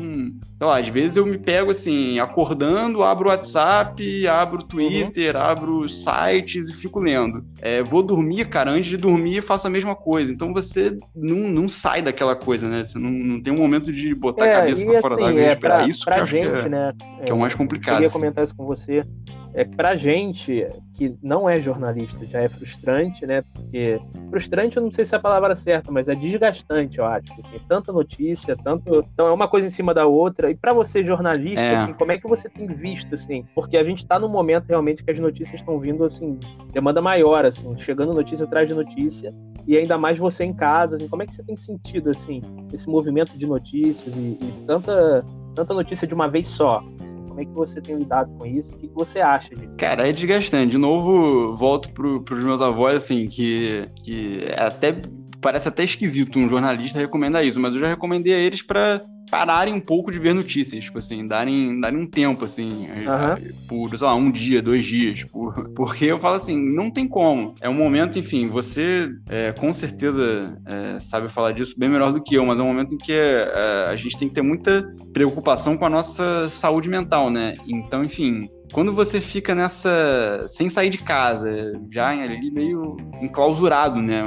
então, 0.56 0.70
às 0.70 0.88
vezes 0.88 1.18
eu 1.18 1.26
me 1.26 1.38
pego 1.38 1.72
assim, 1.72 2.20
acordando, 2.20 3.04
abro 3.04 3.28
o 3.28 3.32
WhatsApp, 3.32 4.28
abro 4.28 4.60
o 4.60 4.64
Twitter, 4.64 5.36
uhum. 5.36 5.42
abro 5.42 5.90
sites 5.90 6.70
e 6.70 6.74
fico 6.74 7.00
lendo. 7.00 7.44
É, 7.62 7.84
vou 7.84 8.02
dormir, 8.02 8.48
cara, 8.50 8.72
antes 8.72 8.90
de 8.90 8.98
dormir 8.98 9.42
faço 9.44 9.68
a 9.68 9.70
mesma 9.70 9.96
coisa. 9.96 10.32
Então 10.32 10.54
você 10.54 10.98
não, 11.16 11.48
não 11.50 11.68
sai 11.68 12.02
daquela 12.02 12.36
coisa, 12.36 12.68
né? 12.68 12.86
Você 12.86 12.98
não, 12.98 13.12
não 13.12 13.42
tem 13.42 13.54
um 13.54 13.58
momento 13.58 13.92
de 13.92 14.14
botar 14.16 14.46
é, 14.46 14.56
a 14.56 14.60
cabeça 14.60 14.86
pra 14.86 15.02
fora 15.02 15.14
assim, 15.14 15.24
d'água 15.24 15.42
e 15.42 15.44
é, 15.44 15.54
esperar 15.54 15.78
pra, 15.78 15.88
isso. 15.88 16.06
Pra 16.06 16.24
gente, 16.24 16.62
que 16.62 16.68
é, 16.68 16.70
né? 16.70 16.94
Que 17.26 17.32
é 17.32 17.34
o 17.34 17.40
mais 17.40 17.54
complicado. 17.54 17.90
Eu 17.90 17.96
queria 17.96 18.08
assim. 18.08 18.20
comentar 18.20 18.44
isso 18.44 18.56
com 18.56 18.66
você 18.66 19.06
é 19.54 19.64
pra 19.64 19.96
gente 19.96 20.68
que 20.94 21.18
não 21.24 21.50
é 21.50 21.62
jornalista 21.62 22.26
já 22.26 22.42
é 22.42 22.50
frustrante, 22.50 23.26
né? 23.26 23.42
Porque 23.42 24.00
frustrante 24.30 24.78
eu 24.78 24.84
não 24.84 24.92
sei 24.92 25.06
se 25.06 25.16
é 25.16 25.18
a 25.18 25.22
palavra 25.22 25.56
certa, 25.56 25.92
mas 25.92 26.08
é 26.08 26.16
desgastante, 26.16 27.00
eu 27.00 27.06
acho. 27.06 27.32
Assim, 27.34 27.58
tanta 27.68 27.92
notícia, 27.92 28.56
tanto 28.56 29.06
então 29.14 29.28
é 29.28 29.32
uma 29.32 29.48
coisa 29.48 29.68
em 29.68 29.72
cima 29.72 29.94
da 29.94 30.06
outra. 30.06 30.52
E 30.52 30.56
para 30.56 30.74
você 30.74 31.04
jornalista, 31.04 31.62
é. 31.62 31.76
assim, 31.76 31.94
como 31.94 32.12
é 32.12 32.18
que 32.18 32.28
você 32.28 32.50
tem 32.50 32.68
visto 32.68 33.16
assim? 33.16 33.46
Porque 33.56 33.78
a 33.78 33.84
gente 33.84 34.00
está 34.00 34.20
no 34.20 34.28
momento 34.28 34.66
realmente 34.68 35.04
que 35.04 35.12
as 35.12 35.18
notícias 35.18 35.62
estão 35.62 35.80
vindo 35.80 36.04
assim, 36.04 36.38
demanda 36.72 37.02
maior 37.02 37.46
assim, 37.46 37.78
chegando 37.78 38.14
notícia 38.14 38.46
atrás 38.46 38.68
de 38.68 38.74
notícia 38.74 39.34
e 39.66 39.78
ainda 39.78 39.98
mais 39.98 40.20
você 40.20 40.44
em 40.44 40.54
casa, 40.54 40.98
assim, 40.98 41.08
como 41.08 41.24
é 41.24 41.26
que 41.26 41.34
você 41.34 41.44
tem 41.44 41.56
sentido 41.56 42.10
assim 42.10 42.42
esse 42.74 42.90
movimento 42.90 43.38
de 43.38 43.48
notícias 43.48 44.14
e, 44.16 44.38
e 44.42 44.64
tanta 44.68 45.24
tanta 45.56 45.74
notícia 45.74 46.06
de 46.06 46.14
uma 46.14 46.28
vez 46.28 46.48
só? 46.48 46.84
Assim? 47.02 47.29
Como 47.40 47.42
é 47.42 47.46
que 47.46 47.58
você 47.58 47.82
tem 47.82 47.96
lidado 47.96 48.32
com 48.38 48.46
isso? 48.46 48.74
O 48.74 48.78
que, 48.78 48.88
você 48.88 49.20
acha 49.20 49.56
disso? 49.56 49.72
Cara, 49.78 50.08
é 50.08 50.12
desgastante. 50.12 50.72
De 50.72 50.78
novo, 50.78 51.56
volto 51.56 51.90
pro, 51.92 52.22
pros 52.22 52.44
meus 52.44 52.62
avós, 52.62 52.96
assim, 52.98 53.28
que, 53.28 53.84
que 54.04 54.44
é 54.46 54.62
até 54.62 54.94
parece 55.42 55.68
até 55.68 55.84
esquisito 55.84 56.40
um 56.40 56.50
jornalista 56.50 57.00
recomendar 57.00 57.46
isso, 57.46 57.60
mas 57.60 57.74
eu 57.74 57.80
já 57.80 57.88
recomendei 57.88 58.34
a 58.34 58.40
eles 58.40 58.62
para 58.62 59.02
pararem 59.30 59.74
um 59.74 59.80
pouco 59.80 60.12
de 60.12 60.18
ver 60.18 60.34
notícias, 60.34 60.84
tipo 60.84 60.98
assim, 60.98 61.26
darem, 61.28 61.80
darem 61.80 62.00
um 62.00 62.08
tempo, 62.08 62.46
assim, 62.46 62.88
uhum. 62.88 63.54
por, 63.68 63.98
sei 63.98 64.08
lá, 64.08 64.16
um 64.16 64.32
dia, 64.32 64.62
dois 64.62 64.86
dias, 64.86 65.24
por, 65.24 65.70
porque 65.76 66.06
eu 66.06 66.20
falo 66.20 66.36
assim, 66.36 66.58
não 66.58 66.92
tem 66.92 67.08
como. 67.08 67.54
É 67.62 67.70
um 67.70 67.74
momento, 67.74 68.18
enfim, 68.18 68.48
você 68.48 69.10
é, 69.30 69.52
com 69.52 69.72
certeza 69.72 70.58
é, 70.66 71.00
sabe 71.00 71.30
falar 71.30 71.52
disso 71.52 71.76
bem 71.78 71.90
melhor 71.90 72.12
do 72.12 72.22
que 72.22 72.36
eu, 72.36 72.46
mas 72.46 72.60
é 72.60 72.64
um 72.64 72.68
momento 72.68 72.96
em 72.96 72.98
que 72.98 73.14
é, 73.14 73.88
a 73.88 73.96
gente 73.96 74.18
tem 74.18 74.28
que 74.28 74.34
ter 74.34 74.42
muita 74.42 74.84
preocupação 75.14 75.78
com 75.78 75.86
a 75.86 75.90
nossa 75.90 76.50
saúde 76.50 76.90
mental, 76.90 77.30
né? 77.30 77.54
Então, 77.68 78.04
enfim, 78.04 78.50
quando 78.72 78.94
você 78.94 79.22
fica 79.22 79.54
nessa. 79.54 80.46
sem 80.48 80.70
sair 80.70 80.90
de 80.90 80.98
casa, 80.98 81.50
já 81.92 82.10
ali 82.10 82.52
meio 82.52 82.98
enclausurado, 83.22 84.02
né? 84.02 84.24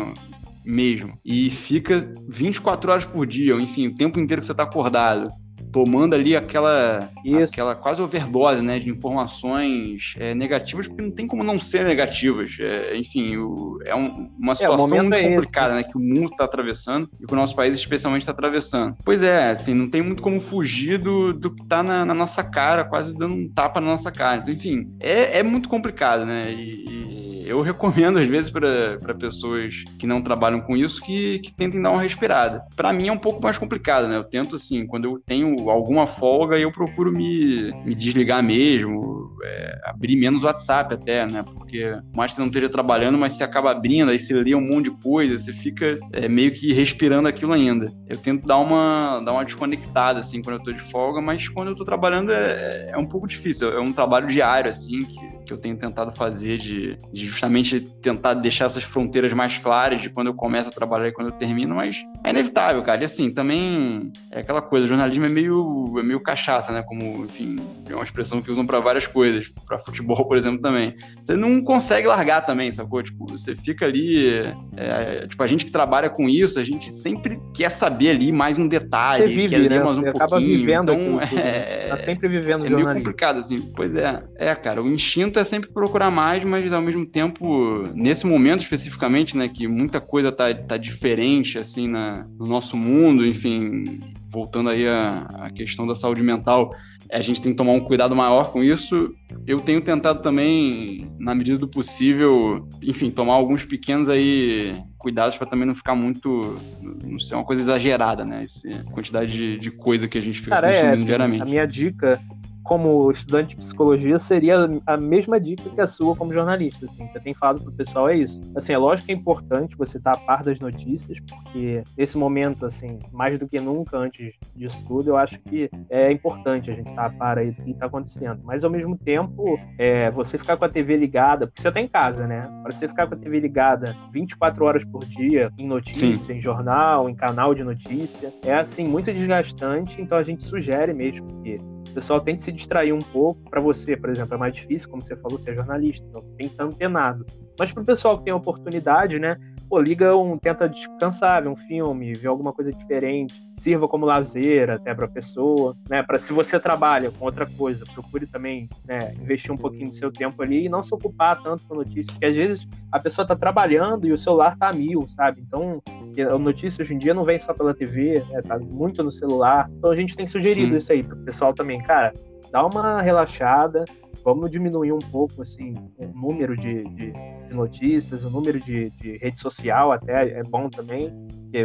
Mesmo. 0.64 1.18
E 1.24 1.50
fica 1.50 2.12
24 2.28 2.90
horas 2.90 3.04
por 3.04 3.26
dia, 3.26 3.54
ou 3.54 3.60
enfim, 3.60 3.88
o 3.88 3.94
tempo 3.94 4.18
inteiro 4.18 4.40
que 4.40 4.46
você 4.46 4.52
está 4.52 4.64
acordado 4.64 5.28
tomando 5.72 6.14
ali 6.14 6.36
aquela, 6.36 7.10
aquela 7.42 7.74
quase 7.74 8.02
overdose 8.02 8.62
né, 8.62 8.78
de 8.78 8.90
informações 8.90 10.14
é, 10.18 10.34
negativas, 10.34 10.86
porque 10.86 11.02
não 11.02 11.10
tem 11.10 11.26
como 11.26 11.42
não 11.42 11.58
ser 11.58 11.84
negativas. 11.84 12.56
É, 12.60 12.96
enfim, 12.96 13.36
o, 13.38 13.78
é 13.86 13.94
um, 13.94 14.30
uma 14.38 14.52
é, 14.52 14.56
situação 14.56 14.98
é, 14.98 15.02
muito 15.02 15.34
complicada 15.34 15.74
né, 15.74 15.82
que 15.82 15.96
o 15.96 16.00
mundo 16.00 16.30
está 16.32 16.44
atravessando 16.44 17.08
e 17.18 17.26
que 17.26 17.32
o 17.32 17.36
nosso 17.36 17.56
país 17.56 17.74
especialmente 17.74 18.22
está 18.22 18.32
atravessando. 18.32 18.96
Pois 19.02 19.22
é, 19.22 19.50
assim, 19.50 19.72
não 19.72 19.88
tem 19.88 20.02
muito 20.02 20.22
como 20.22 20.40
fugir 20.40 20.98
do, 20.98 21.32
do 21.32 21.50
que 21.50 21.62
está 21.62 21.82
na, 21.82 22.04
na, 22.04 22.14
nossa 22.14 22.44
cara, 22.44 22.84
quase 22.84 23.14
dando 23.14 23.34
um 23.34 23.48
tapa 23.48 23.80
na 23.80 23.86
nossa 23.86 24.12
cara. 24.12 24.42
Então, 24.42 24.52
enfim, 24.52 24.94
é, 25.00 25.38
é 25.38 25.42
muito 25.42 25.68
complicado, 25.68 26.26
né? 26.26 26.52
E, 26.52 26.84
e 26.86 27.31
eu 27.44 27.60
recomendo, 27.60 28.18
às 28.18 28.28
vezes, 28.28 28.50
para 28.50 29.14
pessoas 29.18 29.84
que 29.98 30.06
não 30.06 30.22
trabalham 30.22 30.60
com 30.60 30.76
isso, 30.76 31.00
que, 31.02 31.38
que 31.40 31.52
tentem 31.52 31.80
dar 31.80 31.90
uma 31.90 32.02
respirada. 32.02 32.64
Para 32.76 32.92
mim 32.92 33.08
é 33.08 33.12
um 33.12 33.18
pouco 33.18 33.42
mais 33.42 33.58
complicado, 33.58 34.08
né? 34.08 34.16
Eu 34.16 34.24
tento, 34.24 34.56
assim, 34.56 34.86
quando 34.86 35.04
eu 35.04 35.18
tenho 35.24 35.68
alguma 35.70 36.06
folga, 36.06 36.58
eu 36.58 36.72
procuro 36.72 37.12
me, 37.12 37.72
me 37.84 37.94
desligar 37.94 38.42
mesmo, 38.42 39.36
é, 39.44 39.80
abrir 39.84 40.16
menos 40.16 40.42
WhatsApp 40.42 40.94
até, 40.94 41.26
né? 41.26 41.42
Porque 41.42 41.96
mais 42.14 42.32
que 42.32 42.40
não 42.40 42.46
esteja 42.46 42.68
trabalhando, 42.68 43.18
mas 43.18 43.34
você 43.34 43.44
acaba 43.44 43.70
abrindo, 43.70 44.10
aí 44.10 44.18
você 44.18 44.34
lê 44.34 44.54
um 44.54 44.60
monte 44.60 44.90
de 44.90 45.02
coisa, 45.02 45.36
você 45.36 45.52
fica 45.52 45.98
é, 46.12 46.28
meio 46.28 46.52
que 46.52 46.72
respirando 46.72 47.28
aquilo 47.28 47.52
ainda. 47.52 47.92
Eu 48.08 48.16
tento 48.16 48.46
dar 48.46 48.58
uma, 48.58 49.20
dar 49.20 49.32
uma 49.32 49.44
desconectada, 49.44 50.20
assim, 50.20 50.42
quando 50.42 50.56
eu 50.56 50.62
tô 50.62 50.72
de 50.72 50.90
folga, 50.90 51.20
mas 51.20 51.48
quando 51.48 51.68
eu 51.68 51.76
tô 51.76 51.84
trabalhando 51.84 52.32
é, 52.32 52.90
é 52.90 52.98
um 52.98 53.06
pouco 53.06 53.26
difícil. 53.26 53.72
É 53.72 53.80
um 53.80 53.92
trabalho 53.92 54.26
diário, 54.26 54.70
assim, 54.70 55.00
que, 55.00 55.41
que 55.44 55.52
eu 55.52 55.58
tenho 55.58 55.76
tentado 55.76 56.12
fazer 56.12 56.58
de, 56.58 56.96
de 57.12 57.26
justamente 57.26 57.80
tentar 57.80 58.34
deixar 58.34 58.66
essas 58.66 58.84
fronteiras 58.84 59.32
mais 59.32 59.58
claras 59.58 60.00
de 60.00 60.10
quando 60.10 60.28
eu 60.28 60.34
começo 60.34 60.68
a 60.68 60.72
trabalhar 60.72 61.08
e 61.08 61.12
quando 61.12 61.28
eu 61.28 61.32
termino, 61.32 61.76
mas 61.76 61.96
é 62.24 62.30
inevitável, 62.30 62.82
cara. 62.82 63.02
E 63.02 63.04
assim, 63.04 63.30
também 63.30 64.12
é 64.30 64.40
aquela 64.40 64.62
coisa, 64.62 64.86
jornalismo 64.86 65.26
é 65.26 65.28
meio, 65.28 65.94
é 65.98 66.02
meio 66.02 66.20
cachaça, 66.20 66.72
né? 66.72 66.82
Como, 66.82 67.24
enfim, 67.24 67.56
é 67.88 67.94
uma 67.94 68.04
expressão 68.04 68.40
que 68.40 68.50
usam 68.50 68.66
para 68.66 68.80
várias 68.80 69.06
coisas, 69.06 69.50
para 69.66 69.78
futebol, 69.78 70.24
por 70.26 70.36
exemplo, 70.36 70.60
também. 70.60 70.94
Você 71.22 71.36
não 71.36 71.62
consegue 71.62 72.06
largar 72.06 72.42
também, 72.42 72.70
sacou? 72.72 73.02
Tipo, 73.02 73.26
você 73.26 73.54
fica 73.56 73.86
ali, 73.86 74.42
é, 74.76 75.26
tipo, 75.26 75.42
a 75.42 75.46
gente 75.46 75.64
que 75.64 75.70
trabalha 75.70 76.08
com 76.10 76.28
isso, 76.28 76.58
a 76.58 76.64
gente 76.64 76.92
sempre 76.92 77.40
quer 77.54 77.70
saber 77.70 78.10
ali 78.10 78.32
mais 78.32 78.58
um 78.58 78.68
detalhe, 78.68 79.24
você 79.24 79.28
vive, 79.28 79.48
quer 79.48 79.58
ler 79.58 79.70
né? 79.70 79.84
mais 79.84 79.98
um 79.98 80.02
você 80.02 80.12
pouquinho. 80.12 80.24
Acaba 80.24 80.40
vivendo 80.40 80.92
então, 80.92 81.18
aquilo, 81.18 81.40
é, 81.40 81.88
tá 81.88 81.96
sempre 81.96 82.28
vivendo 82.28 82.66
é 82.66 82.70
meio 82.70 82.92
complicado, 82.92 83.38
assim. 83.38 83.58
Pois 83.74 83.94
é, 83.94 84.22
é, 84.36 84.54
cara, 84.54 84.82
o 84.82 84.88
instinto 84.88 85.31
é 85.40 85.44
sempre 85.44 85.70
procurar 85.70 86.10
mais, 86.10 86.42
mas 86.44 86.72
ao 86.72 86.82
mesmo 86.82 87.06
tempo, 87.06 87.88
nesse 87.94 88.26
momento 88.26 88.60
especificamente, 88.60 89.36
né, 89.36 89.48
que 89.48 89.66
muita 89.66 90.00
coisa 90.00 90.32
tá, 90.32 90.52
tá 90.54 90.76
diferente, 90.76 91.58
assim, 91.58 91.88
na, 91.88 92.26
no 92.38 92.46
nosso 92.46 92.76
mundo, 92.76 93.26
enfim, 93.26 93.84
voltando 94.30 94.70
aí 94.70 94.86
à, 94.88 95.26
à 95.34 95.50
questão 95.50 95.86
da 95.86 95.94
saúde 95.94 96.22
mental, 96.22 96.74
a 97.12 97.20
gente 97.20 97.42
tem 97.42 97.52
que 97.52 97.58
tomar 97.58 97.72
um 97.72 97.80
cuidado 97.80 98.16
maior 98.16 98.50
com 98.50 98.64
isso. 98.64 99.14
Eu 99.46 99.60
tenho 99.60 99.82
tentado 99.82 100.22
também, 100.22 101.06
na 101.18 101.34
medida 101.34 101.58
do 101.58 101.68
possível, 101.68 102.66
enfim, 102.80 103.10
tomar 103.10 103.34
alguns 103.34 103.64
pequenos 103.64 104.08
aí 104.08 104.74
cuidados 104.96 105.36
para 105.36 105.46
também 105.46 105.66
não 105.66 105.74
ficar 105.74 105.94
muito, 105.94 106.56
não 107.04 107.18
ser 107.18 107.34
uma 107.34 107.44
coisa 107.44 107.60
exagerada, 107.60 108.24
né? 108.24 108.42
Essa 108.44 108.84
quantidade 108.84 109.32
de, 109.32 109.58
de 109.58 109.70
coisa 109.70 110.08
que 110.08 110.16
a 110.16 110.22
gente 110.22 110.40
fica 110.40 110.52
Cara, 110.52 110.68
consumindo 110.68 110.90
é, 110.90 110.94
assim, 110.94 111.04
diariamente. 111.04 111.42
A 111.42 111.46
minha 111.46 111.66
dica 111.66 112.18
como 112.62 113.10
estudante 113.10 113.50
de 113.50 113.56
psicologia, 113.56 114.18
seria 114.18 114.68
a 114.86 114.96
mesma 114.96 115.40
dica 115.40 115.68
que 115.68 115.80
a 115.80 115.86
sua 115.86 116.16
como 116.16 116.32
jornalista. 116.32 116.86
Assim, 116.86 117.06
você 117.08 117.20
tem 117.20 117.34
falado 117.34 117.62
pro 117.62 117.72
pessoal 117.72 118.08
é 118.08 118.16
isso. 118.16 118.40
Assim, 118.54 118.72
é 118.72 118.78
lógico 118.78 119.06
que 119.06 119.12
é 119.12 119.14
importante 119.14 119.76
você 119.76 119.98
estar 119.98 120.12
a 120.12 120.16
par 120.16 120.42
das 120.42 120.60
notícias, 120.60 121.18
porque 121.20 121.82
esse 121.96 122.16
momento, 122.16 122.66
assim, 122.66 122.98
mais 123.12 123.38
do 123.38 123.48
que 123.48 123.60
nunca 123.60 123.98
antes 123.98 124.34
disso 124.54 124.82
tudo, 124.86 125.10
eu 125.10 125.16
acho 125.16 125.38
que 125.40 125.70
é 125.90 126.10
importante 126.10 126.70
a 126.70 126.74
gente 126.74 126.88
estar 126.90 127.06
a 127.06 127.10
par 127.10 127.38
aí 127.38 127.50
do 127.50 127.62
que 127.62 127.70
está 127.70 127.86
acontecendo. 127.86 128.40
Mas 128.44 128.64
ao 128.64 128.70
mesmo 128.70 128.96
tempo, 128.96 129.58
é, 129.78 130.10
você 130.10 130.38
ficar 130.38 130.56
com 130.56 130.64
a 130.64 130.68
TV 130.68 130.96
ligada, 130.96 131.46
porque 131.46 131.60
você 131.60 131.68
está 131.68 131.80
em 131.80 131.88
casa, 131.88 132.26
né? 132.26 132.42
Para 132.62 132.72
você 132.72 132.88
ficar 132.88 133.06
com 133.06 133.14
a 133.14 133.18
TV 133.18 133.40
ligada 133.40 133.96
24 134.12 134.64
horas 134.64 134.84
por 134.84 135.04
dia 135.04 135.50
em 135.58 135.66
notícia, 135.66 136.16
Sim. 136.16 136.34
em 136.34 136.40
jornal, 136.40 137.08
em 137.08 137.14
canal 137.14 137.54
de 137.54 137.64
notícia, 137.64 138.32
é 138.42 138.54
assim 138.54 138.86
muito 138.86 139.12
desgastante. 139.12 140.00
Então 140.00 140.16
a 140.18 140.22
gente 140.22 140.44
sugere 140.44 140.92
mesmo 140.92 141.26
que 141.42 141.56
o 141.92 141.94
pessoal 141.94 142.20
tem 142.20 142.34
que 142.34 142.42
se 142.42 142.50
distrair 142.50 142.92
um 142.92 142.98
pouco. 142.98 143.40
Para 143.48 143.60
você, 143.60 143.96
por 143.96 144.10
exemplo, 144.10 144.34
é 144.34 144.38
mais 144.38 144.54
difícil, 144.54 144.88
como 144.88 145.02
você 145.02 145.14
falou, 145.16 145.38
ser 145.38 145.54
jornalista, 145.54 146.04
então 146.08 146.22
tem 146.36 146.48
que 146.48 146.54
estar 146.54 146.64
antenado. 146.64 147.24
Mas 147.58 147.70
para 147.70 147.82
o 147.82 147.86
pessoal 147.86 148.18
que 148.18 148.24
tem 148.24 148.32
a 148.32 148.36
oportunidade, 148.36 149.18
né? 149.18 149.36
Pô, 149.72 149.80
liga 149.80 150.14
um, 150.14 150.36
tenta 150.36 150.68
descansar, 150.68 151.42
ver 151.42 151.48
um 151.48 151.56
filme, 151.56 152.12
ver 152.12 152.28
alguma 152.28 152.52
coisa 152.52 152.70
diferente, 152.70 153.42
sirva 153.56 153.88
como 153.88 154.04
lazer 154.04 154.68
até 154.68 154.94
para 154.94 155.06
a 155.06 155.08
pessoa, 155.08 155.74
né? 155.88 156.02
Para 156.02 156.18
se 156.18 156.30
você 156.30 156.60
trabalha 156.60 157.10
com 157.10 157.24
outra 157.24 157.46
coisa, 157.46 157.82
procure 157.94 158.26
também 158.26 158.68
né, 158.86 159.14
investir 159.14 159.50
um 159.50 159.56
pouquinho 159.56 159.88
do 159.88 159.96
seu 159.96 160.12
tempo 160.12 160.42
ali 160.42 160.66
e 160.66 160.68
não 160.68 160.82
se 160.82 160.94
ocupar 160.94 161.42
tanto 161.42 161.66
com 161.66 161.74
notícias, 161.74 162.08
porque 162.08 162.26
às 162.26 162.36
vezes 162.36 162.68
a 162.92 163.00
pessoa 163.00 163.22
está 163.22 163.34
trabalhando 163.34 164.06
e 164.06 164.12
o 164.12 164.18
celular 164.18 164.58
tá 164.58 164.68
a 164.68 164.74
mil, 164.74 165.08
sabe? 165.08 165.40
Então, 165.40 165.80
a 166.18 166.38
notícia 166.38 166.82
hoje 166.82 166.92
em 166.92 166.98
dia 166.98 167.14
não 167.14 167.24
vem 167.24 167.38
só 167.38 167.54
pela 167.54 167.72
TV, 167.72 168.22
né? 168.28 168.42
tá 168.42 168.58
muito 168.58 169.02
no 169.02 169.10
celular. 169.10 169.70
Então 169.78 169.90
a 169.90 169.96
gente 169.96 170.14
tem 170.14 170.26
sugerido 170.26 170.72
Sim. 170.72 170.76
isso 170.76 170.92
aí 170.92 171.02
para 171.02 171.16
o 171.16 171.24
pessoal 171.24 171.54
também, 171.54 171.82
cara, 171.82 172.12
dá 172.50 172.66
uma 172.66 173.00
relaxada, 173.00 173.86
vamos 174.22 174.50
diminuir 174.50 174.92
um 174.92 174.98
pouco 174.98 175.40
assim 175.40 175.74
o 175.96 176.06
número 176.08 176.54
de, 176.58 176.84
de, 176.90 177.14
de 177.52 177.56
notícias, 177.56 178.24
o 178.24 178.30
número 178.30 178.58
de, 178.58 178.90
de, 178.90 179.18
rede 179.18 179.38
social 179.38 179.92
até 179.92 180.30
é 180.38 180.42
bom 180.42 180.68
também, 180.68 181.12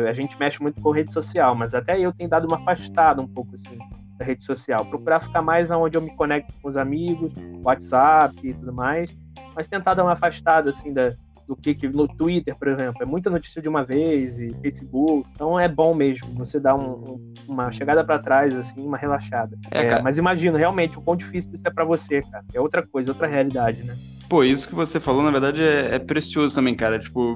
a 0.07 0.13
gente 0.13 0.37
mexe 0.37 0.61
muito 0.61 0.81
com 0.81 0.91
rede 0.91 1.11
social, 1.11 1.55
mas 1.55 1.73
até 1.73 1.99
eu 1.99 2.13
tenho 2.13 2.29
dado 2.29 2.45
uma 2.45 2.57
afastada 2.57 3.21
um 3.21 3.27
pouco 3.27 3.55
assim 3.55 3.77
da 4.17 4.25
rede 4.25 4.43
social, 4.43 4.85
procurar 4.85 5.21
ficar 5.21 5.41
mais 5.41 5.71
aonde 5.71 5.97
eu 5.97 6.01
me 6.01 6.13
conecto 6.15 6.53
com 6.61 6.67
os 6.67 6.75
amigos, 6.75 7.31
WhatsApp 7.63 8.35
e 8.43 8.53
tudo 8.53 8.73
mais, 8.73 9.15
mas 9.55 9.67
tentar 9.67 9.93
dar 9.93 10.03
uma 10.03 10.13
afastada 10.13 10.69
assim 10.69 10.91
da, 10.91 11.13
do 11.47 11.55
que, 11.55 11.73
que, 11.73 11.87
no 11.87 12.07
Twitter, 12.07 12.55
por 12.55 12.67
exemplo, 12.67 13.01
é 13.01 13.05
muita 13.05 13.29
notícia 13.29 13.61
de 13.61 13.69
uma 13.69 13.85
vez 13.85 14.37
e 14.37 14.49
Facebook, 14.61 15.29
então 15.31 15.57
é 15.59 15.67
bom 15.67 15.93
mesmo 15.93 16.27
você 16.33 16.59
dar 16.59 16.75
um, 16.75 17.03
um, 17.03 17.33
uma 17.47 17.71
chegada 17.71 18.03
para 18.03 18.19
trás 18.19 18.55
assim, 18.55 18.85
uma 18.85 18.97
relaxada. 18.97 19.57
É, 19.71 19.85
é, 19.85 20.01
mas 20.01 20.17
imagino 20.17 20.57
realmente 20.57 20.97
o 20.97 21.01
quão 21.01 21.15
difícil 21.15 21.51
isso 21.53 21.67
é 21.67 21.71
para 21.71 21.85
você, 21.85 22.21
cara. 22.21 22.43
É 22.53 22.59
outra 22.59 22.85
coisa, 22.85 23.11
outra 23.11 23.27
realidade, 23.27 23.83
né? 23.83 23.95
Pô, 24.29 24.43
isso 24.43 24.67
que 24.67 24.75
você 24.75 24.99
falou, 24.99 25.23
na 25.23 25.31
verdade, 25.31 25.61
é, 25.61 25.95
é 25.95 25.99
precioso 25.99 26.53
também, 26.53 26.75
cara. 26.75 26.99
Tipo, 26.99 27.33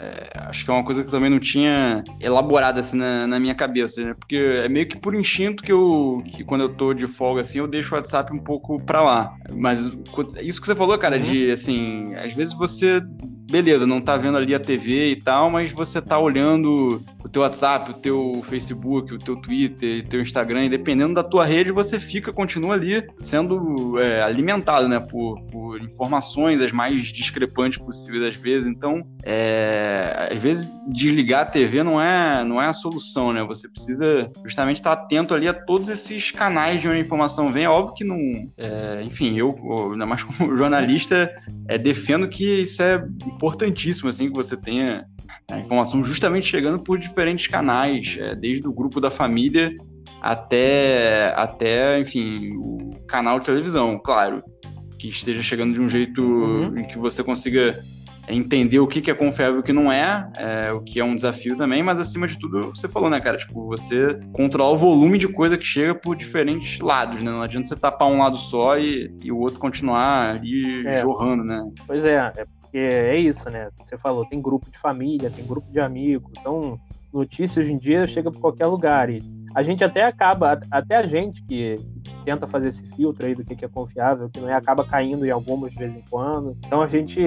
é, 0.00 0.30
acho 0.48 0.64
que 0.64 0.70
é 0.70 0.74
uma 0.74 0.84
coisa 0.84 1.02
que 1.02 1.08
eu 1.08 1.12
também 1.12 1.30
não 1.30 1.38
tinha 1.38 2.02
elaborado 2.18 2.80
assim 2.80 2.96
na, 2.96 3.26
na, 3.26 3.38
minha 3.38 3.54
cabeça, 3.54 4.02
né? 4.02 4.14
Porque 4.14 4.36
é 4.36 4.68
meio 4.68 4.88
que 4.88 4.98
por 4.98 5.14
instinto 5.14 5.62
que 5.62 5.72
eu, 5.72 6.22
que 6.26 6.42
quando 6.42 6.62
eu 6.62 6.74
tô 6.74 6.94
de 6.94 7.06
folga, 7.06 7.42
assim, 7.42 7.58
eu 7.58 7.66
deixo 7.66 7.94
o 7.94 7.96
WhatsApp 7.96 8.32
um 8.32 8.38
pouco 8.38 8.80
pra 8.80 9.02
lá. 9.02 9.34
Mas 9.52 9.80
isso 10.40 10.60
que 10.60 10.66
você 10.66 10.74
falou, 10.74 10.96
cara, 10.98 11.16
uhum. 11.16 11.22
de, 11.22 11.50
assim, 11.50 12.14
às 12.14 12.34
vezes 12.34 12.54
você 12.54 13.02
beleza, 13.50 13.86
não 13.86 14.00
tá 14.00 14.16
vendo 14.16 14.38
ali 14.38 14.54
a 14.54 14.60
TV 14.60 15.10
e 15.10 15.16
tal, 15.16 15.50
mas 15.50 15.72
você 15.72 16.00
tá 16.00 16.18
olhando 16.18 17.02
o 17.22 17.28
teu 17.28 17.42
WhatsApp, 17.42 17.90
o 17.90 17.94
teu 17.94 18.42
Facebook, 18.48 19.12
o 19.12 19.18
teu 19.18 19.36
Twitter, 19.36 20.04
o 20.04 20.08
teu 20.08 20.20
Instagram, 20.20 20.64
e 20.64 20.68
dependendo 20.68 21.14
da 21.14 21.24
tua 21.24 21.44
rede, 21.44 21.72
você 21.72 21.98
fica, 21.98 22.32
continua 22.32 22.74
ali 22.74 23.04
sendo 23.20 23.98
é, 23.98 24.22
alimentado, 24.22 24.88
né, 24.88 25.00
por, 25.00 25.40
por, 25.50 25.80
informações 25.80 26.29
as 26.38 26.72
mais 26.72 27.06
discrepantes 27.06 27.78
possíveis 27.78 28.34
às 28.34 28.36
vezes. 28.36 28.68
Então, 28.68 29.02
é, 29.24 30.28
às 30.32 30.38
vezes 30.38 30.70
desligar 30.88 31.42
a 31.42 31.44
TV 31.44 31.82
não 31.82 32.00
é, 32.00 32.44
não 32.44 32.60
é 32.60 32.66
a 32.66 32.72
solução, 32.72 33.32
né? 33.32 33.42
Você 33.44 33.68
precisa 33.68 34.30
justamente 34.44 34.76
estar 34.76 34.92
atento 34.92 35.34
ali 35.34 35.48
a 35.48 35.54
todos 35.54 35.88
esses 35.88 36.30
canais 36.30 36.80
de 36.80 36.88
onde 36.88 36.98
a 36.98 37.00
informação 37.00 37.52
vem. 37.52 37.64
É 37.64 37.68
óbvio 37.68 37.94
que 37.94 38.04
não, 38.04 38.18
é, 38.56 39.02
enfim, 39.02 39.36
eu, 39.36 39.54
ainda 39.92 40.06
mais 40.06 40.22
como 40.22 40.56
jornalista, 40.58 41.32
é, 41.68 41.78
defendo 41.78 42.28
que 42.28 42.62
isso 42.62 42.82
é 42.82 43.04
importantíssimo, 43.26 44.08
assim, 44.08 44.28
que 44.28 44.36
você 44.36 44.56
tenha 44.56 45.04
a 45.50 45.58
informação 45.58 46.04
justamente 46.04 46.46
chegando 46.46 46.78
por 46.78 46.98
diferentes 46.98 47.46
canais, 47.46 48.16
é, 48.20 48.34
desde 48.34 48.66
o 48.66 48.72
grupo 48.72 49.00
da 49.00 49.10
família 49.10 49.74
até, 50.20 51.32
até, 51.34 51.98
enfim, 51.98 52.56
o 52.56 52.90
canal 53.06 53.40
de 53.40 53.46
televisão, 53.46 53.98
claro, 53.98 54.42
que 55.00 55.08
esteja 55.08 55.42
chegando 55.42 55.72
de 55.72 55.80
um 55.80 55.88
jeito 55.88 56.22
uhum. 56.22 56.78
em 56.78 56.84
que 56.86 56.98
você 56.98 57.24
consiga 57.24 57.82
entender 58.28 58.78
o 58.78 58.86
que, 58.86 59.10
é 59.10 59.14
confiável 59.14 59.56
e 59.56 59.60
o 59.60 59.62
que 59.62 59.72
não 59.72 59.90
é, 59.90 60.30
é, 60.36 60.72
o 60.72 60.82
que 60.82 61.00
é 61.00 61.04
um 61.04 61.16
desafio 61.16 61.56
também, 61.56 61.82
mas 61.82 61.98
acima 61.98 62.28
de 62.28 62.38
tudo, 62.38 62.68
você 62.68 62.86
falou, 62.86 63.08
né, 63.08 63.18
cara? 63.18 63.38
Tipo, 63.38 63.66
você 63.66 64.20
controlar 64.32 64.70
o 64.70 64.76
volume 64.76 65.18
de 65.18 65.26
coisa 65.26 65.56
que 65.56 65.64
chega 65.64 65.94
por 65.94 66.14
diferentes 66.14 66.78
lados, 66.80 67.22
né? 67.22 67.30
Não 67.30 67.42
adianta 67.42 67.66
você 67.66 67.74
tapar 67.74 68.08
um 68.08 68.18
lado 68.18 68.36
só 68.36 68.78
e, 68.78 69.12
e 69.22 69.32
o 69.32 69.38
outro 69.38 69.58
continuar 69.58 70.36
ali 70.36 70.86
é. 70.86 71.00
jorrando, 71.00 71.42
né? 71.42 71.66
Pois 71.86 72.04
é, 72.04 72.30
é 72.36 72.44
porque 72.60 72.78
é 72.78 73.18
isso, 73.18 73.48
né? 73.48 73.70
Você 73.82 73.96
falou, 73.96 74.26
tem 74.26 74.40
grupo 74.40 74.70
de 74.70 74.78
família, 74.78 75.30
tem 75.30 75.44
grupo 75.44 75.72
de 75.72 75.80
amigos, 75.80 76.30
então 76.38 76.78
notícia 77.12 77.60
hoje 77.60 77.72
em 77.72 77.78
dia 77.78 78.06
chega 78.06 78.30
por 78.30 78.40
qualquer 78.40 78.66
lugar. 78.66 79.10
E 79.10 79.22
a 79.54 79.62
gente 79.62 79.82
até 79.82 80.04
acaba, 80.04 80.60
até 80.70 80.96
a 80.96 81.06
gente 81.06 81.42
que 81.42 81.74
tenta 82.24 82.46
fazer 82.46 82.68
esse 82.68 82.82
filtro 82.94 83.26
aí 83.26 83.34
do 83.34 83.44
que 83.44 83.64
é 83.64 83.68
confiável, 83.68 84.28
que 84.28 84.40
não 84.40 84.48
é, 84.48 84.54
acaba 84.54 84.86
caindo 84.86 85.26
em 85.26 85.30
algumas 85.30 85.72
de 85.72 85.78
vez 85.78 85.94
em 85.94 86.02
quando. 86.08 86.56
Então 86.64 86.80
a 86.80 86.86
gente 86.86 87.20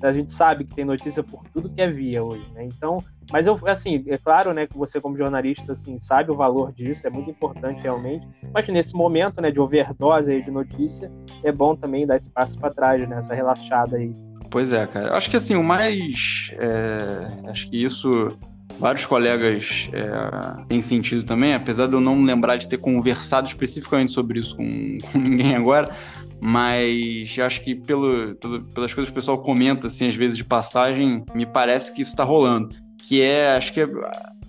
a 0.00 0.12
gente 0.12 0.30
sabe 0.30 0.64
que 0.64 0.74
tem 0.74 0.84
notícia 0.84 1.24
por 1.24 1.42
tudo 1.52 1.68
que 1.68 1.82
é 1.82 1.90
via 1.90 2.22
hoje, 2.22 2.48
né? 2.52 2.64
Então, 2.64 2.98
mas 3.32 3.48
eu 3.48 3.58
assim, 3.66 4.04
é 4.06 4.16
claro, 4.16 4.52
né, 4.52 4.64
que 4.66 4.78
você 4.78 5.00
como 5.00 5.16
jornalista 5.16 5.72
assim 5.72 5.98
sabe 6.00 6.30
o 6.30 6.36
valor 6.36 6.72
disso, 6.72 7.06
é 7.06 7.10
muito 7.10 7.30
importante 7.30 7.82
realmente. 7.82 8.26
Mas 8.54 8.68
nesse 8.68 8.94
momento, 8.94 9.40
né, 9.40 9.50
de 9.50 9.60
overdose 9.60 10.30
aí 10.30 10.42
de 10.42 10.50
notícia, 10.50 11.10
é 11.42 11.50
bom 11.50 11.74
também 11.74 12.06
dar 12.06 12.16
espaço 12.16 12.58
para 12.58 12.70
trás, 12.72 13.08
né, 13.08 13.18
essa 13.18 13.34
relaxada 13.34 13.96
aí 13.96 14.12
Pois 14.50 14.72
é, 14.72 14.86
cara. 14.86 15.14
Acho 15.14 15.30
que 15.30 15.36
assim, 15.36 15.56
o 15.56 15.62
mais. 15.62 16.52
É, 16.58 17.50
acho 17.50 17.68
que 17.70 17.82
isso 17.82 18.36
vários 18.78 19.04
colegas 19.04 19.90
é, 19.92 20.64
têm 20.68 20.80
sentido 20.80 21.24
também, 21.24 21.54
apesar 21.54 21.86
de 21.86 21.94
eu 21.94 22.00
não 22.00 22.22
lembrar 22.22 22.56
de 22.56 22.68
ter 22.68 22.78
conversado 22.78 23.48
especificamente 23.48 24.12
sobre 24.12 24.38
isso 24.38 24.56
com, 24.56 24.98
com 25.12 25.18
ninguém 25.18 25.54
agora, 25.54 25.94
mas 26.40 27.36
acho 27.38 27.62
que 27.62 27.74
pelo, 27.74 28.34
pelo, 28.36 28.62
pelas 28.62 28.94
coisas 28.94 29.10
que 29.10 29.12
o 29.12 29.20
pessoal 29.20 29.38
comenta, 29.38 29.88
assim, 29.88 30.06
às 30.06 30.14
vezes 30.14 30.36
de 30.36 30.44
passagem, 30.44 31.24
me 31.34 31.44
parece 31.44 31.92
que 31.92 32.02
isso 32.02 32.12
está 32.12 32.24
rolando. 32.24 32.74
Que 32.96 33.22
é, 33.22 33.56
acho 33.56 33.72
que 33.72 33.80
é, 33.80 33.86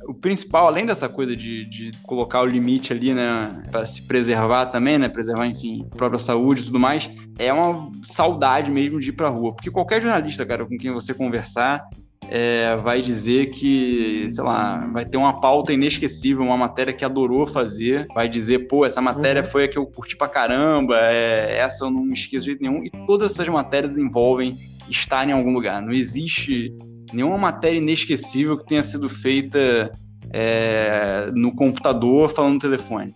o 0.08 0.14
principal, 0.14 0.68
além 0.68 0.86
dessa 0.86 1.10
coisa 1.10 1.36
de, 1.36 1.66
de 1.66 1.92
colocar 2.04 2.42
o 2.42 2.46
limite 2.46 2.94
ali, 2.94 3.14
né, 3.14 3.64
para 3.72 3.88
se 3.88 4.02
preservar 4.02 4.68
também, 4.68 4.98
né, 4.98 5.10
preservar, 5.10 5.48
enfim, 5.48 5.88
a 5.92 5.96
própria 5.96 6.20
saúde 6.20 6.62
e 6.62 6.66
tudo 6.66 6.80
mais, 6.80 7.10
é 7.38 7.52
uma 7.52 7.92
saudade 8.04 8.70
mesmo 8.70 9.00
de 9.00 9.10
ir 9.10 9.14
pra 9.14 9.30
rua. 9.30 9.54
Porque 9.54 9.72
qualquer 9.72 10.02
jornalista, 10.02 10.46
cara, 10.46 10.66
com 10.66 10.78
quem 10.78 10.92
você 10.92 11.14
conversar, 11.14 11.88
é, 12.32 12.76
vai 12.76 13.02
dizer 13.02 13.48
que, 13.48 14.30
sei 14.32 14.44
lá, 14.44 14.88
vai 14.94 15.04
ter 15.04 15.18
uma 15.18 15.42
pauta 15.42 15.74
inesquecível, 15.74 16.44
uma 16.44 16.58
matéria 16.58 16.94
que 16.94 17.04
adorou 17.04 17.48
fazer, 17.48 18.06
vai 18.14 18.30
dizer, 18.30 18.68
pô, 18.68 18.86
essa 18.86 19.02
matéria 19.02 19.42
uhum. 19.42 19.50
foi 19.50 19.64
a 19.64 19.68
que 19.68 19.78
eu 19.78 19.86
curti 19.88 20.16
pra 20.16 20.28
caramba, 20.28 20.96
é, 21.02 21.58
essa 21.58 21.86
eu 21.86 21.92
não 21.92 22.04
me 22.04 22.14
esqueço 22.14 22.46
de 22.46 22.52
jeito 22.52 22.62
nenhum, 22.62 22.86
e 22.86 22.92
todas 23.08 23.32
essas 23.32 23.48
matérias 23.48 23.98
envolvem 23.98 24.58
estar 24.88 25.28
em 25.28 25.32
algum 25.32 25.52
lugar. 25.52 25.82
Não 25.82 25.92
existe 25.92 26.72
nenhuma 27.12 27.38
matéria 27.38 27.78
inesquecível 27.78 28.58
que 28.58 28.66
tenha 28.66 28.84
sido 28.84 29.10
feita 29.10 29.92
é, 30.32 31.32
no 31.34 31.56
computador 31.56 32.30
falando 32.30 32.54
no 32.54 32.60
telefone. 32.60 33.16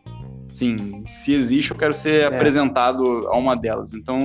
Sim, 0.54 1.04
se 1.08 1.34
existe, 1.34 1.72
eu 1.72 1.78
quero 1.78 1.96
ser 1.96 2.22
é. 2.22 2.26
apresentado 2.26 3.28
a 3.28 3.36
uma 3.36 3.56
delas. 3.56 3.92
Então, 3.92 4.20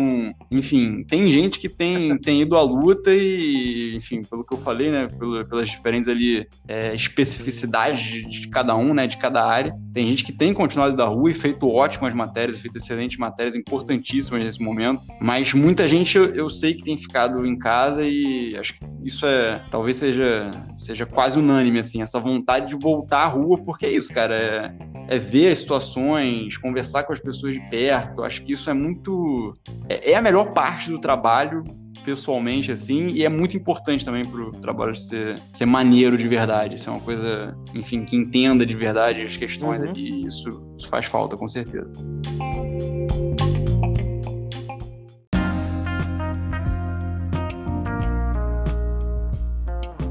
enfim, 0.51 1.03
tem 1.05 1.31
gente 1.31 1.59
que 1.59 1.71
tem, 1.71 2.17
tem 2.21 2.43
ido 2.43 2.55
à 2.55 2.63
luta 2.63 3.15
e, 3.15 3.97
enfim, 3.97 4.21
pelo 4.23 4.45
que 4.45 4.53
eu 4.53 4.59
falei, 4.59 4.91
né, 4.91 5.09
pelas 5.49 5.71
diferentes 5.71 6.07
ali 6.07 6.47
é, 6.69 6.95
especificidades 6.95 8.05
de, 8.05 8.25
de, 8.29 8.49
cada 8.49 8.77
um, 8.77 8.93
né, 8.93 9.07
de 9.07 9.17
cada 9.17 9.43
área, 9.43 9.75
tem 9.95 10.07
gente 10.07 10.23
que 10.23 10.33
tem 10.33 10.53
continuado 10.53 10.95
da 10.95 11.07
rua 11.07 11.31
e 11.31 11.35
feito 11.35 11.67
ótimas 11.67 12.13
matérias, 12.13 12.61
feito 12.61 12.77
excelentes 12.77 13.17
matérias, 13.17 13.57
importantíssimas 13.57 14.43
nesse 14.43 14.63
momento, 14.63 15.01
mas 15.21 15.55
muita 15.55 15.89
gente 15.89 16.19
eu, 16.19 16.35
eu 16.35 16.51
sei 16.51 16.75
que 16.75 16.85
tem 16.85 16.99
ficado 16.99 17.47
em 17.47 17.59
casa 17.59 18.05
e 18.05 18.55
acho 18.59 18.75
que 18.75 18.87
isso 19.03 19.27
é, 19.27 19.63
talvez 19.71 19.97
seja, 19.97 20.51
seja 20.77 21.07
quase 21.07 21.39
unânime, 21.39 21.79
assim, 21.79 22.03
essa 22.03 22.21
vontade 22.21 22.69
de 22.69 22.77
voltar 22.77 23.23
à 23.23 23.27
rua, 23.27 23.57
porque 23.59 23.87
é 23.87 23.93
isso, 23.93 24.13
cara, 24.13 24.35
é, 24.35 25.17
é 25.17 25.19
ver 25.19 25.49
as 25.49 25.61
situações 25.61 26.18
conversar 26.61 27.05
com 27.05 27.13
as 27.13 27.21
pessoas 27.21 27.55
de 27.55 27.61
perto. 27.71 28.23
Acho 28.23 28.43
que 28.45 28.53
isso 28.53 28.69
é 28.69 28.75
muito. 28.75 29.55
É, 29.89 30.13
é 30.13 30.15
a 30.17 30.23
melhor 30.23 30.53
parte 30.53 30.91
do 30.91 30.99
trabalho, 30.99 31.65
pessoalmente, 32.05 32.73
assim, 32.73 33.09
e 33.09 33.25
é 33.25 33.29
muito 33.29 33.57
importante 33.57 34.05
também 34.05 34.25
para 34.25 34.41
o 34.41 34.53
trabalho 34.53 34.97
ser, 34.97 35.39
ser 35.53 35.67
maneiro 35.67 36.17
de 36.17 36.27
verdade. 36.27 36.79
Ser 36.79 36.91
uma 36.91 37.01
coisa, 37.01 37.57
enfim, 37.75 38.05
que 38.05 38.17
entenda 38.17 38.65
de 38.65 38.75
verdade 38.75 39.23
as 39.23 39.37
questões 39.37 39.81
uhum. 39.81 39.91
ali. 39.91 40.27
Isso, 40.27 40.75
isso 40.79 40.89
faz 40.89 41.07
falta, 41.07 41.37
com 41.37 41.49
certeza. 41.49 41.93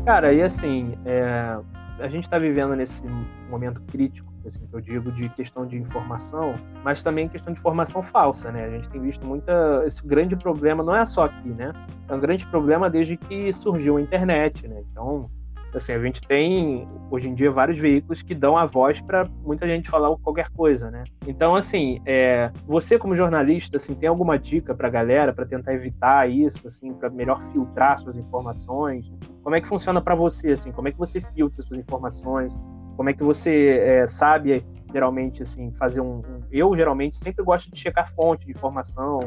Cara, 0.06 0.32
e 0.32 0.42
assim, 0.42 0.98
é, 1.06 1.58
a 2.00 2.08
gente 2.08 2.24
está 2.24 2.40
vivendo 2.40 2.76
nesse 2.76 3.04
momento 3.50 3.82
crítico 3.82 4.37
assim, 4.48 4.66
que 4.66 4.74
eu 4.74 4.82
digo 4.82 5.12
de 5.12 5.30
questão 5.30 5.66
de 5.66 5.78
informação, 5.78 6.56
mas 6.84 7.04
também 7.04 7.28
questão 7.28 7.54
de 7.54 7.60
informação 7.60 8.02
falsa, 8.02 8.52
né? 8.52 8.66
A 8.66 8.70
gente 8.70 8.90
tem 8.90 9.02
visto 9.02 9.26
muita 9.26 9.84
esse 9.86 10.06
grande 10.06 10.36
problema, 10.36 10.84
não 10.84 10.96
é 10.96 11.06
só 11.06 11.26
aqui, 11.26 11.50
né? 11.50 11.74
É 12.08 12.14
um 12.14 12.20
grande 12.20 12.46
problema 12.48 12.90
desde 12.90 13.18
que 13.18 13.52
surgiu 13.54 13.98
a 13.98 14.02
internet, 14.02 14.68
né? 14.68 14.84
Então, 14.92 15.30
Assim, 15.76 15.92
a 15.92 16.00
gente 16.00 16.22
tem 16.22 16.88
hoje 17.12 17.30
em 17.30 17.36
dia 17.36 17.52
vários 17.52 17.78
veículos 17.78 18.22
que 18.22 18.34
dão 18.34 18.58
a 18.58 18.66
voz 18.66 19.02
para 19.02 19.30
muita 19.44 19.68
gente 19.68 19.90
falar 19.90 20.16
qualquer 20.18 20.50
coisa, 20.50 20.90
né? 20.90 21.04
Então, 21.28 21.56
assim, 21.56 22.02
é, 22.06 22.52
você 22.66 22.98
como 22.98 23.16
jornalista, 23.16 23.78
assim, 23.78 23.94
tem 23.94 24.08
alguma 24.08 24.40
dica 24.40 24.74
para 24.74 24.88
a 24.88 24.92
galera 24.92 25.34
para 25.34 25.46
tentar 25.46 25.74
evitar 25.74 26.30
isso, 26.30 26.68
assim, 26.68 26.94
para 26.94 27.10
melhor 27.10 27.42
filtrar 27.52 27.98
suas 28.00 28.16
informações? 28.16 29.12
Como 29.44 29.56
é 29.56 29.62
que 29.62 29.68
funciona 29.68 30.02
para 30.02 30.16
você, 30.16 30.52
assim? 30.52 30.72
Como 30.72 30.88
é 30.88 30.92
que 30.92 30.98
você 30.98 31.20
filtra 31.22 31.62
suas 31.62 31.80
informações? 31.80 32.54
Como 32.98 33.10
é 33.10 33.14
que 33.14 33.24
você 33.24 33.78
é, 33.80 34.08
sabe 34.08 34.66
geralmente 34.92 35.44
assim 35.44 35.72
fazer 35.74 36.02
um, 36.02 36.18
um, 36.18 36.42
eu 36.52 36.76
geralmente 36.76 37.18
sempre 37.18 37.44
gosto 37.44 37.72
de 37.72 37.78
checar 37.78 38.12
fonte 38.14 38.46
de 38.46 38.52
informação 38.52 39.20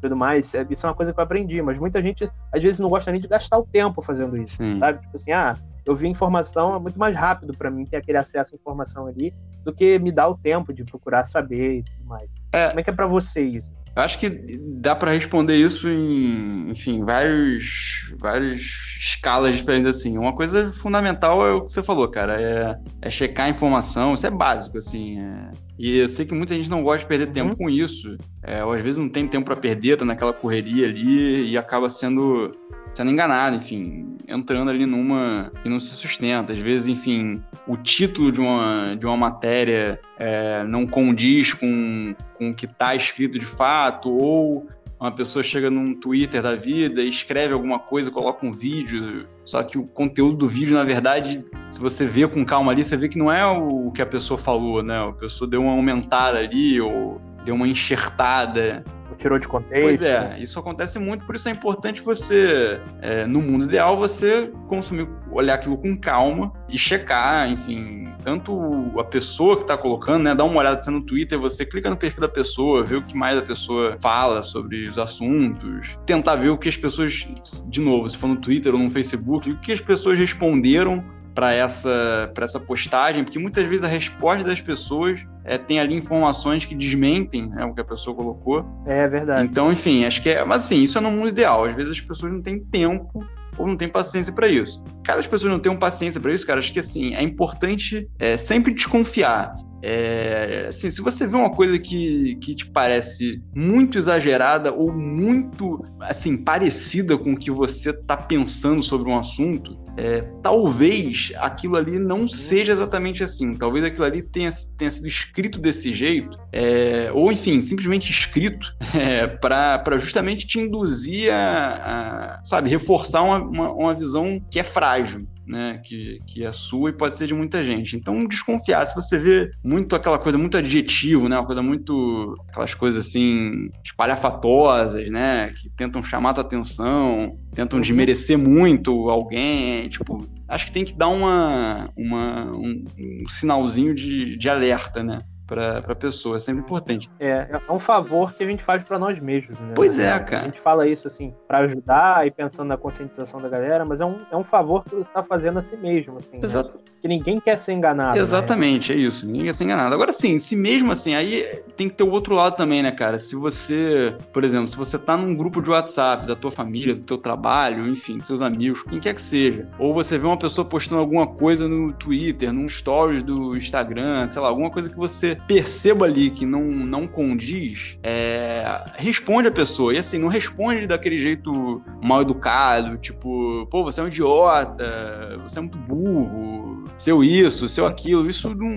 tudo 0.00 0.16
mais 0.16 0.54
isso 0.70 0.86
é 0.86 0.88
uma 0.88 0.94
coisa 0.94 1.12
que 1.12 1.18
eu 1.18 1.24
aprendi 1.24 1.60
mas 1.60 1.78
muita 1.78 2.00
gente 2.00 2.30
às 2.52 2.62
vezes 2.62 2.78
não 2.78 2.88
gosta 2.88 3.10
nem 3.10 3.20
de 3.20 3.26
gastar 3.26 3.58
o 3.58 3.66
tempo 3.66 4.00
fazendo 4.00 4.36
isso 4.36 4.56
Sim. 4.56 4.78
sabe 4.78 5.00
tipo 5.00 5.16
assim 5.16 5.32
ah 5.32 5.56
eu 5.84 5.96
vi 5.96 6.06
informação 6.06 6.76
é 6.76 6.78
muito 6.78 6.98
mais 6.98 7.16
rápido 7.16 7.56
para 7.56 7.70
mim 7.70 7.84
ter 7.84 7.96
aquele 7.96 8.18
acesso 8.18 8.54
à 8.54 8.56
informação 8.56 9.06
ali 9.06 9.34
do 9.64 9.72
que 9.72 9.98
me 9.98 10.12
dar 10.12 10.28
o 10.28 10.38
tempo 10.38 10.72
de 10.72 10.84
procurar 10.84 11.24
saber 11.24 11.78
e 11.78 11.82
tudo 11.82 12.04
mais 12.04 12.30
é. 12.52 12.68
como 12.68 12.80
é 12.80 12.82
que 12.82 12.90
é 12.90 12.92
para 12.92 13.06
você 13.06 13.42
isso 13.42 13.70
acho 13.96 14.18
que 14.18 14.30
dá 14.30 14.94
para 14.94 15.10
responder 15.10 15.56
isso 15.56 15.88
em, 15.88 16.70
enfim, 16.70 17.04
vários, 17.04 18.10
várias 18.18 18.62
escalas 19.00 19.56
diferentes 19.56 19.96
assim. 19.96 20.16
Uma 20.16 20.34
coisa 20.34 20.70
fundamental 20.72 21.46
é 21.46 21.52
o 21.52 21.62
que 21.62 21.72
você 21.72 21.82
falou, 21.82 22.08
cara, 22.08 22.40
é, 22.40 22.78
é 23.02 23.10
checar 23.10 23.46
a 23.46 23.50
informação. 23.50 24.14
Isso 24.14 24.26
é 24.26 24.30
básico, 24.30 24.78
assim. 24.78 25.20
É... 25.20 25.50
E 25.78 25.98
eu 25.98 26.08
sei 26.08 26.26
que 26.26 26.34
muita 26.34 26.54
gente 26.54 26.68
não 26.68 26.82
gosta 26.82 27.00
de 27.00 27.06
perder 27.06 27.28
tempo 27.28 27.50
uhum. 27.50 27.56
com 27.56 27.70
isso. 27.70 28.16
É, 28.42 28.64
ou 28.64 28.72
às 28.72 28.82
vezes 28.82 28.98
não 28.98 29.08
tem 29.08 29.28
tempo 29.28 29.46
para 29.46 29.56
perder, 29.56 29.96
tá 29.96 30.04
naquela 30.04 30.32
correria 30.32 30.86
ali 30.86 31.50
e 31.50 31.56
acaba 31.56 31.88
sendo 31.88 32.50
sendo 32.94 33.12
enganado, 33.12 33.54
enfim, 33.54 34.16
entrando 34.26 34.70
ali 34.70 34.84
numa 34.84 35.52
que 35.62 35.68
não 35.68 35.78
se 35.78 35.94
sustenta. 35.94 36.52
Às 36.52 36.58
vezes, 36.58 36.88
enfim, 36.88 37.40
o 37.64 37.76
título 37.76 38.32
de 38.32 38.40
uma, 38.40 38.96
de 38.96 39.06
uma 39.06 39.16
matéria 39.16 40.00
é, 40.18 40.64
não 40.64 40.84
condiz 40.84 41.54
com, 41.54 42.12
com 42.34 42.50
o 42.50 42.54
que 42.54 42.66
está 42.66 42.96
escrito 42.96 43.38
de 43.38 43.46
fato, 43.46 44.10
ou 44.10 44.66
uma 45.00 45.12
pessoa 45.12 45.42
chega 45.42 45.70
num 45.70 45.94
Twitter 45.94 46.42
da 46.42 46.56
vida 46.56 47.02
escreve 47.02 47.52
alguma 47.52 47.78
coisa, 47.78 48.10
coloca 48.10 48.44
um 48.44 48.52
vídeo, 48.52 49.26
só 49.44 49.62
que 49.62 49.78
o 49.78 49.86
conteúdo 49.86 50.38
do 50.38 50.48
vídeo, 50.48 50.74
na 50.74 50.84
verdade, 50.84 51.44
se 51.70 51.80
você 51.80 52.06
vê 52.06 52.26
com 52.26 52.44
calma 52.44 52.72
ali, 52.72 52.82
você 52.82 52.96
vê 52.96 53.08
que 53.08 53.18
não 53.18 53.30
é 53.30 53.46
o 53.46 53.90
que 53.92 54.02
a 54.02 54.06
pessoa 54.06 54.36
falou, 54.36 54.82
né? 54.82 54.98
A 55.08 55.12
pessoa 55.12 55.48
deu 55.48 55.62
uma 55.62 55.72
aumentada 55.72 56.38
ali, 56.38 56.80
ou 56.80 57.20
deu 57.48 57.54
uma 57.54 57.66
enxertada 57.66 58.84
tirou 59.16 59.38
de 59.38 59.48
contexto. 59.48 59.82
Pois 59.82 60.02
é, 60.02 60.36
isso 60.38 60.58
acontece 60.58 60.98
muito, 60.98 61.26
por 61.26 61.34
isso 61.34 61.48
é 61.48 61.52
importante 61.52 62.00
você, 62.02 62.80
é, 63.02 63.26
no 63.26 63.42
mundo 63.42 63.64
ideal, 63.64 63.96
você 63.96 64.50
consumir, 64.68 65.08
olhar 65.30 65.54
aquilo 65.54 65.76
com 65.76 65.98
calma 65.98 66.52
e 66.68 66.78
checar, 66.78 67.50
enfim, 67.50 68.08
tanto 68.22 68.52
a 68.98 69.04
pessoa 69.04 69.56
que 69.56 69.62
está 69.62 69.76
colocando, 69.76 70.24
né? 70.24 70.34
Dá 70.34 70.44
uma 70.44 70.60
olhada 70.60 70.88
no 70.90 71.02
Twitter, 71.02 71.38
você 71.38 71.66
clica 71.66 71.90
no 71.90 71.96
perfil 71.96 72.20
da 72.20 72.28
pessoa, 72.28 72.84
vê 72.84 72.96
o 72.96 73.02
que 73.02 73.16
mais 73.16 73.36
a 73.36 73.42
pessoa 73.42 73.96
fala 74.00 74.42
sobre 74.42 74.86
os 74.86 74.98
assuntos, 74.98 75.98
tentar 76.06 76.36
ver 76.36 76.50
o 76.50 76.58
que 76.58 76.68
as 76.68 76.76
pessoas, 76.76 77.26
de 77.66 77.80
novo, 77.80 78.08
se 78.08 78.16
for 78.16 78.28
no 78.28 78.36
Twitter 78.36 78.72
ou 78.72 78.80
no 78.80 78.90
Facebook, 78.90 79.50
o 79.50 79.60
que 79.60 79.72
as 79.72 79.80
pessoas 79.80 80.16
responderam 80.16 81.04
para 81.38 81.52
essa, 81.52 82.32
essa 82.36 82.58
postagem, 82.58 83.22
porque 83.22 83.38
muitas 83.38 83.62
vezes 83.64 83.84
a 83.84 83.86
resposta 83.86 84.42
das 84.42 84.60
pessoas 84.60 85.24
é, 85.44 85.56
tem 85.56 85.78
ali 85.78 85.94
informações 85.94 86.64
que 86.64 86.74
desmentem 86.74 87.48
né, 87.48 87.64
o 87.64 87.72
que 87.72 87.80
a 87.80 87.84
pessoa 87.84 88.16
colocou. 88.16 88.66
É 88.84 89.06
verdade. 89.06 89.44
Então, 89.44 89.70
enfim, 89.70 90.04
acho 90.04 90.20
que 90.20 90.30
é. 90.30 90.44
Mas 90.44 90.64
assim, 90.64 90.82
isso 90.82 90.98
é 90.98 91.00
no 91.00 91.12
mundo 91.12 91.28
ideal. 91.28 91.64
Às 91.64 91.76
vezes 91.76 91.92
as 91.92 92.00
pessoas 92.00 92.32
não 92.32 92.42
têm 92.42 92.58
tempo 92.58 93.24
ou 93.56 93.68
não 93.68 93.76
têm 93.76 93.88
paciência 93.88 94.32
para 94.32 94.48
isso. 94.48 94.82
Caso 95.04 95.20
as 95.20 95.28
pessoas 95.28 95.52
não 95.52 95.60
tenham 95.60 95.76
paciência 95.76 96.20
para 96.20 96.32
isso, 96.32 96.44
cara, 96.44 96.58
acho 96.58 96.72
que 96.72 96.80
assim, 96.80 97.14
é 97.14 97.22
importante 97.22 98.10
é, 98.18 98.36
sempre 98.36 98.74
desconfiar. 98.74 99.54
É, 99.82 100.66
assim, 100.68 100.90
se 100.90 101.00
você 101.00 101.26
vê 101.26 101.36
uma 101.36 101.50
coisa 101.50 101.78
que, 101.78 102.36
que 102.36 102.54
te 102.54 102.66
parece 102.66 103.42
muito 103.54 103.98
exagerada 103.98 104.72
ou 104.72 104.92
muito 104.92 105.84
assim 106.00 106.36
parecida 106.36 107.16
com 107.16 107.32
o 107.32 107.36
que 107.36 107.50
você 107.50 107.90
está 107.90 108.16
pensando 108.16 108.82
sobre 108.82 109.08
um 109.08 109.18
assunto, 109.18 109.78
é, 109.96 110.22
talvez 110.42 111.32
aquilo 111.36 111.76
ali 111.76 111.98
não 111.98 112.28
seja 112.28 112.72
exatamente 112.72 113.22
assim. 113.22 113.54
Talvez 113.54 113.84
aquilo 113.84 114.04
ali 114.04 114.22
tenha, 114.22 114.50
tenha 114.76 114.90
sido 114.90 115.06
escrito 115.06 115.60
desse 115.60 115.92
jeito, 115.92 116.36
é, 116.52 117.10
ou 117.12 117.30
enfim, 117.32 117.60
simplesmente 117.60 118.10
escrito 118.10 118.74
é, 118.94 119.26
para 119.26 119.98
justamente 119.98 120.46
te 120.46 120.58
induzir 120.58 121.32
a, 121.32 122.38
a 122.38 122.44
sabe, 122.44 122.68
reforçar 122.68 123.22
uma, 123.22 123.38
uma, 123.38 123.72
uma 123.72 123.94
visão 123.94 124.40
que 124.50 124.58
é 124.58 124.64
frágil 124.64 125.26
né, 125.48 125.80
que, 125.82 126.20
que 126.26 126.44
é 126.44 126.52
sua 126.52 126.90
e 126.90 126.92
pode 126.92 127.16
ser 127.16 127.26
de 127.26 127.34
muita 127.34 127.64
gente. 127.64 127.96
Então, 127.96 128.26
desconfiar. 128.26 128.86
Se 128.86 128.94
você 128.94 129.18
vê 129.18 129.50
muito 129.64 129.96
aquela 129.96 130.18
coisa 130.18 130.36
muito 130.36 130.56
adjetivo, 130.56 131.28
né, 131.28 131.36
uma 131.36 131.46
coisa 131.46 131.62
muito. 131.62 132.36
aquelas 132.48 132.74
coisas 132.74 133.06
assim, 133.06 133.70
espalhafatosas, 133.82 135.10
né, 135.10 135.52
que 135.56 135.70
tentam 135.70 136.02
chamar 136.02 136.30
a 136.30 136.34
tua 136.34 136.44
atenção, 136.44 137.38
tentam 137.54 137.78
uhum. 137.78 137.82
desmerecer 137.82 138.38
muito 138.38 139.08
alguém, 139.08 139.88
tipo. 139.88 140.26
Acho 140.46 140.66
que 140.66 140.72
tem 140.72 140.84
que 140.84 140.94
dar 140.94 141.08
uma, 141.08 141.84
uma, 141.96 142.46
um, 142.52 142.84
um 142.98 143.28
sinalzinho 143.28 143.94
de, 143.94 144.36
de 144.36 144.48
alerta, 144.48 145.02
né? 145.02 145.18
Para 145.48 145.78
a 145.78 145.94
pessoa, 145.94 146.36
é 146.36 146.38
sempre 146.38 146.62
importante. 146.62 147.10
É, 147.18 147.60
é 147.66 147.72
um 147.72 147.78
favor 147.78 148.34
que 148.34 148.44
a 148.44 148.46
gente 148.46 148.62
faz 148.62 148.82
para 148.82 148.98
nós 148.98 149.18
mesmos, 149.18 149.58
né? 149.58 149.72
Pois 149.74 149.98
é, 149.98 150.18
cara. 150.20 150.42
A 150.42 150.44
gente 150.44 150.60
fala 150.60 150.86
isso 150.86 151.06
assim 151.06 151.34
para 151.48 151.58
ajudar 151.60 152.26
e 152.26 152.30
pensando 152.30 152.68
na 152.68 152.76
conscientização 152.76 153.40
da 153.40 153.48
galera, 153.48 153.84
mas 153.84 154.00
é 154.00 154.04
um, 154.04 154.18
é 154.30 154.36
um 154.36 154.44
favor 154.44 154.84
que 154.84 154.90
você 154.90 155.08
está 155.08 155.22
fazendo 155.22 155.58
a 155.58 155.62
si 155.62 155.76
mesmo, 155.76 156.18
assim. 156.18 156.36
Né? 156.36 156.44
Exato. 156.44 156.76
Né? 156.76 156.84
Que 157.00 157.08
ninguém 157.08 157.40
quer 157.40 157.58
ser 157.58 157.72
enganado. 157.72 158.16
Né? 158.16 158.22
Exatamente, 158.22 158.92
né? 158.92 158.98
é 158.98 159.02
isso. 159.02 159.26
Ninguém 159.26 159.46
quer 159.46 159.54
ser 159.54 159.64
enganado. 159.64 159.94
Agora 159.94 160.12
sim, 160.12 160.38
se 160.38 160.54
mesmo 160.54 160.92
assim, 160.92 161.14
aí 161.14 161.62
tem 161.76 161.88
que 161.88 161.96
ter 161.96 162.04
o 162.04 162.10
outro 162.10 162.34
lado 162.34 162.56
também, 162.56 162.82
né, 162.82 162.90
cara? 162.90 163.18
Se 163.18 163.34
você, 163.34 164.14
por 164.32 164.44
exemplo, 164.44 164.68
se 164.68 164.76
você 164.76 164.98
tá 164.98 165.16
num 165.16 165.34
grupo 165.34 165.62
de 165.62 165.70
WhatsApp 165.70 166.26
da 166.26 166.36
tua 166.36 166.52
família, 166.52 166.94
do 166.94 167.02
teu 167.02 167.16
trabalho, 167.16 167.88
enfim, 167.88 168.18
dos 168.18 168.26
seus 168.26 168.42
amigos, 168.42 168.82
quem 168.82 169.00
quer 169.00 169.14
que 169.14 169.22
seja, 169.22 169.66
ou 169.78 169.94
você 169.94 170.18
vê 170.18 170.26
uma 170.26 170.36
pessoa 170.38 170.64
postando 170.66 171.00
alguma 171.00 171.26
coisa 171.26 171.66
no 171.66 171.92
Twitter, 171.94 172.52
num 172.52 172.68
stories 172.68 173.22
do 173.22 173.56
Instagram, 173.56 174.30
sei 174.30 174.42
lá, 174.42 174.48
alguma 174.48 174.70
coisa 174.70 174.90
que 174.90 174.96
você 174.96 175.37
perceba 175.46 176.04
ali 176.04 176.30
que 176.30 176.44
não, 176.44 176.62
não 176.62 177.06
condiz, 177.06 177.98
é, 178.02 178.84
responde 178.94 179.48
a 179.48 179.52
pessoa. 179.52 179.94
E 179.94 179.98
assim, 179.98 180.18
não 180.18 180.28
responde 180.28 180.86
daquele 180.86 181.18
jeito 181.18 181.82
mal 182.02 182.22
educado, 182.22 182.96
tipo, 182.98 183.66
pô, 183.70 183.84
você 183.84 184.00
é 184.00 184.04
um 184.04 184.08
idiota, 184.08 185.38
você 185.42 185.58
é 185.58 185.62
muito 185.62 185.78
burro, 185.78 186.88
seu 186.96 187.22
isso, 187.22 187.68
seu 187.68 187.86
aquilo. 187.86 188.28
Isso 188.28 188.54
não, 188.54 188.68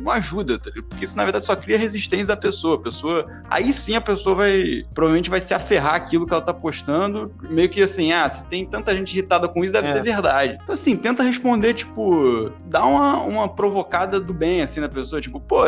não 0.00 0.10
ajuda, 0.10 0.58
tá 0.58 0.70
porque 0.88 1.04
isso 1.04 1.16
na 1.16 1.24
verdade 1.24 1.46
só 1.46 1.54
cria 1.54 1.78
resistência 1.78 2.28
da 2.28 2.36
pessoa. 2.36 2.76
A 2.76 2.80
pessoa. 2.80 3.26
Aí 3.48 3.72
sim 3.72 3.94
a 3.94 4.00
pessoa 4.00 4.34
vai. 4.34 4.82
Provavelmente 4.94 5.30
vai 5.30 5.40
se 5.40 5.54
aferrar 5.54 5.94
aquilo 5.94 6.26
que 6.26 6.32
ela 6.32 6.42
tá 6.42 6.52
postando, 6.52 7.32
meio 7.48 7.68
que 7.68 7.82
assim, 7.82 8.12
ah, 8.12 8.28
se 8.28 8.44
tem 8.44 8.66
tanta 8.66 8.94
gente 8.94 9.16
irritada 9.16 9.48
com 9.48 9.62
isso, 9.62 9.72
deve 9.72 9.88
é. 9.88 9.92
ser 9.92 10.02
verdade. 10.02 10.58
Então, 10.62 10.74
assim, 10.74 10.96
tenta 10.96 11.22
responder, 11.22 11.74
tipo, 11.74 12.50
dá 12.66 12.84
uma, 12.84 13.22
uma 13.22 13.48
provocada 13.48 14.18
do 14.20 14.32
bem, 14.34 14.62
assim, 14.62 14.80
na 14.80 14.88
pessoa, 14.88 15.20
tipo, 15.20 15.40
pô, 15.40 15.64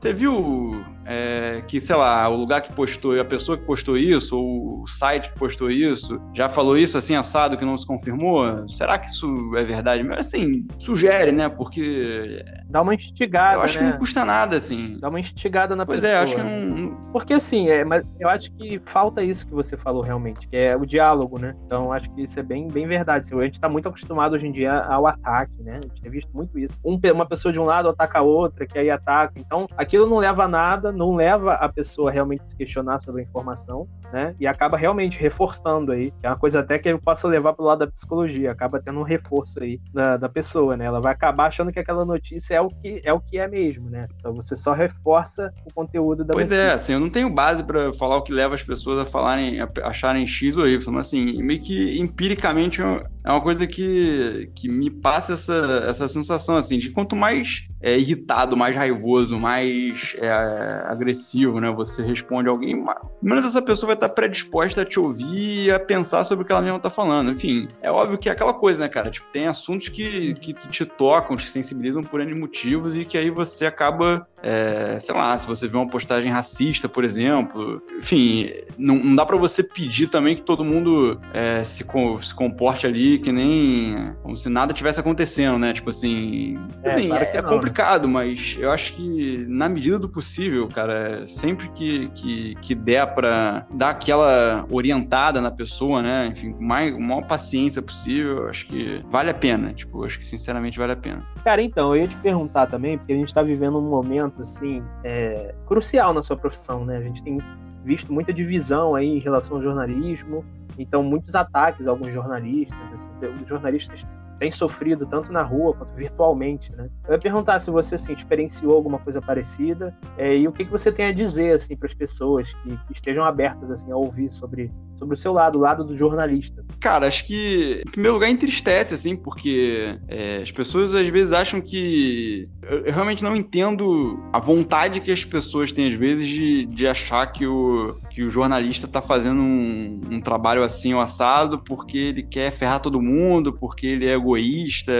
você 0.00 0.12
viu 0.12 0.84
é, 1.10 1.62
que, 1.66 1.80
sei 1.80 1.96
lá, 1.96 2.28
o 2.28 2.36
lugar 2.36 2.60
que 2.60 2.70
postou, 2.70 3.18
a 3.18 3.24
pessoa 3.24 3.56
que 3.56 3.64
postou 3.64 3.96
isso, 3.96 4.36
ou 4.36 4.82
o 4.82 4.86
site 4.86 5.32
que 5.32 5.38
postou 5.38 5.70
isso, 5.70 6.20
já 6.34 6.50
falou 6.50 6.76
isso 6.76 6.98
assim, 6.98 7.16
assado, 7.16 7.56
que 7.56 7.64
não 7.64 7.78
se 7.78 7.86
confirmou? 7.86 8.68
Será 8.68 8.98
que 8.98 9.08
isso 9.08 9.26
é 9.56 9.64
verdade? 9.64 10.02
Mas 10.02 10.26
assim, 10.26 10.66
sugere, 10.78 11.32
né? 11.32 11.48
Porque. 11.48 12.44
Dá 12.68 12.82
uma 12.82 12.94
instigada. 12.94 13.54
Eu 13.54 13.62
acho 13.62 13.78
né? 13.78 13.86
que 13.86 13.90
não 13.92 13.98
custa 13.98 14.22
nada, 14.22 14.56
assim. 14.56 14.98
Dá 15.00 15.08
uma 15.08 15.18
instigada 15.18 15.74
na 15.74 15.86
pois 15.86 16.00
pessoa. 16.00 16.20
Pois 16.20 16.30
é, 16.30 16.34
acho 16.34 16.36
que 16.36 16.42
não. 16.42 17.08
Porque 17.10 17.32
assim, 17.32 17.68
é, 17.70 17.84
mas 17.84 18.04
eu 18.20 18.28
acho 18.28 18.52
que 18.52 18.78
falta 18.84 19.22
isso 19.22 19.46
que 19.46 19.54
você 19.54 19.76
falou 19.76 20.02
realmente, 20.02 20.46
que 20.46 20.56
é 20.56 20.76
o 20.76 20.84
diálogo, 20.84 21.38
né? 21.38 21.56
Então 21.64 21.90
acho 21.90 22.10
que 22.10 22.22
isso 22.22 22.38
é 22.38 22.42
bem, 22.42 22.68
bem 22.68 22.86
verdade. 22.86 23.34
A 23.34 23.44
gente 23.44 23.58
tá 23.58 23.68
muito 23.68 23.88
acostumado 23.88 24.34
hoje 24.34 24.46
em 24.46 24.52
dia 24.52 24.72
ao 24.72 25.06
ataque, 25.06 25.62
né? 25.62 25.78
A 25.78 25.80
gente 25.80 26.02
tem 26.02 26.10
visto 26.10 26.30
muito 26.34 26.58
isso. 26.58 26.78
Um, 26.84 27.00
uma 27.14 27.26
pessoa 27.26 27.50
de 27.50 27.58
um 27.58 27.64
lado 27.64 27.88
ataca 27.88 28.18
a 28.18 28.22
outra, 28.22 28.66
que 28.66 28.78
aí 28.78 28.90
ataca. 28.90 29.32
Então 29.36 29.66
aquilo 29.76 30.06
não 30.06 30.18
leva 30.18 30.44
a 30.44 30.48
nada, 30.48 30.92
não 30.98 31.14
leva 31.14 31.54
a 31.54 31.68
pessoa 31.68 32.10
realmente 32.10 32.42
a 32.42 32.44
se 32.44 32.56
questionar 32.56 32.98
sobre 32.98 33.22
a 33.22 33.24
informação, 33.24 33.88
né? 34.12 34.34
E 34.38 34.46
acaba 34.46 34.76
realmente 34.76 35.18
reforçando 35.18 35.92
aí. 35.92 36.12
É 36.22 36.28
uma 36.28 36.36
coisa 36.36 36.60
até 36.60 36.78
que 36.78 36.88
eu 36.88 36.98
posso 36.98 37.28
levar 37.28 37.52
pro 37.52 37.64
lado 37.64 37.78
da 37.78 37.86
psicologia, 37.86 38.50
acaba 38.50 38.82
tendo 38.82 38.98
um 38.98 39.04
reforço 39.04 39.62
aí 39.62 39.80
da, 39.92 40.16
da 40.16 40.28
pessoa, 40.28 40.76
né? 40.76 40.84
Ela 40.84 41.00
vai 41.00 41.12
acabar 41.12 41.46
achando 41.46 41.72
que 41.72 41.78
aquela 41.78 42.04
notícia 42.04 42.56
é 42.56 42.60
o 42.60 42.68
que 42.68 43.00
é 43.04 43.12
o 43.12 43.20
que 43.20 43.38
é 43.38 43.46
mesmo, 43.46 43.88
né? 43.88 44.08
Então 44.18 44.34
você 44.34 44.56
só 44.56 44.72
reforça 44.72 45.52
o 45.64 45.72
conteúdo 45.72 46.24
da 46.24 46.34
pois 46.34 46.50
é, 46.50 46.56
notícia. 46.56 46.72
é, 46.72 46.74
assim, 46.74 46.92
eu 46.94 47.00
não 47.00 47.10
tenho 47.10 47.30
base 47.30 47.62
para 47.62 47.92
falar 47.94 48.16
o 48.16 48.22
que 48.22 48.32
leva 48.32 48.54
as 48.54 48.62
pessoas 48.62 48.98
a 48.98 49.08
falarem, 49.08 49.60
a 49.60 49.68
acharem 49.84 50.26
X 50.26 50.56
ou 50.56 50.66
Y, 50.66 50.92
mas 50.92 51.06
assim, 51.06 51.40
meio 51.42 51.62
que 51.62 51.98
empiricamente 52.00 52.82
é 52.82 53.30
uma 53.30 53.42
coisa 53.42 53.66
que, 53.66 54.50
que 54.54 54.68
me 54.68 54.90
passa 54.90 55.34
essa, 55.34 55.84
essa 55.86 56.08
sensação, 56.08 56.56
assim, 56.56 56.78
de 56.78 56.90
quanto 56.90 57.14
mais 57.14 57.68
é, 57.80 57.98
irritado, 57.98 58.56
mais 58.56 58.74
raivoso, 58.74 59.38
mais 59.38 60.16
é, 60.18 60.87
agressivo, 60.88 61.60
né, 61.60 61.70
você 61.70 62.02
responde 62.02 62.48
alguém, 62.48 62.84
menos 63.22 63.44
essa 63.44 63.62
pessoa 63.62 63.88
vai 63.88 63.96
estar 63.96 64.08
predisposta 64.08 64.82
a 64.82 64.84
te 64.84 64.98
ouvir 64.98 65.66
e 65.66 65.70
a 65.70 65.78
pensar 65.78 66.24
sobre 66.24 66.44
o 66.44 66.46
que 66.46 66.52
ela 66.52 66.62
mesma 66.62 66.80
tá 66.80 66.90
falando. 66.90 67.32
Enfim, 67.32 67.68
é 67.82 67.90
óbvio 67.90 68.18
que 68.18 68.28
é 68.28 68.32
aquela 68.32 68.54
coisa, 68.54 68.80
né, 68.80 68.88
cara? 68.88 69.10
Tipo, 69.10 69.26
tem 69.32 69.46
assuntos 69.46 69.88
que, 69.88 70.34
que, 70.34 70.52
que 70.52 70.68
te 70.68 70.84
tocam, 70.84 71.36
te 71.36 71.48
sensibilizam 71.48 72.02
por 72.02 72.20
N 72.20 72.34
motivos 72.34 72.96
e 72.96 73.04
que 73.04 73.18
aí 73.18 73.30
você 73.30 73.66
acaba 73.66 74.26
é, 74.42 74.98
sei 75.00 75.14
lá, 75.14 75.36
se 75.36 75.46
você 75.46 75.68
vê 75.68 75.76
uma 75.76 75.88
postagem 75.88 76.30
racista, 76.30 76.88
por 76.88 77.04
exemplo. 77.04 77.82
Enfim, 77.98 78.50
não, 78.76 78.96
não 78.96 79.14
dá 79.14 79.26
para 79.26 79.36
você 79.36 79.62
pedir 79.62 80.08
também 80.08 80.36
que 80.36 80.42
todo 80.42 80.64
mundo 80.64 81.20
é, 81.32 81.62
se, 81.64 81.84
se 82.20 82.34
comporte 82.34 82.86
ali 82.86 83.18
que 83.18 83.32
nem 83.32 84.14
como 84.22 84.36
se 84.36 84.48
nada 84.48 84.72
tivesse 84.72 85.00
acontecendo, 85.00 85.58
né? 85.58 85.72
Tipo 85.72 85.90
assim. 85.90 86.58
É, 86.82 86.90
assim, 86.90 87.12
é, 87.12 87.36
é 87.36 87.42
complicado, 87.42 88.08
mas 88.08 88.56
eu 88.58 88.70
acho 88.70 88.94
que 88.94 89.44
na 89.48 89.68
medida 89.68 89.98
do 89.98 90.08
possível, 90.08 90.68
cara, 90.68 91.26
sempre 91.26 91.68
que, 91.70 92.08
que, 92.08 92.54
que 92.62 92.74
der 92.74 93.06
para 93.14 93.66
dar 93.72 93.90
aquela 93.90 94.66
orientada 94.70 95.40
na 95.40 95.50
pessoa, 95.50 96.02
né? 96.02 96.28
Enfim, 96.32 96.52
com 96.52 96.64
mais, 96.64 96.92
com 96.94 97.00
maior 97.00 97.26
paciência 97.26 97.82
possível, 97.82 98.38
eu 98.38 98.48
acho 98.48 98.66
que 98.66 99.02
vale 99.10 99.30
a 99.30 99.34
pena. 99.34 99.72
Tipo, 99.72 100.04
acho 100.04 100.18
que 100.18 100.26
sinceramente 100.26 100.78
vale 100.78 100.92
a 100.92 100.96
pena. 100.96 101.24
Cara, 101.44 101.62
então, 101.62 101.94
eu 101.94 102.02
ia 102.02 102.08
te 102.08 102.16
perguntar 102.16 102.66
também, 102.66 102.98
porque 102.98 103.12
a 103.12 103.16
gente 103.16 103.32
tá 103.32 103.42
vivendo 103.42 103.78
um 103.78 103.88
momento 103.88 104.27
momento 104.28 104.42
assim 104.42 104.82
é, 105.02 105.54
crucial 105.66 106.12
na 106.12 106.22
sua 106.22 106.36
profissão, 106.36 106.84
né? 106.84 106.98
A 106.98 107.02
gente 107.02 107.22
tem 107.22 107.38
visto 107.84 108.12
muita 108.12 108.32
divisão 108.32 108.94
aí 108.94 109.06
em 109.06 109.18
relação 109.18 109.56
ao 109.56 109.62
jornalismo, 109.62 110.44
então 110.78 111.02
muitos 111.02 111.34
ataques 111.34 111.86
a 111.86 111.90
alguns 111.90 112.12
jornalistas, 112.12 112.78
assim, 112.92 113.08
os 113.42 113.48
jornalistas 113.48 114.06
têm 114.38 114.50
sofrido 114.52 115.04
tanto 115.06 115.32
na 115.32 115.42
rua 115.42 115.74
quanto 115.74 115.92
virtualmente, 115.94 116.72
né? 116.74 116.88
Eu 117.06 117.14
ia 117.14 117.18
perguntar 117.18 117.58
se 117.60 117.70
você 117.70 117.96
assim, 117.96 118.12
experienciou 118.12 118.74
alguma 118.74 118.98
coisa 118.98 119.20
parecida 119.20 119.96
é, 120.16 120.36
e 120.36 120.46
o 120.46 120.52
que, 120.52 120.64
que 120.64 120.70
você 120.70 120.92
tem 120.92 121.06
a 121.06 121.12
dizer 121.12 121.54
assim 121.54 121.76
para 121.76 121.88
as 121.88 121.94
pessoas 121.94 122.52
que, 122.54 122.76
que, 122.86 122.92
estejam 122.92 123.24
abertas 123.24 123.70
assim 123.70 123.90
a 123.90 123.96
ouvir 123.96 124.28
sobre 124.28 124.70
sobre 124.98 125.14
o 125.14 125.18
seu 125.18 125.32
lado, 125.32 125.58
o 125.58 125.60
lado 125.60 125.84
do 125.84 125.96
jornalista? 125.96 126.64
Cara, 126.80 127.06
acho 127.06 127.24
que, 127.26 127.82
em 127.86 127.90
primeiro 127.90 128.14
lugar, 128.14 128.28
entristece, 128.28 128.94
assim, 128.94 129.16
porque 129.16 129.96
é, 130.08 130.40
as 130.42 130.50
pessoas 130.50 130.94
às 130.94 131.06
vezes 131.08 131.32
acham 131.32 131.60
que. 131.60 132.48
Eu, 132.62 132.92
realmente 132.92 133.22
não 133.22 133.36
entendo 133.36 134.18
a 134.32 134.38
vontade 134.38 135.00
que 135.00 135.10
as 135.10 135.24
pessoas 135.24 135.72
têm, 135.72 135.88
às 135.88 135.94
vezes, 135.94 136.26
de, 136.26 136.66
de 136.66 136.86
achar 136.86 137.26
que 137.26 137.46
o, 137.46 137.96
que 138.10 138.22
o 138.22 138.30
jornalista 138.30 138.86
está 138.86 139.00
fazendo 139.00 139.40
um, 139.40 140.00
um 140.10 140.20
trabalho 140.20 140.62
assim, 140.62 140.92
o 140.92 141.00
assado, 141.00 141.58
porque 141.58 141.98
ele 141.98 142.22
quer 142.22 142.52
ferrar 142.52 142.80
todo 142.80 143.00
mundo, 143.00 143.52
porque 143.52 143.86
ele 143.86 144.06
é 144.06 144.14
egoísta 144.14 144.92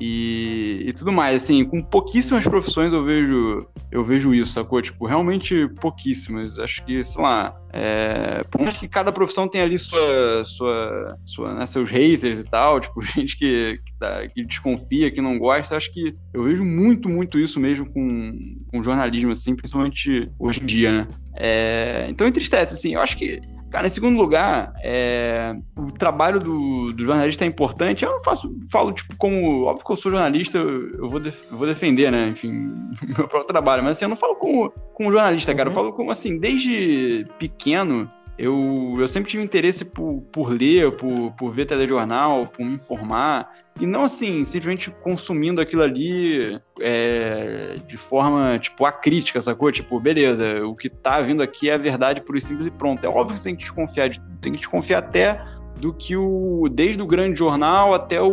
e, 0.00 0.84
e 0.86 0.92
tudo 0.92 1.12
mais. 1.12 1.44
Assim, 1.44 1.64
com 1.64 1.82
pouquíssimas 1.82 2.44
profissões 2.44 2.92
eu 2.92 3.04
vejo, 3.04 3.66
eu 3.90 4.04
vejo 4.04 4.34
isso, 4.34 4.52
sacou? 4.52 4.82
Tipo, 4.82 5.06
realmente 5.06 5.68
pouquíssimas. 5.80 6.58
Acho 6.58 6.84
que, 6.84 7.02
sei 7.04 7.22
lá, 7.22 7.54
é, 7.70 8.40
por 8.50 8.62
mais 8.62 8.76
que 8.76 8.88
cada 8.88 9.12
profissão 9.12 9.46
tenha 9.46 9.64
ali 9.64 9.78
sua, 9.78 10.44
sua, 10.44 11.18
sua 11.26 11.54
né, 11.54 11.66
seus 11.66 11.90
haters 11.90 12.40
e 12.40 12.44
tal, 12.44 12.80
tipo, 12.80 13.00
gente 13.14 13.36
que, 13.36 13.80
que, 13.84 13.98
tá, 13.98 14.26
que, 14.28 14.44
desconfia, 14.44 15.10
que 15.10 15.20
não 15.20 15.38
gosta, 15.38 15.76
acho 15.76 15.92
que 15.92 16.14
eu 16.32 16.44
vejo 16.44 16.64
muito, 16.64 17.08
muito 17.08 17.38
isso 17.38 17.60
mesmo 17.60 17.86
com, 17.90 18.32
com 18.70 18.82
jornalismo, 18.82 19.32
assim, 19.32 19.54
principalmente 19.54 20.30
hoje 20.38 20.62
em 20.62 20.66
dia, 20.66 20.92
né? 20.92 21.08
É, 21.36 22.06
então 22.08 22.26
entristece, 22.26 22.74
assim, 22.74 22.94
eu 22.94 23.00
acho 23.00 23.16
que 23.16 23.40
Cara, 23.70 23.86
em 23.86 23.90
segundo 23.90 24.16
lugar, 24.16 24.72
é, 24.82 25.54
o 25.76 25.92
trabalho 25.92 26.40
do, 26.40 26.92
do, 26.92 27.04
jornalista 27.04 27.44
é 27.44 27.48
importante. 27.48 28.04
Eu 28.04 28.22
faço, 28.24 28.54
falo, 28.70 28.92
tipo, 28.92 29.14
como. 29.16 29.64
Óbvio 29.64 29.84
que 29.84 29.92
eu 29.92 29.96
sou 29.96 30.10
jornalista, 30.10 30.58
eu, 30.58 31.10
vou, 31.10 31.20
def, 31.20 31.38
eu 31.50 31.58
vou 31.58 31.66
defender, 31.66 32.10
né? 32.10 32.28
Enfim, 32.28 32.72
meu 33.04 33.28
próprio 33.28 33.44
trabalho. 33.44 33.82
Mas 33.84 33.96
assim, 33.96 34.06
eu 34.06 34.08
não 34.08 34.16
falo 34.16 34.36
como, 34.36 34.70
como 34.94 35.12
jornalista, 35.12 35.54
cara. 35.54 35.68
Eu 35.68 35.72
uhum. 35.72 35.74
falo 35.74 35.92
como 35.92 36.10
assim, 36.10 36.38
desde 36.38 37.26
pequeno, 37.38 38.10
eu, 38.38 38.96
eu 38.98 39.08
sempre 39.08 39.30
tive 39.30 39.42
interesse 39.42 39.84
por, 39.84 40.22
por 40.32 40.48
ler, 40.48 40.92
por, 40.92 41.32
por 41.32 41.52
ver 41.52 41.66
telejornal, 41.66 42.46
por 42.46 42.64
me 42.64 42.76
informar. 42.76 43.52
E 43.80 43.86
não 43.86 44.04
assim, 44.04 44.42
simplesmente 44.42 44.90
consumindo 45.02 45.60
aquilo 45.60 45.82
ali 45.82 46.60
é, 46.80 47.76
de 47.86 47.96
forma, 47.96 48.58
tipo, 48.58 48.84
acrítica, 48.84 49.40
sacou? 49.40 49.70
Tipo, 49.70 50.00
beleza, 50.00 50.64
o 50.66 50.74
que 50.74 50.88
tá 50.88 51.20
vindo 51.20 51.42
aqui 51.42 51.70
é 51.70 51.74
a 51.74 51.78
verdade 51.78 52.20
por 52.20 52.40
simples 52.40 52.66
e 52.66 52.70
pronto. 52.70 53.04
É 53.04 53.08
óbvio 53.08 53.34
que 53.34 53.38
você 53.38 53.44
tem 53.44 53.56
que 53.56 53.62
desconfiar, 53.62 54.08
de, 54.08 54.20
tem 54.40 54.52
que 54.52 54.58
desconfiar 54.58 54.98
até 54.98 55.40
do 55.76 55.92
que 55.92 56.16
o. 56.16 56.68
Desde 56.68 57.00
o 57.00 57.06
grande 57.06 57.38
jornal 57.38 57.94
até 57.94 58.20
o, 58.20 58.28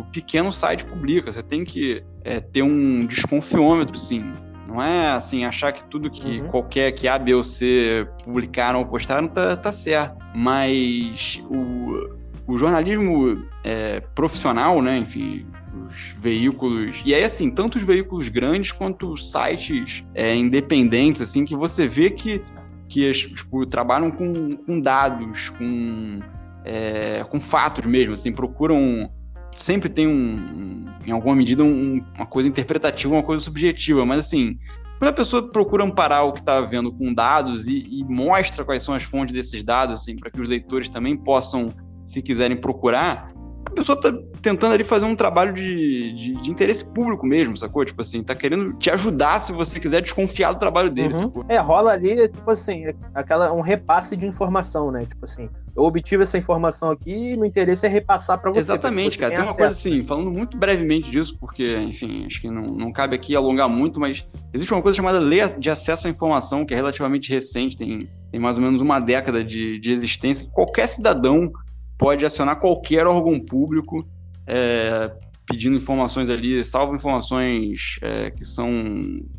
o 0.00 0.06
pequeno 0.12 0.52
site 0.52 0.84
publica. 0.84 1.32
Você 1.32 1.42
tem 1.42 1.64
que 1.64 2.02
é, 2.22 2.40
ter 2.40 2.62
um 2.62 3.06
desconfiômetro, 3.06 3.96
sim. 3.98 4.34
Não 4.68 4.82
é 4.82 5.12
assim, 5.12 5.44
achar 5.44 5.72
que 5.72 5.84
tudo 5.84 6.10
que 6.10 6.40
uhum. 6.40 6.48
qualquer 6.48 6.92
que 6.92 7.06
A, 7.06 7.18
B 7.18 7.34
ou 7.34 7.44
C 7.44 8.06
publicaram 8.24 8.80
ou 8.80 8.86
postaram 8.86 9.28
tá, 9.28 9.56
tá 9.56 9.72
certo. 9.72 10.16
Mas 10.34 11.40
o, 11.48 12.15
o 12.46 12.56
jornalismo 12.56 13.44
é, 13.64 14.00
profissional, 14.14 14.80
né? 14.80 14.98
Enfim, 14.98 15.46
os 15.86 16.14
veículos. 16.20 17.02
E 17.04 17.14
aí, 17.14 17.24
assim, 17.24 17.50
tanto 17.50 17.76
os 17.76 17.82
veículos 17.82 18.28
grandes 18.28 18.72
quanto 18.72 19.12
os 19.12 19.30
sites 19.30 20.04
é, 20.14 20.34
independentes, 20.34 21.20
assim, 21.20 21.44
que 21.44 21.56
você 21.56 21.88
vê 21.88 22.10
que, 22.10 22.42
que 22.88 23.10
tipo, 23.10 23.66
trabalham 23.66 24.10
com, 24.10 24.52
com 24.56 24.80
dados, 24.80 25.50
com, 25.50 26.20
é, 26.64 27.24
com 27.24 27.40
fatos 27.40 27.84
mesmo, 27.84 28.14
assim, 28.14 28.32
procuram. 28.32 29.10
Sempre 29.52 29.88
tem 29.88 30.06
um, 30.06 30.84
em 31.06 31.10
alguma 31.10 31.34
medida, 31.34 31.64
um, 31.64 32.04
uma 32.14 32.26
coisa 32.26 32.46
interpretativa, 32.46 33.14
uma 33.14 33.22
coisa 33.22 33.42
subjetiva, 33.42 34.04
mas 34.04 34.18
assim, 34.18 34.58
quando 34.98 35.08
a 35.08 35.14
pessoa 35.14 35.50
procura 35.50 35.82
amparar 35.82 36.26
o 36.26 36.32
que 36.32 36.40
está 36.40 36.60
vendo 36.60 36.92
com 36.92 37.12
dados 37.12 37.66
e, 37.66 37.86
e, 37.90 38.04
mostra 38.04 38.66
quais 38.66 38.82
são 38.82 38.94
as 38.94 39.02
fontes 39.02 39.34
desses 39.34 39.62
dados, 39.62 39.94
assim, 39.94 40.14
para 40.14 40.30
que 40.30 40.40
os 40.40 40.48
leitores 40.48 40.90
também 40.90 41.16
possam 41.16 41.70
se 42.06 42.22
quiserem 42.22 42.56
procurar, 42.56 43.32
a 43.66 43.70
pessoa 43.70 44.00
tá 44.00 44.12
tentando 44.40 44.72
ali 44.72 44.84
fazer 44.84 45.04
um 45.04 45.16
trabalho 45.16 45.52
de, 45.52 46.12
de, 46.12 46.42
de, 46.42 46.50
interesse 46.50 46.84
público 46.84 47.26
mesmo, 47.26 47.56
sacou? 47.56 47.84
Tipo 47.84 48.00
assim, 48.00 48.22
tá 48.22 48.34
querendo 48.34 48.72
te 48.74 48.90
ajudar 48.90 49.40
se 49.40 49.52
você 49.52 49.80
quiser 49.80 50.00
desconfiar 50.02 50.52
do 50.52 50.58
trabalho 50.58 50.88
dele, 50.88 51.12
uhum. 51.14 51.20
sacou? 51.20 51.44
É, 51.48 51.58
rola 51.58 51.90
ali, 51.90 52.28
tipo 52.28 52.48
assim, 52.48 52.84
aquela, 53.12 53.52
um 53.52 53.60
repasse 53.60 54.16
de 54.16 54.24
informação, 54.24 54.92
né? 54.92 55.04
Tipo 55.04 55.24
assim, 55.24 55.50
eu 55.76 55.82
obtive 55.82 56.22
essa 56.22 56.38
informação 56.38 56.90
aqui 56.90 57.32
e 57.32 57.36
meu 57.36 57.44
interesse 57.44 57.84
é 57.84 57.88
repassar 57.88 58.40
para 58.40 58.50
você. 58.50 58.60
Exatamente, 58.60 59.18
cara. 59.18 59.32
Tem, 59.32 59.42
tem 59.42 59.50
uma 59.50 59.56
coisa 59.56 59.72
assim, 59.72 60.02
falando 60.02 60.30
muito 60.30 60.56
brevemente 60.56 61.10
disso, 61.10 61.36
porque, 61.38 61.76
enfim, 61.76 62.24
acho 62.24 62.40
que 62.40 62.48
não, 62.48 62.62
não 62.62 62.92
cabe 62.92 63.16
aqui 63.16 63.34
alongar 63.34 63.68
muito, 63.68 63.98
mas 63.98 64.26
existe 64.54 64.72
uma 64.72 64.80
coisa 64.80 64.96
chamada 64.96 65.18
lei 65.18 65.40
de 65.58 65.70
acesso 65.70 66.06
à 66.06 66.10
informação, 66.10 66.64
que 66.64 66.72
é 66.72 66.76
relativamente 66.76 67.32
recente, 67.32 67.76
tem, 67.76 67.98
tem 68.30 68.40
mais 68.40 68.56
ou 68.56 68.64
menos 68.64 68.80
uma 68.80 69.00
década 69.00 69.42
de, 69.44 69.80
de 69.80 69.90
existência. 69.90 70.48
Qualquer 70.52 70.86
cidadão 70.86 71.52
pode 71.98 72.24
acionar 72.24 72.60
qualquer 72.60 73.06
órgão 73.06 73.38
público 73.40 74.06
é, 74.46 75.10
pedindo 75.46 75.76
informações 75.76 76.28
ali, 76.28 76.64
salvo 76.64 76.96
informações 76.96 77.98
é, 78.02 78.30
que 78.30 78.44
são, 78.44 78.68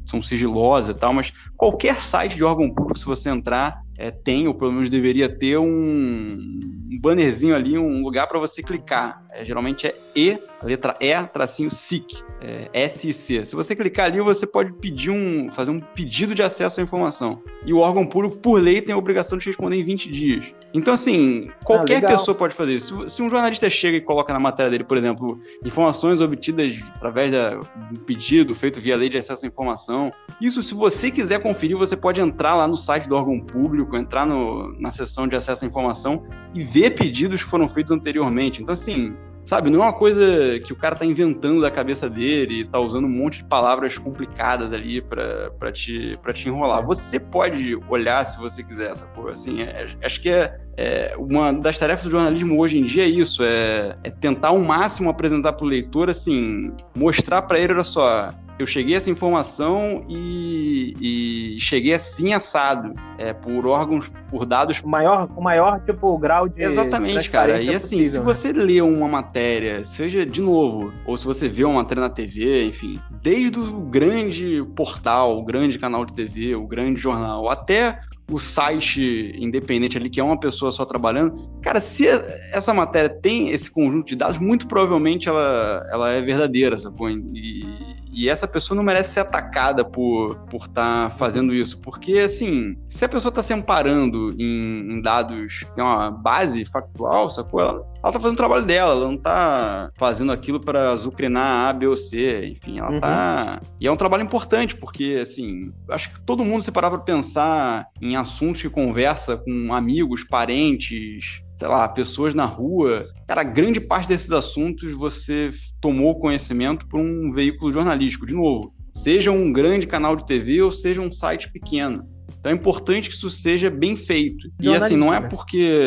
são 0.05 0.22
sigilosas 0.22 0.95
e 0.95 0.97
tal, 0.97 1.14
mas 1.14 1.34
qualquer 1.55 1.99
site 1.99 2.36
de 2.36 2.43
órgão 2.43 2.74
público, 2.74 2.97
se 2.97 3.05
você 3.05 3.30
entrar, 3.30 3.82
é, 3.97 4.10
tem, 4.10 4.47
ou 4.47 4.53
pelo 4.53 4.72
menos 4.72 4.89
deveria 4.89 5.28
ter, 5.28 5.58
um, 5.58 5.68
um 5.68 6.99
bannerzinho 6.99 7.53
ali, 7.53 7.78
um 7.78 8.01
lugar 8.01 8.28
para 8.28 8.39
você 8.39 8.64
clicar. 8.64 9.22
É, 9.32 9.43
geralmente 9.43 9.86
é 9.86 9.93
E, 10.16 10.39
a 10.62 10.66
letra 10.66 10.93
E, 11.01 11.22
tracinho 11.26 11.70
SIC, 11.70 12.24
é, 12.72 12.88
SIC. 12.88 13.45
Se 13.45 13.55
você 13.55 13.76
clicar 13.76 14.05
ali, 14.05 14.22
você 14.22 14.47
pode 14.47 14.72
pedir 14.74 15.12
um, 15.12 15.51
fazer 15.51 15.72
um 15.72 15.80
pedido 15.80 16.34
de 16.34 16.41
acesso 16.41 16.80
à 16.80 16.84
informação. 16.84 17.41
E 17.66 17.74
o 17.74 17.80
órgão 17.80 18.05
público, 18.05 18.38
por 18.38 18.62
lei, 18.62 18.82
tem 18.82 18.95
a 18.95 18.97
obrigação 18.97 19.38
de 19.38 19.45
responder 19.45 19.78
em 19.78 19.84
20 19.84 20.12
dias. 20.12 20.45
Então, 20.74 20.93
assim, 20.93 21.49
qualquer 21.63 22.03
ah, 22.05 22.09
pessoa 22.09 22.36
pode 22.36 22.53
fazer 22.53 22.74
isso. 22.76 23.07
Se, 23.09 23.22
um 23.22 23.30
jornalista 23.30 23.70
chega 23.70 23.97
e 23.97 24.01
coloca 24.01 24.34
na 24.34 24.39
matéria 24.39 24.70
dele, 24.70 24.84
por 24.84 24.97
exemplo, 24.97 25.39
informações 25.63 26.22
obtidas 26.22 26.80
através 26.95 27.32
de 27.32 27.38
um 27.38 28.03
pedido 28.05 28.53
feito 28.53 28.80
via 28.80 28.95
lei 28.95 29.09
de 29.09 29.18
acesso 29.18 29.45
à 29.45 29.47
informação, 29.47 30.11
isso, 30.41 30.61
se 30.61 30.74
você 30.74 31.09
quiser 31.09 31.41
conferir, 31.41 31.78
você 31.78 31.95
pode 31.95 32.22
entrar 32.22 32.55
lá 32.55 32.68
no 32.68 32.78
site 32.78 33.07
do 33.07 33.15
órgão 33.15 33.39
público, 33.39 33.95
entrar 33.95 34.26
no, 34.26 34.74
na 34.80 34.91
seção 34.91 35.28
de 35.28 35.36
acesso 35.36 35.63
à 35.63 35.68
informação 35.68 36.26
e 36.53 36.63
ver 36.63 36.91
pedidos 36.91 37.43
que 37.43 37.49
foram 37.49 37.70
feitos 37.70 37.91
anteriormente. 37.91 38.61
Então, 38.61 38.74
assim, 38.74 39.15
sabe, 39.48 39.70
não 39.70 39.82
é 39.82 39.86
uma 39.86 39.93
coisa 39.93 40.60
que 40.60 40.74
o 40.74 40.76
cara 40.76 40.95
tá 40.95 41.06
inventando 41.06 41.62
da 41.62 41.72
cabeça 41.72 42.10
dele, 42.10 42.66
tá 42.66 42.80
usando 42.80 43.06
um 43.06 43.10
monte 43.10 43.38
de 43.38 43.45
palavras 43.45 43.98
complicadas 43.98 44.74
ali 44.74 45.02
para 45.02 45.72
te, 45.72 46.20
pra 46.22 46.34
te 46.34 46.50
enrolar. 46.50 46.86
Você 46.86 47.18
pode 47.20 47.80
olhar 47.89 48.26
se 48.26 48.38
você 48.38 48.62
quiser 48.62 48.91
essa 48.91 49.06
coisa. 49.08 49.32
Assim, 49.32 49.62
é, 49.62 49.88
acho 50.04 50.22
que 50.22 50.30
é, 50.30 50.60
é, 50.76 51.16
uma 51.18 51.54
das 51.54 51.80
tarefas 51.80 52.04
do 52.04 52.12
jornalismo 52.12 52.60
hoje 52.60 52.78
em 52.78 52.84
dia 52.84 53.04
é 53.04 53.08
isso, 53.08 53.41
é, 53.41 53.98
é 54.04 54.12
tentar 54.12 54.50
ao 54.50 54.60
máximo 54.60 55.10
apresentar 55.10 55.54
para 55.54 55.66
o 55.66 55.68
leitor, 55.68 56.10
assim, 56.10 56.74
mostrar 56.93 57.41
para 57.43 57.58
ele, 57.58 57.74
olha 57.74 57.84
só, 57.84 58.32
eu 58.60 58.66
cheguei 58.66 58.95
a 58.95 58.97
essa 58.97 59.10
informação 59.10 60.03
e, 60.10 60.95
e 60.99 61.60
cheguei 61.60 61.93
assim 61.93 62.34
assado, 62.34 62.93
é, 63.18 63.34
por 63.34 63.68
órgãos, 63.68 64.12
por 64.30 64.45
dados. 64.45 64.82
O 64.84 64.88
maior, 64.88 65.30
o 65.36 65.41
maior 65.41 65.80
tipo, 65.82 66.18
grau 66.18 66.47
de. 66.47 66.64
Exatamente, 66.64 67.30
cara. 67.30 67.62
E 67.62 67.74
assim, 67.74 67.97
possível, 67.97 68.08
se 68.08 68.20
né? 68.20 68.26
você 68.26 68.53
lê 68.53 68.82
uma 68.82 69.08
matéria, 69.08 69.84
seja 69.84 70.26
de 70.26 70.41
novo, 70.41 70.91
ou 71.05 71.16
se 71.16 71.26
você 71.26 71.47
vê 71.47 71.64
uma 71.64 71.76
matéria 71.76 72.01
na 72.01 72.10
TV, 72.10 72.66
enfim, 72.66 72.99
desde 73.22 73.60
o 73.60 73.82
grande 73.82 74.64
portal, 74.76 75.38
o 75.38 75.43
grande 75.43 75.78
canal 75.78 76.05
de 76.05 76.14
TV, 76.14 76.55
o 76.55 76.68
grande 76.68 76.99
jornal, 76.99 77.49
até 77.49 77.99
o 78.30 78.39
site 78.39 79.34
independente 79.38 79.97
ali, 79.97 80.09
que 80.09 80.19
é 80.19 80.23
uma 80.23 80.39
pessoa 80.39 80.71
só 80.71 80.86
trabalhando, 80.86 81.49
cara, 81.61 81.80
se 81.80 82.05
essa 82.51 82.73
matéria 82.73 83.09
tem 83.09 83.49
esse 83.49 83.71
conjunto 83.71 84.07
de 84.07 84.15
dados, 84.15 84.38
muito 84.38 84.67
provavelmente 84.67 85.30
ela, 85.30 85.88
ela 85.91 86.11
é 86.11 86.21
verdadeira, 86.21 86.78
sacou? 86.78 87.09
E, 87.09 87.65
e 88.11 88.28
essa 88.28 88.47
pessoa 88.47 88.75
não 88.75 88.84
merece 88.84 89.13
ser 89.13 89.19
atacada 89.21 89.86
por 89.86 90.32
estar 90.32 90.47
por 90.49 90.67
tá 90.67 91.09
fazendo 91.17 91.53
isso. 91.53 91.80
Porque, 91.80 92.17
assim, 92.17 92.75
se 92.89 93.05
a 93.05 93.09
pessoa 93.09 93.30
está 93.30 93.43
se 93.43 93.53
amparando 93.53 94.32
em, 94.39 94.91
em 94.91 95.01
dados, 95.01 95.65
tem 95.75 95.84
uma 95.84 96.09
base 96.09 96.65
factual, 96.65 97.30
sacou? 97.30 97.61
Ela, 97.61 97.86
ela 98.08 98.14
tá 98.14 98.20
fazendo 98.20 98.36
o 98.36 98.38
trabalho 98.38 98.66
dela, 98.66 98.91
ela 98.93 99.08
não 99.08 99.18
tá 99.18 99.91
fazendo 99.97 100.32
aquilo 100.32 100.60
para 100.60 100.91
azucrinar 100.91 101.68
A, 101.68 101.74
B 101.74 101.88
ou 101.88 101.95
C, 101.95 102.47
enfim, 102.47 102.80
ela 102.80 102.88
tá 102.88 102.93
uhum. 102.93 102.99
tá... 103.01 103.62
E 103.80 103.88
é 103.88 103.91
um 103.91 103.97
trabalho 103.97 104.24
importante, 104.24 104.76
porque, 104.76 105.20
assim, 105.22 105.72
acho 105.89 106.14
que 106.14 106.22
todo 106.22 106.45
mundo 106.45 106.64
se 106.64 106.72
parar 106.72 106.89
pra 106.89 106.99
pensar 106.99 107.88
em 108.01 108.16
assuntos 108.16 108.62
que 108.62 108.70
conversa 108.70 109.38
com 109.38 109.74
amigos, 109.74 110.24
parentes, 110.24 111.41
sei 111.58 111.68
lá, 111.68 111.88
pessoas 111.88 112.34
na 112.34 112.45
rua. 112.45 113.08
Cara, 113.28 113.43
grande 113.43 113.82
parte 113.82 114.08
desses 114.08 114.32
assuntos 114.32 114.91
você 114.93 115.51
tomou 115.82 116.20
conhecimento 116.20 116.88
por 116.88 116.99
um 116.99 117.32
veículo 117.34 117.72
jornalístico. 117.72 118.26
De 118.26 118.34
novo, 118.34 118.74
seja 118.93 119.32
um 119.32 119.51
grande 119.51 119.86
canal 119.88 120.16
de 120.16 120.26
TV 120.26 120.62
ou 120.62 120.72
seja 120.72 121.01
um 121.01 121.12
site 121.12 121.51
pequeno. 121.51 122.08
Então 122.39 122.51
é 122.51 122.55
importante 122.55 123.10
que 123.10 123.16
isso 123.16 123.30
seja 123.30 123.70
bem 123.70 123.95
feito. 123.95 124.49
E 124.60 124.70
assim, 124.74 124.95
não 124.95 125.14
é 125.14 125.20
porque 125.20 125.82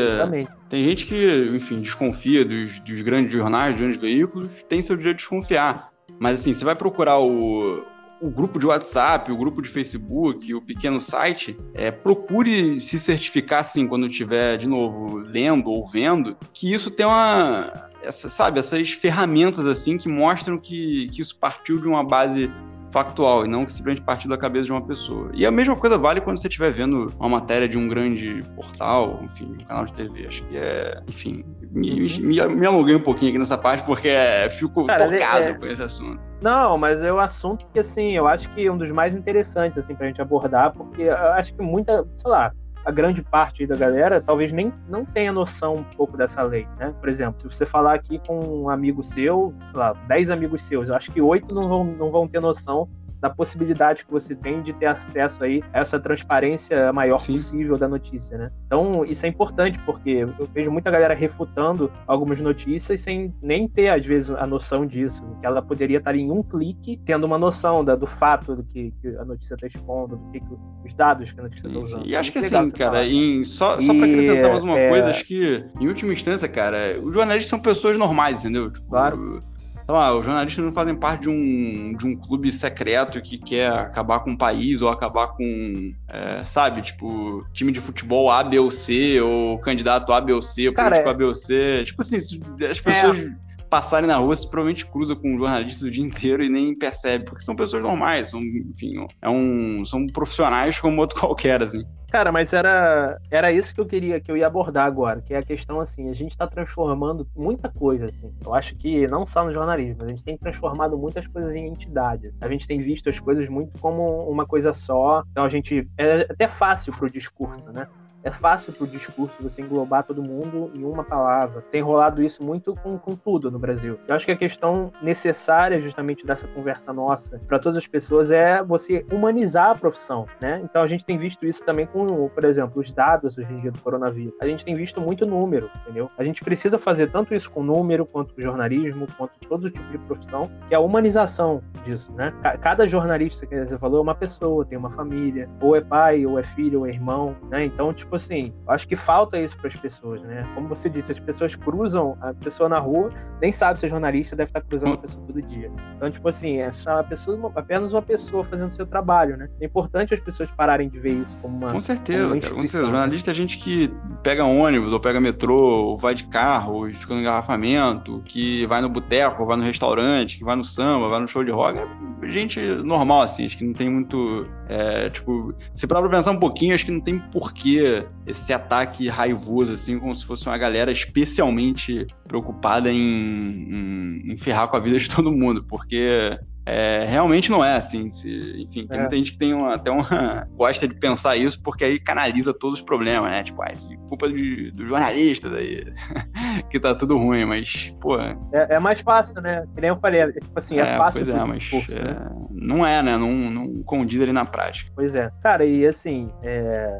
tem 0.70 0.84
gente 0.84 1.04
que, 1.04 1.50
enfim, 1.52 1.80
desconfia 1.80 2.44
dos, 2.44 2.78
dos 2.80 3.02
grandes 3.02 3.32
jornais, 3.32 3.74
dos 3.74 3.80
grandes 3.80 4.00
veículos, 4.00 4.48
tem 4.68 4.80
seu 4.80 4.96
direito 4.96 5.16
de 5.16 5.22
desconfiar. 5.22 5.90
Mas 6.18 6.40
assim, 6.40 6.52
você 6.52 6.64
vai 6.64 6.76
procurar 6.76 7.18
o, 7.18 7.84
o 8.20 8.30
grupo 8.30 8.56
de 8.56 8.66
WhatsApp, 8.66 9.32
o 9.32 9.36
grupo 9.36 9.60
de 9.60 9.68
Facebook, 9.68 10.54
o 10.54 10.62
pequeno 10.62 11.00
site, 11.00 11.58
é, 11.74 11.90
procure 11.90 12.80
se 12.80 13.00
certificar, 13.00 13.60
assim, 13.60 13.88
quando 13.88 14.06
estiver, 14.06 14.58
de 14.58 14.68
novo, 14.68 15.18
lendo 15.18 15.70
ou 15.70 15.84
vendo, 15.84 16.36
que 16.52 16.72
isso 16.72 16.88
tem 16.88 17.04
uma. 17.04 17.90
Essa, 18.02 18.30
sabe, 18.30 18.60
essas 18.60 18.92
ferramentas 18.92 19.66
assim 19.66 19.98
que 19.98 20.08
mostram 20.08 20.56
que, 20.56 21.08
que 21.12 21.20
isso 21.20 21.36
partiu 21.36 21.78
de 21.78 21.86
uma 21.86 22.02
base 22.02 22.50
factual 22.90 23.44
e 23.44 23.48
não 23.48 23.64
que 23.64 23.72
simplesmente 23.72 24.04
partir 24.04 24.28
da 24.28 24.36
cabeça 24.36 24.66
de 24.66 24.72
uma 24.72 24.82
pessoa. 24.82 25.30
E 25.32 25.46
a 25.46 25.50
mesma 25.50 25.76
coisa 25.76 25.96
vale 25.96 26.20
quando 26.20 26.38
você 26.38 26.48
estiver 26.48 26.72
vendo 26.72 27.12
uma 27.18 27.28
matéria 27.28 27.68
de 27.68 27.78
um 27.78 27.88
grande 27.88 28.42
portal, 28.54 29.20
enfim, 29.22 29.56
um 29.60 29.64
canal 29.64 29.84
de 29.86 29.92
TV. 29.92 30.26
Acho 30.26 30.42
que 30.44 30.56
é, 30.56 31.00
enfim, 31.06 31.44
me, 31.70 32.00
me, 32.00 32.48
me 32.48 32.66
alonguei 32.66 32.94
um 32.94 33.00
pouquinho 33.00 33.30
aqui 33.30 33.38
nessa 33.38 33.58
parte 33.58 33.84
porque 33.84 34.08
é, 34.08 34.48
fico 34.50 34.86
Cara, 34.86 35.08
tocado 35.10 35.44
é... 35.44 35.54
com 35.54 35.66
esse 35.66 35.82
assunto. 35.82 36.20
Não, 36.40 36.78
mas 36.78 37.02
é 37.02 37.12
um 37.12 37.18
assunto 37.18 37.66
que, 37.72 37.78
assim, 37.78 38.12
eu 38.12 38.26
acho 38.26 38.48
que 38.50 38.66
é 38.66 38.72
um 38.72 38.78
dos 38.78 38.90
mais 38.90 39.14
interessantes, 39.14 39.76
assim, 39.76 39.94
pra 39.94 40.06
gente 40.06 40.22
abordar, 40.22 40.72
porque 40.72 41.02
eu 41.02 41.32
acho 41.32 41.54
que 41.54 41.62
muita, 41.62 42.06
sei 42.16 42.30
lá, 42.30 42.52
a 42.84 42.90
grande 42.90 43.22
parte 43.22 43.66
da 43.66 43.76
galera 43.76 44.20
talvez 44.20 44.52
nem 44.52 44.72
não 44.88 45.04
tenha 45.04 45.32
noção 45.32 45.76
um 45.76 45.84
pouco 45.84 46.16
dessa 46.16 46.42
lei, 46.42 46.66
né? 46.78 46.94
Por 46.98 47.08
exemplo, 47.08 47.40
se 47.40 47.56
você 47.56 47.66
falar 47.66 47.94
aqui 47.94 48.18
com 48.26 48.38
um 48.38 48.70
amigo 48.70 49.02
seu, 49.02 49.54
sei 49.70 49.78
lá, 49.78 49.92
10 50.08 50.30
amigos 50.30 50.62
seus, 50.62 50.88
eu 50.88 50.94
acho 50.94 51.12
que 51.12 51.20
oito 51.20 51.54
não 51.54 51.68
vão, 51.68 51.84
não 51.84 52.10
vão 52.10 52.26
ter 52.26 52.40
noção 52.40 52.88
da 53.20 53.28
possibilidade 53.28 54.04
que 54.04 54.10
você 54.10 54.34
tem 54.34 54.62
de 54.62 54.72
ter 54.72 54.86
acesso 54.86 55.44
aí 55.44 55.62
a 55.72 55.80
essa 55.80 56.00
transparência 56.00 56.92
maior 56.92 57.20
Sim. 57.20 57.34
possível 57.34 57.76
da 57.76 57.86
notícia, 57.86 58.38
né? 58.38 58.50
Então, 58.66 59.04
isso 59.04 59.26
é 59.26 59.28
importante, 59.28 59.78
porque 59.80 60.26
eu 60.38 60.48
vejo 60.52 60.70
muita 60.70 60.90
galera 60.90 61.14
refutando 61.14 61.92
algumas 62.06 62.40
notícias 62.40 63.00
sem 63.00 63.34
nem 63.42 63.68
ter, 63.68 63.88
às 63.88 64.04
vezes, 64.04 64.30
a 64.30 64.46
noção 64.46 64.86
disso, 64.86 65.22
que 65.40 65.46
ela 65.46 65.60
poderia 65.60 65.98
estar 65.98 66.14
em 66.14 66.30
um 66.30 66.42
clique 66.42 67.00
tendo 67.04 67.24
uma 67.24 67.38
noção 67.38 67.84
da, 67.84 67.94
do 67.94 68.06
fato 68.06 68.56
do 68.56 68.64
que, 68.64 68.92
que 69.00 69.08
a 69.08 69.24
notícia 69.24 69.54
está 69.54 69.66
expondo, 69.66 70.16
do 70.16 70.30
que, 70.30 70.40
que, 70.40 70.54
os 70.84 70.94
dados 70.94 71.32
que 71.32 71.40
a 71.40 71.42
notícia 71.42 71.66
está 71.66 71.78
usando. 71.78 72.06
E 72.06 72.16
acho 72.16 72.32
que 72.32 72.38
assim, 72.38 72.70
cara, 72.70 73.04
em, 73.04 73.44
só, 73.44 73.80
só 73.80 73.92
para 73.92 74.06
acrescentar 74.06 74.50
mais 74.50 74.62
uma 74.62 74.78
é... 74.78 74.88
coisa, 74.88 75.10
acho 75.10 75.24
que, 75.24 75.64
em 75.78 75.88
última 75.88 76.12
instância, 76.12 76.48
cara, 76.48 76.98
os 77.02 77.12
jornalistas 77.12 77.48
são 77.48 77.60
pessoas 77.60 77.98
normais, 77.98 78.40
entendeu? 78.40 78.70
Tipo, 78.70 78.88
claro 78.88 79.42
sei 79.90 79.98
lá, 79.98 80.16
os 80.16 80.24
jornalistas 80.24 80.64
não 80.64 80.72
fazem 80.72 80.94
parte 80.94 81.22
de 81.22 81.28
um, 81.28 81.96
de 81.96 82.06
um 82.06 82.14
clube 82.14 82.52
secreto 82.52 83.20
que 83.20 83.36
quer 83.36 83.72
acabar 83.72 84.20
com 84.20 84.32
o 84.32 84.38
país 84.38 84.80
ou 84.80 84.88
acabar 84.88 85.28
com, 85.28 85.92
é, 86.06 86.44
sabe, 86.44 86.80
tipo, 86.80 87.44
time 87.52 87.72
de 87.72 87.80
futebol 87.80 88.30
A, 88.30 88.44
B 88.44 88.60
ou 88.60 88.70
C, 88.70 89.20
ou 89.20 89.58
candidato 89.58 90.12
A, 90.12 90.20
B 90.20 90.32
ou 90.32 90.40
C, 90.40 90.68
ou 90.68 90.74
Cara, 90.74 90.90
político 90.90 91.08
é... 91.08 91.12
A, 91.12 91.14
B 91.14 91.24
ou 91.24 91.34
C. 91.34 91.82
Tipo 91.84 92.02
assim, 92.02 92.16
as 92.16 92.80
pessoas. 92.80 93.18
É 93.18 93.49
passarem 93.70 94.08
na 94.08 94.16
rua, 94.16 94.34
você 94.34 94.46
provavelmente 94.46 94.84
cruza 94.84 95.14
com 95.14 95.38
jornalistas 95.38 95.84
o 95.84 95.90
dia 95.90 96.04
inteiro 96.04 96.42
e 96.42 96.48
nem 96.48 96.76
percebe, 96.76 97.24
porque 97.24 97.44
são 97.44 97.54
pessoas 97.54 97.82
normais, 97.82 98.28
são, 98.28 98.40
enfim, 98.40 99.06
é 99.22 99.28
um, 99.28 99.84
são 99.86 100.06
profissionais 100.06 100.78
como 100.78 101.00
outro 101.00 101.18
qualquer, 101.20 101.62
assim. 101.62 101.84
Cara, 102.10 102.32
mas 102.32 102.52
era, 102.52 103.20
era 103.30 103.52
isso 103.52 103.72
que 103.72 103.80
eu 103.80 103.86
queria, 103.86 104.20
que 104.20 104.32
eu 104.32 104.36
ia 104.36 104.48
abordar 104.48 104.84
agora, 104.84 105.22
que 105.22 105.32
é 105.32 105.38
a 105.38 105.42
questão 105.42 105.78
assim, 105.80 106.10
a 106.10 106.12
gente 106.12 106.32
está 106.32 106.44
transformando 106.44 107.24
muita 107.36 107.68
coisa, 107.68 108.06
assim. 108.06 108.34
Eu 108.44 108.52
acho 108.52 108.74
que 108.74 109.06
não 109.06 109.24
só 109.24 109.44
no 109.44 109.52
jornalismo, 109.52 110.02
a 110.02 110.08
gente 110.08 110.24
tem 110.24 110.36
transformado 110.36 110.98
muitas 110.98 111.28
coisas 111.28 111.54
em 111.54 111.68
entidades. 111.68 112.34
A 112.40 112.48
gente 112.48 112.66
tem 112.66 112.80
visto 112.80 113.08
as 113.08 113.20
coisas 113.20 113.48
muito 113.48 113.78
como 113.78 114.28
uma 114.28 114.44
coisa 114.44 114.72
só. 114.72 115.22
Então 115.30 115.44
a 115.44 115.48
gente 115.48 115.88
é 115.96 116.22
até 116.22 116.48
fácil 116.48 116.92
pro 116.92 117.08
discurso, 117.08 117.70
né? 117.70 117.86
É 118.22 118.30
fácil 118.30 118.72
para 118.72 118.84
o 118.84 118.86
discurso 118.86 119.36
você 119.40 119.62
englobar 119.62 120.04
todo 120.04 120.22
mundo 120.22 120.70
em 120.76 120.84
uma 120.84 121.04
palavra. 121.04 121.62
Tem 121.70 121.80
rolado 121.80 122.22
isso 122.22 122.42
muito 122.42 122.74
com, 122.76 122.98
com 122.98 123.16
tudo 123.16 123.50
no 123.50 123.58
Brasil. 123.58 123.98
Eu 124.08 124.14
acho 124.14 124.24
que 124.24 124.32
a 124.32 124.36
questão 124.36 124.92
necessária 125.02 125.80
justamente 125.80 126.26
dessa 126.26 126.46
conversa 126.48 126.92
nossa 126.92 127.38
para 127.46 127.58
todas 127.58 127.78
as 127.78 127.86
pessoas 127.86 128.30
é 128.30 128.62
você 128.62 129.04
humanizar 129.12 129.70
a 129.70 129.74
profissão, 129.74 130.26
né? 130.40 130.60
Então 130.64 130.82
a 130.82 130.86
gente 130.86 131.04
tem 131.04 131.18
visto 131.18 131.46
isso 131.46 131.64
também 131.64 131.86
com, 131.86 132.28
por 132.28 132.44
exemplo, 132.44 132.80
os 132.80 132.90
dados 132.90 133.36
hoje 133.38 133.52
em 133.52 133.60
dia 133.60 133.70
do 133.70 133.80
coronavírus. 133.80 134.34
A 134.40 134.46
gente 134.46 134.64
tem 134.64 134.74
visto 134.74 135.00
muito 135.00 135.26
número, 135.26 135.70
entendeu? 135.82 136.10
A 136.18 136.24
gente 136.24 136.44
precisa 136.44 136.78
fazer 136.78 137.10
tanto 137.10 137.34
isso 137.34 137.50
com 137.50 137.62
número, 137.62 138.04
quanto 138.04 138.34
com 138.34 138.40
jornalismo, 138.40 139.06
quanto 139.16 139.38
todo 139.48 139.70
tipo 139.70 139.90
de 139.90 139.98
profissão, 139.98 140.50
que 140.68 140.74
é 140.74 140.76
a 140.76 140.80
humanização 140.80 141.62
disso, 141.84 142.12
né? 142.12 142.32
Cada 142.60 142.86
jornalista 142.86 143.46
que 143.46 143.64
você 143.64 143.78
falou 143.78 143.98
é 143.98 144.02
uma 144.02 144.14
pessoa, 144.14 144.64
tem 144.64 144.76
uma 144.76 144.90
família, 144.90 145.48
ou 145.60 145.76
é 145.76 145.80
pai, 145.80 146.26
ou 146.26 146.38
é 146.38 146.42
filho, 146.42 146.80
ou 146.80 146.86
é 146.86 146.90
irmão, 146.90 147.36
né? 147.48 147.64
Então, 147.64 147.92
tipo, 147.92 148.09
tipo 148.10 148.16
assim, 148.16 148.52
acho 148.66 148.88
que 148.88 148.96
falta 148.96 149.38
isso 149.38 149.56
para 149.56 149.68
as 149.68 149.76
pessoas, 149.76 150.20
né? 150.22 150.44
Como 150.56 150.66
você 150.66 150.90
disse, 150.90 151.12
as 151.12 151.20
pessoas 151.20 151.54
cruzam 151.54 152.18
a 152.20 152.34
pessoa 152.34 152.68
na 152.68 152.80
rua, 152.80 153.12
nem 153.40 153.52
sabe 153.52 153.78
se 153.78 153.86
é 153.86 153.88
jornalista, 153.88 154.34
deve 154.34 154.50
estar 154.50 154.60
cruzando 154.62 154.94
a 154.94 154.98
pessoa 154.98 155.24
todo 155.24 155.40
dia. 155.42 155.70
Então, 155.96 156.10
tipo 156.10 156.28
assim, 156.28 156.58
é 156.58 156.72
só 156.72 156.98
a 156.98 157.04
pessoa, 157.04 157.52
apenas 157.54 157.92
uma 157.92 158.02
pessoa 158.02 158.42
fazendo 158.42 158.70
o 158.70 158.74
seu 158.74 158.84
trabalho, 158.84 159.36
né? 159.36 159.48
É 159.60 159.66
importante 159.66 160.12
as 160.12 160.18
pessoas 160.18 160.50
pararem 160.50 160.88
de 160.88 160.98
ver 160.98 161.20
isso 161.20 161.36
como 161.40 161.56
uma. 161.56 161.72
Com 161.72 161.80
certeza, 161.80 162.34
uma 162.34 162.40
cara, 162.40 162.54
com 162.54 162.62
certeza. 162.62 162.84
Jornalista 162.84 163.30
é 163.30 163.34
gente 163.34 163.58
que 163.58 163.92
pega 164.24 164.44
ônibus, 164.44 164.92
ou 164.92 164.98
pega 164.98 165.20
metrô, 165.20 165.90
ou 165.90 165.96
vai 165.96 166.14
de 166.14 166.24
carro, 166.24 166.74
ou 166.74 166.90
fica 166.90 167.14
no 167.14 167.20
engarrafamento, 167.20 168.20
que 168.24 168.66
vai 168.66 168.80
no 168.80 168.88
boteco, 168.88 169.46
vai 169.46 169.56
no 169.56 169.62
restaurante, 169.62 170.36
que 170.36 170.44
vai 170.44 170.56
no 170.56 170.64
samba, 170.64 171.08
vai 171.08 171.20
no 171.20 171.28
show 171.28 171.44
de 171.44 171.52
rock. 171.52 171.78
É 171.78 172.28
gente 172.28 172.60
normal, 172.60 173.22
assim, 173.22 173.46
acho 173.46 173.56
que 173.56 173.64
não 173.64 173.72
tem 173.72 173.88
muito. 173.88 174.46
É, 174.68 175.10
tipo, 175.10 175.54
se 175.74 175.86
parar 175.86 176.00
pra 176.00 176.10
pensar 176.10 176.32
um 176.32 176.38
pouquinho, 176.38 176.74
acho 176.74 176.84
que 176.84 176.92
não 176.92 177.00
tem 177.00 177.18
porquê 177.18 177.99
esse 178.26 178.52
ataque 178.52 179.08
raivoso, 179.08 179.72
assim, 179.72 179.98
como 179.98 180.14
se 180.14 180.24
fosse 180.24 180.46
uma 180.46 180.58
galera 180.58 180.90
especialmente 180.90 182.06
preocupada 182.26 182.90
em, 182.90 182.96
em, 182.98 184.32
em 184.32 184.36
ferrar 184.36 184.68
com 184.68 184.76
a 184.76 184.80
vida 184.80 184.98
de 184.98 185.08
todo 185.14 185.32
mundo, 185.32 185.64
porque 185.64 186.38
é, 186.72 187.04
realmente 187.04 187.50
não 187.50 187.64
é 187.64 187.74
assim. 187.74 188.12
Se, 188.12 188.28
enfim, 188.62 188.86
tem 188.86 188.96
é. 188.96 189.00
muita 189.00 189.16
gente 189.16 189.32
que 189.32 189.38
tem 189.38 189.52
uma, 189.52 189.74
até 189.74 189.90
uma. 189.90 190.46
gosta 190.54 190.86
de 190.86 190.94
pensar 190.94 191.36
isso 191.36 191.60
porque 191.60 191.84
aí 191.84 191.98
canaliza 191.98 192.54
todos 192.54 192.78
os 192.78 192.84
problemas, 192.84 193.28
né? 193.28 193.42
Tipo, 193.42 193.60
ah, 193.62 193.72
isso 193.72 193.92
é 193.92 193.96
culpa 194.08 194.28
de, 194.28 194.70
do 194.70 194.86
jornalista 194.86 195.50
daí, 195.50 195.84
que 196.70 196.78
tá 196.78 196.94
tudo 196.94 197.18
ruim, 197.18 197.44
mas, 197.44 197.92
pô. 198.00 198.16
É, 198.20 198.36
é, 198.52 198.78
mais 198.78 199.00
fácil, 199.00 199.40
né? 199.40 199.66
Que 199.74 199.80
nem 199.80 199.90
eu 199.90 199.98
falei, 199.98 200.20
é, 200.20 200.32
tipo 200.32 200.56
assim, 200.56 200.78
é, 200.78 200.82
é 200.82 200.96
fácil. 200.96 201.24
Pois 201.24 201.36
é, 201.36 201.44
mas 201.44 201.62
discurso, 201.62 201.98
é, 201.98 202.04
né? 202.04 202.30
não 202.52 202.86
é, 202.86 203.02
né? 203.02 203.16
Não, 203.16 203.32
não 203.32 203.82
condiz 203.82 204.20
ali 204.20 204.32
na 204.32 204.44
prática. 204.44 204.92
Pois 204.94 205.12
é. 205.16 205.28
Cara, 205.42 205.64
e 205.64 205.84
assim, 205.84 206.30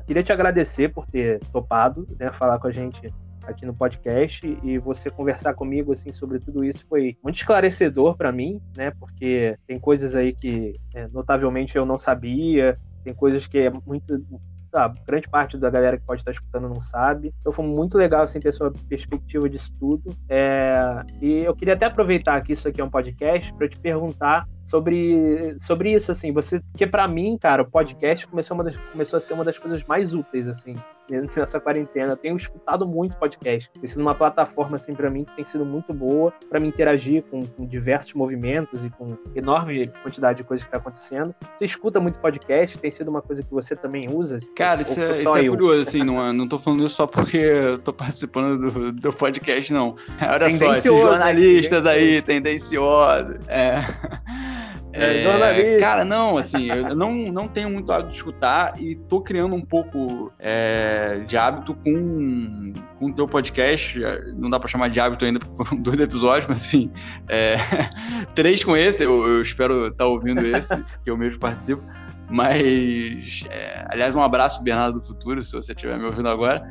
queria 0.05 0.25
te 0.25 0.33
agradecer 0.33 0.89
por 0.89 1.07
ter 1.07 1.39
topado, 1.53 2.09
né? 2.19 2.33
Falar 2.33 2.59
com 2.59 2.67
a 2.67 2.73
gente 2.73 3.13
aqui 3.45 3.65
no 3.67 3.75
podcast 3.75 4.47
e 4.63 4.79
você 4.79 5.11
conversar 5.11 5.55
comigo 5.55 5.93
assim 5.93 6.13
sobre 6.13 6.39
tudo 6.39 6.65
isso 6.65 6.85
foi 6.89 7.17
muito 7.23 7.37
esclarecedor 7.37 8.17
para 8.17 8.33
mim, 8.33 8.61
né? 8.77 8.91
Porque 8.93 9.57
tem 9.67 9.79
coisas 9.79 10.15
aí 10.15 10.33
que 10.33 10.79
é, 10.95 11.09
notavelmente 11.09 11.77
eu 11.77 11.85
não 11.87 11.99
sabia, 11.99 12.79
tem 13.05 13.15
coisas 13.15 13.47
que 13.47 13.59
é 13.59 13.71
muito 13.87 14.25
sabe, 14.71 15.01
grande 15.05 15.29
parte 15.29 15.59
da 15.59 15.69
galera 15.69 15.99
que 15.99 16.07
pode 16.07 16.21
estar 16.21 16.31
escutando 16.31 16.69
não 16.69 16.81
sabe. 16.81 17.35
Então 17.41 17.53
foi 17.53 17.65
muito 17.65 17.99
legal 17.99 18.23
assim 18.23 18.39
ter 18.39 18.53
sua 18.53 18.73
perspectiva 18.89 19.49
disso 19.49 19.75
tudo. 19.79 20.15
É... 20.29 21.03
e 21.21 21.39
eu 21.39 21.55
queria 21.55 21.75
até 21.75 21.87
aproveitar 21.87 22.41
que 22.43 22.53
isso 22.53 22.69
aqui 22.69 22.81
é 22.81 22.85
um 22.85 22.91
podcast 22.91 23.53
para 23.55 23.69
te 23.69 23.79
perguntar 23.79 24.47
sobre, 24.71 25.57
sobre 25.59 25.93
isso 25.93 26.13
assim, 26.13 26.33
você, 26.33 26.61
porque 26.71 26.87
para 26.87 27.09
mim, 27.09 27.37
cara, 27.37 27.63
o 27.63 27.71
podcast 27.71 28.27
começou, 28.29 28.57
uma 28.57 28.63
das, 28.63 28.77
começou 28.77 29.17
a 29.17 29.21
ser 29.21 29.35
uma 29.35 29.45
das 29.45 29.59
coisas 29.59 29.83
mais 29.85 30.15
úteis 30.15 30.47
assim 30.47 30.77
nessa 31.37 31.59
quarentena. 31.59 32.13
Eu 32.13 32.17
tenho 32.17 32.37
escutado 32.37 32.87
muito 32.87 33.17
podcast. 33.17 33.69
Tem 33.73 33.87
sido 33.87 34.01
uma 34.01 34.15
plataforma, 34.15 34.77
assim, 34.77 34.95
para 34.95 35.11
mim, 35.11 35.25
que 35.25 35.35
tem 35.35 35.45
sido 35.45 35.65
muito 35.65 35.93
boa 35.93 36.33
para 36.49 36.61
me 36.61 36.69
interagir 36.69 37.25
com, 37.25 37.45
com, 37.45 37.67
diversos 37.67 38.15
movimentos 38.15 38.85
e 38.85 38.91
com 38.91 39.17
enorme 39.35 39.89
quantidade 40.03 40.39
de 40.39 40.45
coisas 40.45 40.63
que 40.65 40.69
está 40.69 40.79
acontecendo. 40.79 41.35
Você 41.57 41.65
escuta 41.65 41.99
muito 41.99 42.19
podcast? 42.21 42.79
Tem 42.79 42.91
sido 42.91 43.09
uma 43.09 43.23
coisa 43.23 43.43
que 43.43 43.51
você 43.51 43.75
também 43.75 44.09
usa? 44.09 44.39
Cara, 44.55 44.83
isso 44.83 45.01
é, 45.01 45.21
isso 45.21 45.37
é 45.37 45.49
curioso, 45.49 45.83
assim, 45.83 46.05
não, 46.05 46.33
não 46.33 46.47
tô 46.47 46.59
falando 46.59 46.87
isso 46.87 46.95
só 46.95 47.07
porque 47.07 47.39
eu 47.39 47.79
tô 47.79 47.93
participando 47.93 48.71
do, 48.71 48.93
do 48.93 49.13
podcast, 49.13 49.73
não. 49.73 49.97
Olha 50.21 50.51
só, 50.51 50.73
esses 50.73 50.85
jornalistas 50.85 51.85
né? 51.85 51.91
aí, 51.91 52.23
tendenciosos. 52.23 53.37
É. 53.49 53.81
É, 54.93 55.25
é, 55.25 55.79
cara, 55.79 56.05
não, 56.05 56.37
assim, 56.37 56.69
eu 56.69 56.95
não, 56.97 57.15
não 57.33 57.47
tenho 57.47 57.71
muito 57.71 57.93
hábito 57.93 58.11
de 58.11 58.17
escutar 58.17 58.81
e 58.81 58.97
tô 58.97 59.21
criando 59.21 59.55
um 59.55 59.61
pouco 59.61 60.33
é, 60.39 61.23
de 61.27 61.37
hábito 61.37 61.75
com, 61.75 62.73
o 63.01 63.13
teu 63.13 63.27
podcast. 63.27 63.99
Não 64.35 64.51
dá 64.51 64.59
pra 64.59 64.69
chamar 64.69 64.91
de 64.91 65.01
hábito 65.01 65.25
ainda, 65.25 65.39
porque 65.39 65.65
foram 65.65 65.83
dois 65.83 66.01
episódios, 66.01 66.49
mas 66.49 66.67
enfim, 66.67 66.91
é, 67.29 67.57
três 68.35 68.65
com 68.65 68.77
esse, 68.77 69.05
eu, 69.05 69.27
eu 69.27 69.43
espero 69.43 69.87
estar 69.87 70.05
tá 70.05 70.07
ouvindo 70.07 70.45
esse, 70.47 70.77
que 71.05 71.11
eu 71.11 71.17
mesmo 71.17 71.39
participo. 71.39 71.83
Mas, 72.29 73.45
é, 73.51 73.87
aliás, 73.91 74.15
um 74.15 74.23
abraço, 74.23 74.63
Bernardo 74.63 75.01
do 75.01 75.05
Futuro, 75.05 75.43
se 75.43 75.53
você 75.53 75.73
estiver 75.73 75.99
me 75.99 76.05
ouvindo 76.05 76.29
agora. 76.29 76.63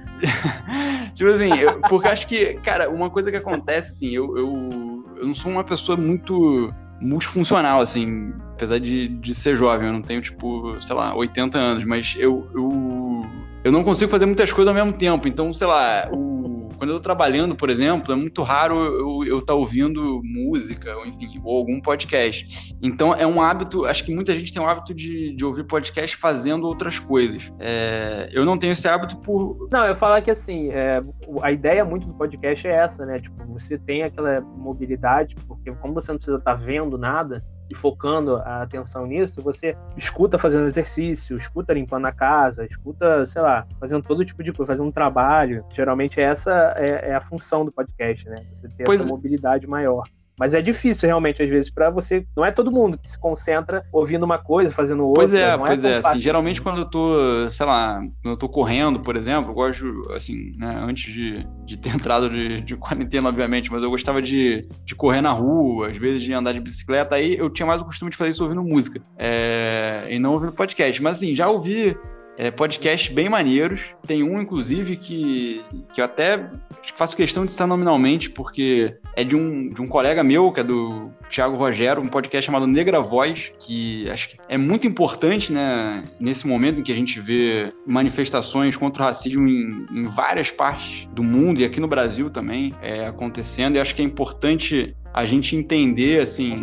tipo 1.14 1.30
assim, 1.30 1.54
eu, 1.54 1.82
porque 1.82 2.08
acho 2.08 2.26
que, 2.28 2.54
cara, 2.64 2.90
uma 2.90 3.10
coisa 3.10 3.30
que 3.30 3.36
acontece, 3.36 3.92
assim, 3.92 4.16
eu, 4.16 4.38
eu, 4.38 5.06
eu 5.18 5.28
não 5.28 5.34
sou 5.34 5.52
uma 5.52 5.64
pessoa 5.64 5.98
muito 5.98 6.74
multifuncional, 7.02 7.82
assim, 7.82 8.34
apesar 8.54 8.80
de, 8.80 9.08
de 9.08 9.34
ser 9.34 9.56
jovem, 9.56 9.88
eu 9.88 9.94
não 9.94 10.02
tenho, 10.02 10.22
tipo, 10.22 10.82
sei 10.82 10.96
lá, 10.96 11.16
80 11.16 11.58
anos, 11.58 11.86
mas 11.86 12.16
eu, 12.18 12.48
eu, 12.54 13.26
eu 13.64 13.72
não 13.72 13.84
consigo 13.84 14.12
fazer 14.12 14.26
muitas 14.26 14.52
coisas 14.52 14.68
ao 14.68 14.74
mesmo 14.74 14.98
tempo, 14.98 15.28
então, 15.28 15.54
sei 15.54 15.68
lá, 15.68 16.10
o 16.12 16.59
quando 16.80 16.92
eu 16.92 16.96
tô 16.96 17.04
trabalhando, 17.04 17.56
por 17.56 17.70
exemplo, 17.70 18.14
é 18.14 18.16
muito 18.16 18.42
raro 18.42 19.26
eu 19.26 19.40
estar 19.40 19.54
tá 19.54 19.54
ouvindo 19.54 20.22
música, 20.24 20.96
ou 20.96 21.06
enfim, 21.06 21.40
ou 21.44 21.58
algum 21.58 21.82
podcast. 21.82 22.74
Então 22.82 23.14
é 23.14 23.28
um 23.28 23.42
hábito, 23.42 23.86
acho 23.86 24.06
que 24.06 24.16
muita 24.16 24.34
gente 24.34 24.54
tem 24.54 24.64
o 24.64 24.66
hábito 24.66 24.94
de, 24.94 25.36
de 25.36 25.44
ouvir 25.46 25.66
podcast 25.66 26.16
fazendo 26.16 26.66
outras 26.66 26.98
coisas. 26.98 27.52
É, 27.60 28.30
eu 28.32 28.46
não 28.46 28.58
tenho 28.58 28.72
esse 28.72 28.88
hábito 28.88 29.18
por. 29.18 29.68
Não, 29.70 29.86
eu 29.86 29.96
falo 29.96 30.22
que 30.22 30.32
assim, 30.32 30.70
é, 30.70 31.04
a 31.42 31.52
ideia 31.52 31.84
muito 31.84 32.08
do 32.08 32.14
podcast 32.14 32.66
é 32.66 32.72
essa, 32.72 33.06
né? 33.06 33.20
Tipo, 33.20 33.46
você 33.48 33.78
tem 33.78 34.04
aquela 34.04 34.40
mobilidade, 34.40 35.36
porque 35.48 35.70
como 35.74 35.94
você 35.94 36.12
não 36.12 36.18
precisa 36.18 36.38
estar 36.38 36.56
tá 36.56 36.64
vendo 36.64 36.98
nada, 36.98 37.44
e 37.70 37.76
focando 37.76 38.38
a 38.38 38.64
atenção 38.64 39.06
nisso, 39.06 39.42
você 39.42 39.78
escuta 39.96 40.38
fazendo 40.38 40.68
exercício, 40.68 41.38
escuta 41.38 41.74
limpando 41.74 42.06
a 42.06 42.12
casa, 42.12 42.66
escuta, 42.66 43.26
sei 43.26 43.42
lá, 43.42 43.68
fazendo 43.80 44.04
todo 44.04 44.26
tipo 44.26 44.44
de 44.44 44.52
coisa, 44.52 44.74
fazendo 44.74 44.88
um 44.88 44.92
trabalho. 44.92 45.64
Geralmente 45.74 46.20
essa 46.20 46.74
é, 46.76 47.10
é 47.10 47.16
a 47.16 47.22
função 47.22 47.64
do 47.64 47.72
podcast, 47.72 48.28
né? 48.28 48.38
Você 48.54 48.68
ter 48.70 48.86
pois 48.86 49.00
essa 49.00 49.08
é. 49.08 49.12
mobilidade 49.12 49.68
maior. 49.68 50.04
Mas 50.40 50.54
é 50.54 50.62
difícil 50.62 51.06
realmente, 51.06 51.44
às 51.44 51.50
vezes, 51.50 51.70
para 51.70 51.90
você. 51.90 52.26
Não 52.36 52.46
é 52.46 52.52
todo 52.52 52.72
mundo 52.72 52.98
que 52.98 53.10
se 53.10 53.20
concentra 53.20 53.84
ouvindo 53.92 54.24
uma 54.24 54.38
coisa, 54.38 54.72
fazendo 54.72 55.06
outra. 55.06 55.28
Pois 55.28 55.34
é, 55.34 55.58
pois 55.58 55.84
é. 55.84 55.92
é 55.92 55.98
assim, 55.98 56.20
geralmente, 56.20 56.56
assim. 56.56 56.64
quando 56.64 56.80
eu 56.80 56.86
tô, 56.86 57.50
sei 57.50 57.66
lá, 57.66 58.00
quando 58.22 58.34
eu 58.34 58.38
tô 58.38 58.48
correndo, 58.48 59.02
por 59.02 59.18
exemplo, 59.18 59.52
eu 59.52 59.54
gosto, 59.54 59.86
assim, 60.14 60.56
né, 60.58 60.82
antes 60.82 61.12
de, 61.14 61.46
de 61.66 61.78
ter 61.78 61.90
entrado 61.94 62.30
de, 62.30 62.62
de 62.62 62.78
quarentena, 62.78 63.28
obviamente, 63.28 63.70
mas 63.70 63.84
eu 63.84 63.90
gostava 63.90 64.22
de, 64.22 64.66
de 64.86 64.96
correr 64.96 65.22
na 65.22 65.32
rua, 65.32 65.90
às 65.90 65.98
vezes 65.98 66.22
de 66.22 66.34
andar 66.34 66.54
de 66.54 66.62
bicicleta. 66.62 67.16
Aí 67.16 67.38
eu 67.38 67.50
tinha 67.50 67.66
mais 67.66 67.82
o 67.82 67.86
costume 67.86 68.10
de 68.10 68.16
fazer 68.16 68.32
isso 68.32 68.44
ouvindo 68.44 68.64
música 68.64 69.02
é, 69.18 70.08
e 70.10 70.20
não 70.20 70.32
ouvindo 70.32 70.54
podcast. 70.54 71.04
Mas, 71.04 71.18
assim, 71.18 71.36
já 71.36 71.50
ouvi 71.50 71.98
é, 72.40 72.50
podcasts 72.50 73.14
bem 73.14 73.28
maneiros. 73.28 73.94
Tem 74.08 74.24
um, 74.24 74.42
inclusive, 74.42 74.96
que, 74.96 75.62
que 75.94 76.00
eu 76.00 76.06
até 76.06 76.50
faço 76.96 77.16
questão 77.16 77.46
de 77.46 77.52
citar 77.52 77.68
nominalmente, 77.68 78.30
porque 78.30 78.96
é 79.14 79.26
de 79.26 79.36
um, 79.36 79.70
de 79.70 79.82
um 79.82 79.88
colega 79.88 80.24
meu, 80.24 80.50
que 80.50 80.62
é 80.62 80.64
do 80.64 81.12
Thiago 81.30 81.58
Rogero, 81.58 82.02
um 82.02 82.08
podcast 82.08 82.46
chamado 82.46 82.66
Negra 82.66 83.02
Voz, 83.02 83.52
que 83.60 84.10
acho 84.10 84.30
que 84.30 84.38
é 84.48 84.58
muito 84.58 84.88
importante, 84.88 85.52
né, 85.52 86.02
nesse 86.18 86.48
momento 86.48 86.80
em 86.80 86.84
que 86.84 86.94
a 86.94 86.96
gente 86.96 87.20
vê 87.20 87.74
manifestações 87.86 88.78
contra 88.78 89.04
o 89.04 89.06
racismo 89.06 89.46
em, 89.46 89.86
em 89.92 90.04
várias 90.06 90.50
partes 90.50 91.10
do 91.12 91.22
mundo 91.22 91.60
e 91.60 91.66
aqui 91.66 91.82
no 91.82 91.90
Brasil 91.90 92.30
também 92.30 92.74
é, 92.82 93.06
acontecendo. 93.06 93.76
E 93.76 93.80
acho 93.82 93.94
que 93.94 94.02
é 94.02 94.06
importante 94.06 94.96
a 95.14 95.26
gente 95.26 95.58
entender, 95.58 96.22
assim, 96.22 96.60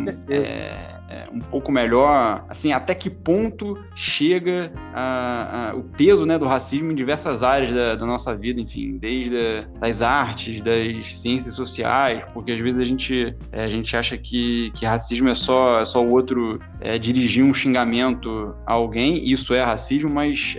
é, 1.09 1.16
é, 1.16 1.28
um 1.32 1.40
pouco 1.40 1.70
melhor, 1.70 2.44
assim, 2.48 2.72
até 2.72 2.94
que 2.94 3.09
ponto 3.09 3.78
chega 3.94 4.72
a, 4.92 5.70
a, 5.70 5.74
o 5.74 5.82
peso 5.82 6.26
né, 6.26 6.38
do 6.38 6.46
racismo 6.46 6.92
em 6.92 6.94
diversas 6.94 7.42
áreas 7.42 7.72
da, 7.72 7.94
da 7.94 8.07
nossa 8.07 8.34
vida, 8.34 8.61
enfim, 8.61 8.98
desde 8.98 9.36
a, 9.36 9.78
das 9.78 10.02
artes, 10.02 10.61
das 10.61 11.16
ciências 11.16 11.54
sociais, 11.54 12.24
porque 12.32 12.52
às 12.52 12.61
vezes 12.61 12.80
a 12.80 12.84
gente, 12.84 13.36
é, 13.52 13.64
a 13.64 13.68
gente 13.68 13.96
acha 13.96 14.16
que, 14.16 14.70
que 14.72 14.84
racismo 14.84 15.28
é 15.28 15.34
só, 15.34 15.80
é 15.80 15.84
só 15.84 16.04
o 16.04 16.11
outro 16.11 16.61
é, 16.80 16.98
dirigir 16.98 17.44
um 17.44 17.54
xingamento 17.54 18.54
a 18.66 18.72
alguém, 18.72 19.24
isso 19.24 19.54
é 19.54 19.62
racismo, 19.62 20.11
mas 20.11 20.57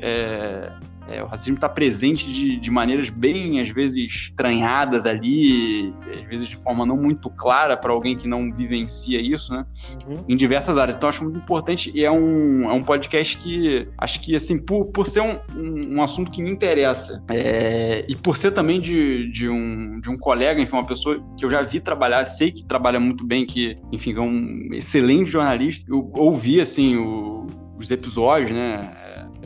é, 1.08 1.24
o 1.24 1.28
racismo 1.28 1.56
está 1.56 1.70
presente 1.70 2.32
de, 2.32 2.60
de 2.60 2.72
maneiras 2.72 3.10
bem, 3.10 3.60
às 3.60 3.70
vezes, 3.70 3.98
estranhadas 3.98 5.06
ali, 5.06 5.94
às 6.14 6.28
vezes 6.28 6.48
de 6.48 6.58
forma 6.58 6.86
não 6.86 6.98
muito 6.98 7.30
clara 7.30 7.78
para 7.78 7.92
alguém 7.92 8.18
que 8.18 8.28
não 8.28 8.52
vivencia 8.52 9.22
isso, 9.22 9.54
né? 9.54 9.66
Uhum. 10.08 10.26
Em 10.28 10.36
diversas 10.36 10.78
áreas. 10.78 10.98
Então, 10.98 11.08
acho 11.08 11.24
muito 11.24 11.40
importante 11.40 11.92
e 11.94 12.04
é 12.04 12.12
um, 12.12 12.70
é 12.70 12.74
um 12.74 12.84
podcast 12.84 13.38
que, 13.38 13.84
acho 13.98 14.20
que, 14.22 14.36
assim, 14.36 14.58
por, 14.58 14.86
por 14.86 15.06
ser 15.06 15.22
um, 15.22 15.40
um, 15.56 15.98
um 15.98 16.02
assunto 16.02 16.30
que 16.30 16.42
me 16.42 16.52
interessa 16.52 17.24
é, 17.30 18.06
e 18.08 18.16
por 18.16 18.36
ser 18.36 18.52
também 18.52 18.82
de, 18.82 19.32
de, 19.32 19.48
um, 19.48 20.00
de 20.02 20.10
um 20.10 20.18
colega, 20.18 20.62
enfim, 20.62 20.76
uma 20.76 20.86
pessoa 20.86 21.24
que 21.38 21.46
eu 21.46 21.50
já 21.50 21.62
vi 21.62 21.80
trabalhar, 21.80 22.26
sei 22.26 22.52
que 22.52 22.66
trabalha 22.66 23.00
muito 23.00 23.26
bem, 23.26 23.46
que, 23.46 23.78
enfim, 23.92 24.14
é 24.14 24.20
um 24.20 24.70
excelente 24.74 25.32
jornalista, 25.32 25.90
eu 25.90 26.12
ouvi, 26.16 26.60
assim, 26.60 26.98
o, 26.98 27.48
os 27.78 27.92
episódios, 27.92 28.52
né? 28.52 28.97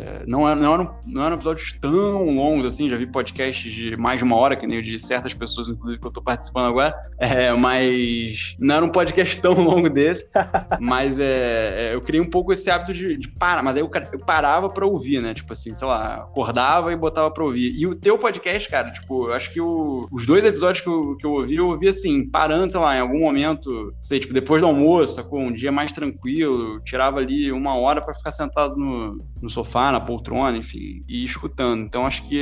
É, 0.01 0.23
não, 0.25 0.49
era, 0.49 0.59
não, 0.59 0.73
eram, 0.73 0.95
não 1.05 1.23
eram 1.23 1.35
episódios 1.35 1.77
tão 1.79 2.25
longos 2.31 2.65
assim, 2.65 2.89
já 2.89 2.97
vi 2.97 3.05
podcasts 3.05 3.71
de 3.71 3.95
mais 3.95 4.17
de 4.17 4.23
uma 4.23 4.35
hora, 4.35 4.55
que 4.55 4.65
nem 4.65 4.79
o 4.79 4.83
de 4.83 4.97
certas 4.97 5.31
pessoas, 5.33 5.69
inclusive, 5.69 6.01
que 6.01 6.07
eu 6.07 6.11
tô 6.11 6.21
participando 6.21 6.65
agora, 6.65 6.95
é, 7.19 7.53
mas 7.53 8.55
não 8.57 8.75
era 8.75 8.85
um 8.85 8.89
podcast 8.89 9.39
tão 9.39 9.53
longo 9.61 9.89
desse, 9.89 10.27
mas 10.79 11.19
é, 11.19 11.89
é, 11.91 11.93
eu 11.93 12.01
criei 12.01 12.19
um 12.19 12.29
pouco 12.29 12.51
esse 12.51 12.71
hábito 12.71 12.93
de, 12.93 13.15
de 13.15 13.27
parar, 13.27 13.61
mas 13.61 13.75
aí 13.75 13.83
eu, 13.83 13.91
eu 14.11 14.19
parava 14.19 14.69
pra 14.69 14.87
ouvir, 14.87 15.21
né, 15.21 15.35
tipo 15.35 15.53
assim, 15.53 15.75
sei 15.75 15.87
lá, 15.87 16.15
acordava 16.15 16.91
e 16.91 16.95
botava 16.95 17.29
pra 17.29 17.43
ouvir. 17.43 17.71
E 17.77 17.85
o 17.85 17.93
teu 17.93 18.17
podcast, 18.17 18.67
cara, 18.69 18.89
tipo, 18.89 19.27
eu 19.27 19.33
acho 19.33 19.51
que 19.51 19.61
o, 19.61 20.07
os 20.11 20.25
dois 20.25 20.43
episódios 20.43 20.81
que 20.81 20.89
eu, 20.89 21.15
que 21.17 21.25
eu 21.27 21.31
ouvi, 21.31 21.55
eu 21.55 21.67
ouvi 21.67 21.87
assim, 21.87 22.27
parando, 22.27 22.71
sei 22.71 22.81
lá, 22.81 22.95
em 22.95 23.01
algum 23.01 23.19
momento, 23.19 23.93
sei, 24.01 24.19
tipo, 24.19 24.33
depois 24.33 24.61
do 24.61 24.67
almoço, 24.67 25.15
sacou? 25.15 25.39
Um 25.39 25.51
dia 25.51 25.71
mais 25.71 25.91
tranquilo, 25.91 26.79
tirava 26.81 27.19
ali 27.19 27.51
uma 27.51 27.75
hora 27.75 28.01
para 28.01 28.15
ficar 28.15 28.31
sentado 28.31 28.75
no, 28.75 29.23
no 29.39 29.49
sofá, 29.49 29.90
na 29.91 29.99
poltrona, 29.99 30.57
enfim, 30.57 31.03
e 31.07 31.23
escutando. 31.23 31.83
Então 31.83 32.05
acho 32.05 32.23
que 32.27 32.37